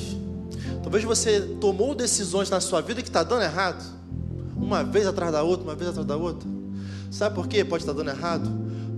Talvez 0.82 1.04
você 1.04 1.42
tomou 1.60 1.94
decisões 1.94 2.50
na 2.50 2.62
sua 2.62 2.80
vida 2.80 3.02
que 3.02 3.10
está 3.10 3.24
dando 3.24 3.44
errado. 3.44 3.84
Uma 4.56 4.86
vez 4.86 5.06
atrás 5.06 5.34
da 5.34 5.44
outra, 5.44 5.66
uma 5.66 5.76
vez 5.76 5.90
atrás 5.90 6.08
da 6.08 6.16
outra. 6.16 6.48
Sabe 7.12 7.36
por 7.36 7.46
quê? 7.46 7.66
Pode 7.66 7.84
estar 7.84 7.94
dando 7.94 8.10
errado? 8.10 8.50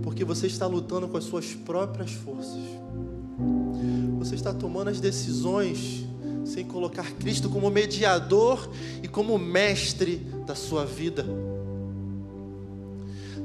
Porque 0.04 0.24
você 0.24 0.46
está 0.46 0.68
lutando 0.68 1.08
com 1.08 1.16
as 1.16 1.24
suas 1.24 1.52
próprias 1.52 2.12
forças. 2.12 2.60
Você 4.20 4.34
está 4.34 4.52
tomando 4.52 4.88
as 4.88 5.00
decisões 5.00 6.04
sem 6.44 6.62
colocar 6.62 7.10
Cristo 7.12 7.48
como 7.48 7.70
mediador 7.70 8.70
e 9.02 9.08
como 9.08 9.38
mestre 9.38 10.16
da 10.46 10.54
sua 10.54 10.84
vida. 10.84 11.24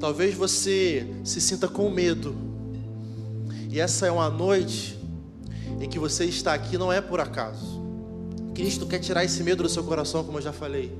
Talvez 0.02 0.36
você 0.36 1.08
se 1.24 1.40
sinta 1.40 1.70
com 1.70 1.90
medo, 1.90 2.36
e 3.72 3.80
essa 3.80 4.06
é 4.06 4.12
uma 4.12 4.30
noite 4.30 5.00
em 5.80 5.88
que 5.88 5.98
você 5.98 6.26
está 6.26 6.54
aqui 6.54 6.78
não 6.78 6.92
é 6.92 7.00
por 7.00 7.22
acaso. 7.22 7.82
Cristo 8.54 8.86
quer 8.86 9.00
tirar 9.00 9.24
esse 9.24 9.42
medo 9.44 9.64
do 9.64 9.70
seu 9.70 9.84
coração, 9.84 10.26
como 10.26 10.40
eu 10.40 10.42
já 10.42 10.52
falei. 10.52 10.92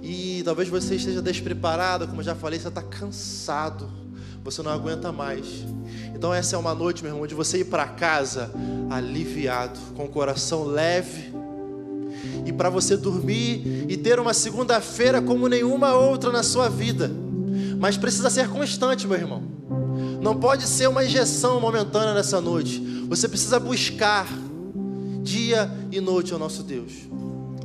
E 0.00 0.40
talvez 0.44 0.68
você 0.68 0.94
esteja 0.94 1.20
despreparado, 1.20 2.06
como 2.06 2.20
eu 2.20 2.24
já 2.24 2.36
falei, 2.36 2.60
você 2.60 2.68
está 2.68 2.82
cansado, 2.82 3.90
você 4.44 4.62
não 4.62 4.70
aguenta 4.70 5.10
mais. 5.10 5.46
Então 6.14 6.32
essa 6.32 6.56
é 6.56 6.58
uma 6.58 6.74
noite, 6.74 7.02
meu 7.02 7.12
irmão, 7.12 7.26
de 7.26 7.34
você 7.34 7.58
ir 7.58 7.64
para 7.64 7.86
casa 7.86 8.50
aliviado, 8.90 9.78
com 9.94 10.04
o 10.04 10.08
coração 10.08 10.64
leve 10.64 11.32
e 12.46 12.52
para 12.52 12.70
você 12.70 12.96
dormir 12.96 13.86
e 13.88 13.96
ter 13.96 14.18
uma 14.18 14.32
segunda-feira 14.32 15.20
como 15.20 15.48
nenhuma 15.48 15.94
outra 15.94 16.30
na 16.30 16.42
sua 16.42 16.68
vida. 16.68 17.10
Mas 17.78 17.96
precisa 17.96 18.30
ser 18.30 18.48
constante, 18.48 19.06
meu 19.06 19.16
irmão. 19.16 19.42
Não 20.20 20.36
pode 20.36 20.66
ser 20.66 20.88
uma 20.88 21.04
injeção 21.04 21.60
momentânea 21.60 22.14
nessa 22.14 22.40
noite. 22.40 22.80
Você 23.08 23.28
precisa 23.28 23.60
buscar 23.60 24.26
dia 25.22 25.70
e 25.90 26.00
noite 26.00 26.32
ao 26.32 26.38
nosso 26.38 26.62
Deus. 26.62 26.92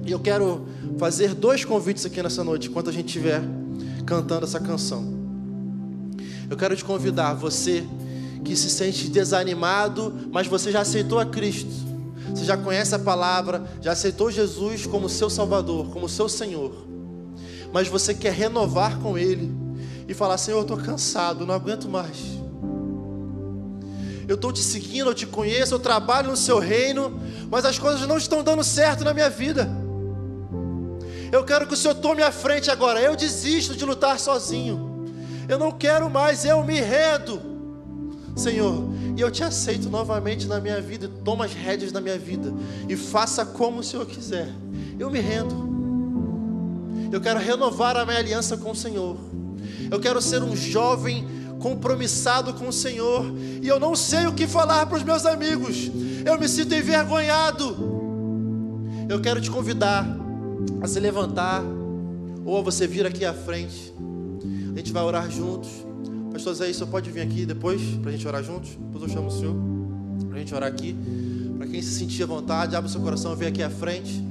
E 0.05 0.11
eu 0.11 0.19
quero 0.19 0.65
fazer 0.97 1.33
dois 1.33 1.63
convites 1.63 2.05
aqui 2.05 2.21
nessa 2.21 2.43
noite, 2.43 2.67
enquanto 2.67 2.89
a 2.89 2.93
gente 2.93 3.07
estiver 3.07 3.41
cantando 4.05 4.45
essa 4.45 4.59
canção. 4.59 5.19
Eu 6.49 6.57
quero 6.57 6.75
te 6.75 6.83
convidar, 6.83 7.33
você 7.35 7.85
que 8.43 8.55
se 8.55 8.69
sente 8.69 9.09
desanimado, 9.09 10.29
mas 10.31 10.47
você 10.47 10.71
já 10.71 10.81
aceitou 10.81 11.19
a 11.19 11.25
Cristo, 11.25 11.71
você 12.33 12.45
já 12.45 12.57
conhece 12.57 12.95
a 12.95 12.99
palavra, 12.99 13.63
já 13.81 13.91
aceitou 13.91 14.31
Jesus 14.31 14.85
como 14.85 15.09
seu 15.09 15.29
Salvador, 15.29 15.89
como 15.89 16.07
seu 16.07 16.29
Senhor, 16.29 16.73
mas 17.73 17.87
você 17.87 18.13
quer 18.13 18.33
renovar 18.33 18.99
com 18.99 19.17
Ele 19.17 19.51
e 20.07 20.13
falar: 20.13 20.37
Senhor, 20.37 20.57
eu 20.57 20.63
estou 20.63 20.77
cansado, 20.77 21.45
não 21.45 21.53
aguento 21.53 21.87
mais. 21.87 22.17
Eu 24.27 24.35
estou 24.35 24.53
te 24.53 24.61
seguindo, 24.61 25.09
eu 25.09 25.15
te 25.15 25.25
conheço, 25.25 25.73
eu 25.73 25.79
trabalho 25.79 26.29
no 26.29 26.37
seu 26.37 26.59
reino, 26.59 27.19
mas 27.49 27.65
as 27.65 27.79
coisas 27.79 28.07
não 28.07 28.17
estão 28.17 28.43
dando 28.43 28.63
certo 28.63 29.03
na 29.03 29.13
minha 29.13 29.29
vida. 29.29 29.67
Eu 31.31 31.43
quero 31.43 31.67
que 31.67 31.73
o 31.73 31.77
Senhor 31.77 31.95
tome 31.95 32.21
a 32.21 32.31
frente 32.31 32.71
agora. 32.71 32.99
Eu 33.01 33.15
desisto 33.15 33.75
de 33.75 33.85
lutar 33.85 34.19
sozinho. 34.19 35.07
Eu 35.47 35.57
não 35.57 35.71
quero 35.71 36.09
mais, 36.09 36.45
eu 36.45 36.63
me 36.63 36.79
rendo. 36.79 37.41
Senhor, 38.39 38.89
e 39.17 39.21
eu 39.21 39.29
te 39.29 39.43
aceito 39.43 39.89
novamente 39.89 40.47
na 40.47 40.59
minha 40.61 40.81
vida, 40.81 41.05
e 41.05 41.23
toma 41.23 41.45
as 41.45 41.53
rédeas 41.53 41.91
da 41.91 41.99
minha 41.99 42.17
vida 42.17 42.53
e 42.87 42.95
faça 42.95 43.45
como 43.45 43.79
o 43.79 43.83
Senhor 43.83 44.05
quiser. 44.05 44.49
Eu 44.97 45.11
me 45.11 45.19
rendo. 45.19 45.69
Eu 47.11 47.19
quero 47.19 47.39
renovar 47.39 47.97
a 47.97 48.05
minha 48.05 48.17
aliança 48.17 48.55
com 48.55 48.71
o 48.71 48.75
Senhor. 48.75 49.17
Eu 49.91 49.99
quero 49.99 50.21
ser 50.21 50.41
um 50.41 50.55
jovem 50.55 51.27
compromissado 51.59 52.53
com 52.53 52.69
o 52.69 52.73
Senhor, 52.73 53.25
e 53.61 53.67
eu 53.67 53.79
não 53.79 53.95
sei 53.95 54.25
o 54.25 54.33
que 54.33 54.47
falar 54.47 54.85
para 54.85 54.97
os 54.97 55.03
meus 55.03 55.25
amigos. 55.25 55.91
Eu 56.25 56.39
me 56.39 56.47
sinto 56.47 56.73
envergonhado. 56.73 57.89
Eu 59.09 59.19
quero 59.19 59.41
te 59.41 59.51
convidar 59.51 60.07
a 60.81 60.87
se 60.87 60.99
levantar 60.99 61.63
ou 62.45 62.57
a 62.57 62.61
você 62.61 62.87
vir 62.87 63.05
aqui 63.05 63.25
à 63.25 63.33
frente. 63.33 63.93
A 64.73 64.77
gente 64.77 64.93
vai 64.93 65.03
orar 65.03 65.29
juntos. 65.29 65.88
Pastor 66.31 66.53
Zé, 66.53 66.71
você 66.71 66.85
pode 66.85 67.09
vir 67.09 67.21
aqui 67.21 67.43
depois 67.43 67.81
para 68.01 68.09
a 68.09 68.11
gente 68.11 68.27
orar 68.27 68.43
juntos? 68.43 68.69
Depois 68.79 69.03
eu 69.03 69.09
chamo 69.09 69.27
o 69.27 69.31
senhor 69.31 69.55
para 70.27 70.37
a 70.37 70.39
gente 70.39 70.53
orar 70.53 70.69
aqui. 70.69 70.95
Para 71.57 71.67
quem 71.67 71.81
se 71.81 71.97
sentir 71.97 72.21
à 72.21 72.25
vontade, 72.27 72.75
abra 72.75 72.87
o 72.87 72.91
seu 72.91 73.01
coração, 73.01 73.35
vem 73.35 73.47
aqui 73.47 73.63
à 73.63 73.69
frente. 73.69 74.23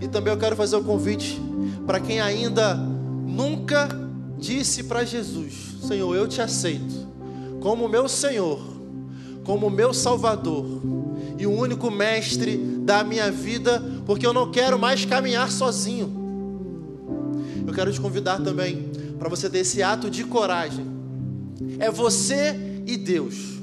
E 0.00 0.06
também 0.06 0.32
eu 0.32 0.38
quero 0.38 0.54
fazer 0.54 0.76
um 0.76 0.84
convite 0.84 1.40
para 1.84 1.98
quem 1.98 2.20
ainda 2.20 2.74
nunca 2.74 3.88
disse 4.38 4.84
para 4.84 5.04
Jesus: 5.04 5.78
Senhor, 5.82 6.14
eu 6.14 6.28
te 6.28 6.40
aceito 6.40 7.08
como 7.60 7.88
meu 7.88 8.08
Senhor, 8.08 8.60
como 9.42 9.68
meu 9.68 9.92
Salvador 9.92 10.80
e 11.38 11.46
o 11.46 11.50
único 11.50 11.90
mestre 11.90 12.56
da 12.56 13.02
minha 13.02 13.32
vida, 13.32 13.82
porque 14.06 14.24
eu 14.24 14.32
não 14.32 14.50
quero 14.52 14.78
mais 14.78 15.04
caminhar 15.04 15.50
sozinho. 15.50 16.20
Eu 17.66 17.74
quero 17.74 17.92
te 17.92 18.00
convidar 18.00 18.40
também 18.40 18.90
para 19.18 19.28
você 19.28 19.50
ter 19.50 19.58
esse 19.58 19.82
ato 19.82 20.08
de 20.08 20.22
coragem 20.24 20.91
é 21.78 21.90
você 21.90 22.54
e 22.86 22.96
Deus. 22.96 23.58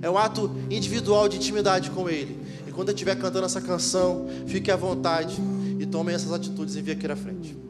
É 0.00 0.10
um 0.10 0.18
ato 0.18 0.50
individual 0.70 1.28
de 1.28 1.36
intimidade 1.36 1.90
com 1.90 2.08
Ele. 2.08 2.38
E 2.66 2.72
quando 2.72 2.88
eu 2.88 2.94
estiver 2.94 3.16
cantando 3.16 3.46
essa 3.46 3.60
canção, 3.60 4.26
fique 4.46 4.70
à 4.70 4.76
vontade 4.76 5.40
e 5.78 5.86
tome 5.86 6.12
essas 6.12 6.32
atitudes 6.32 6.74
e 6.76 6.82
venha 6.82 6.96
aqui 6.96 7.06
à 7.06 7.16
frente. 7.16 7.61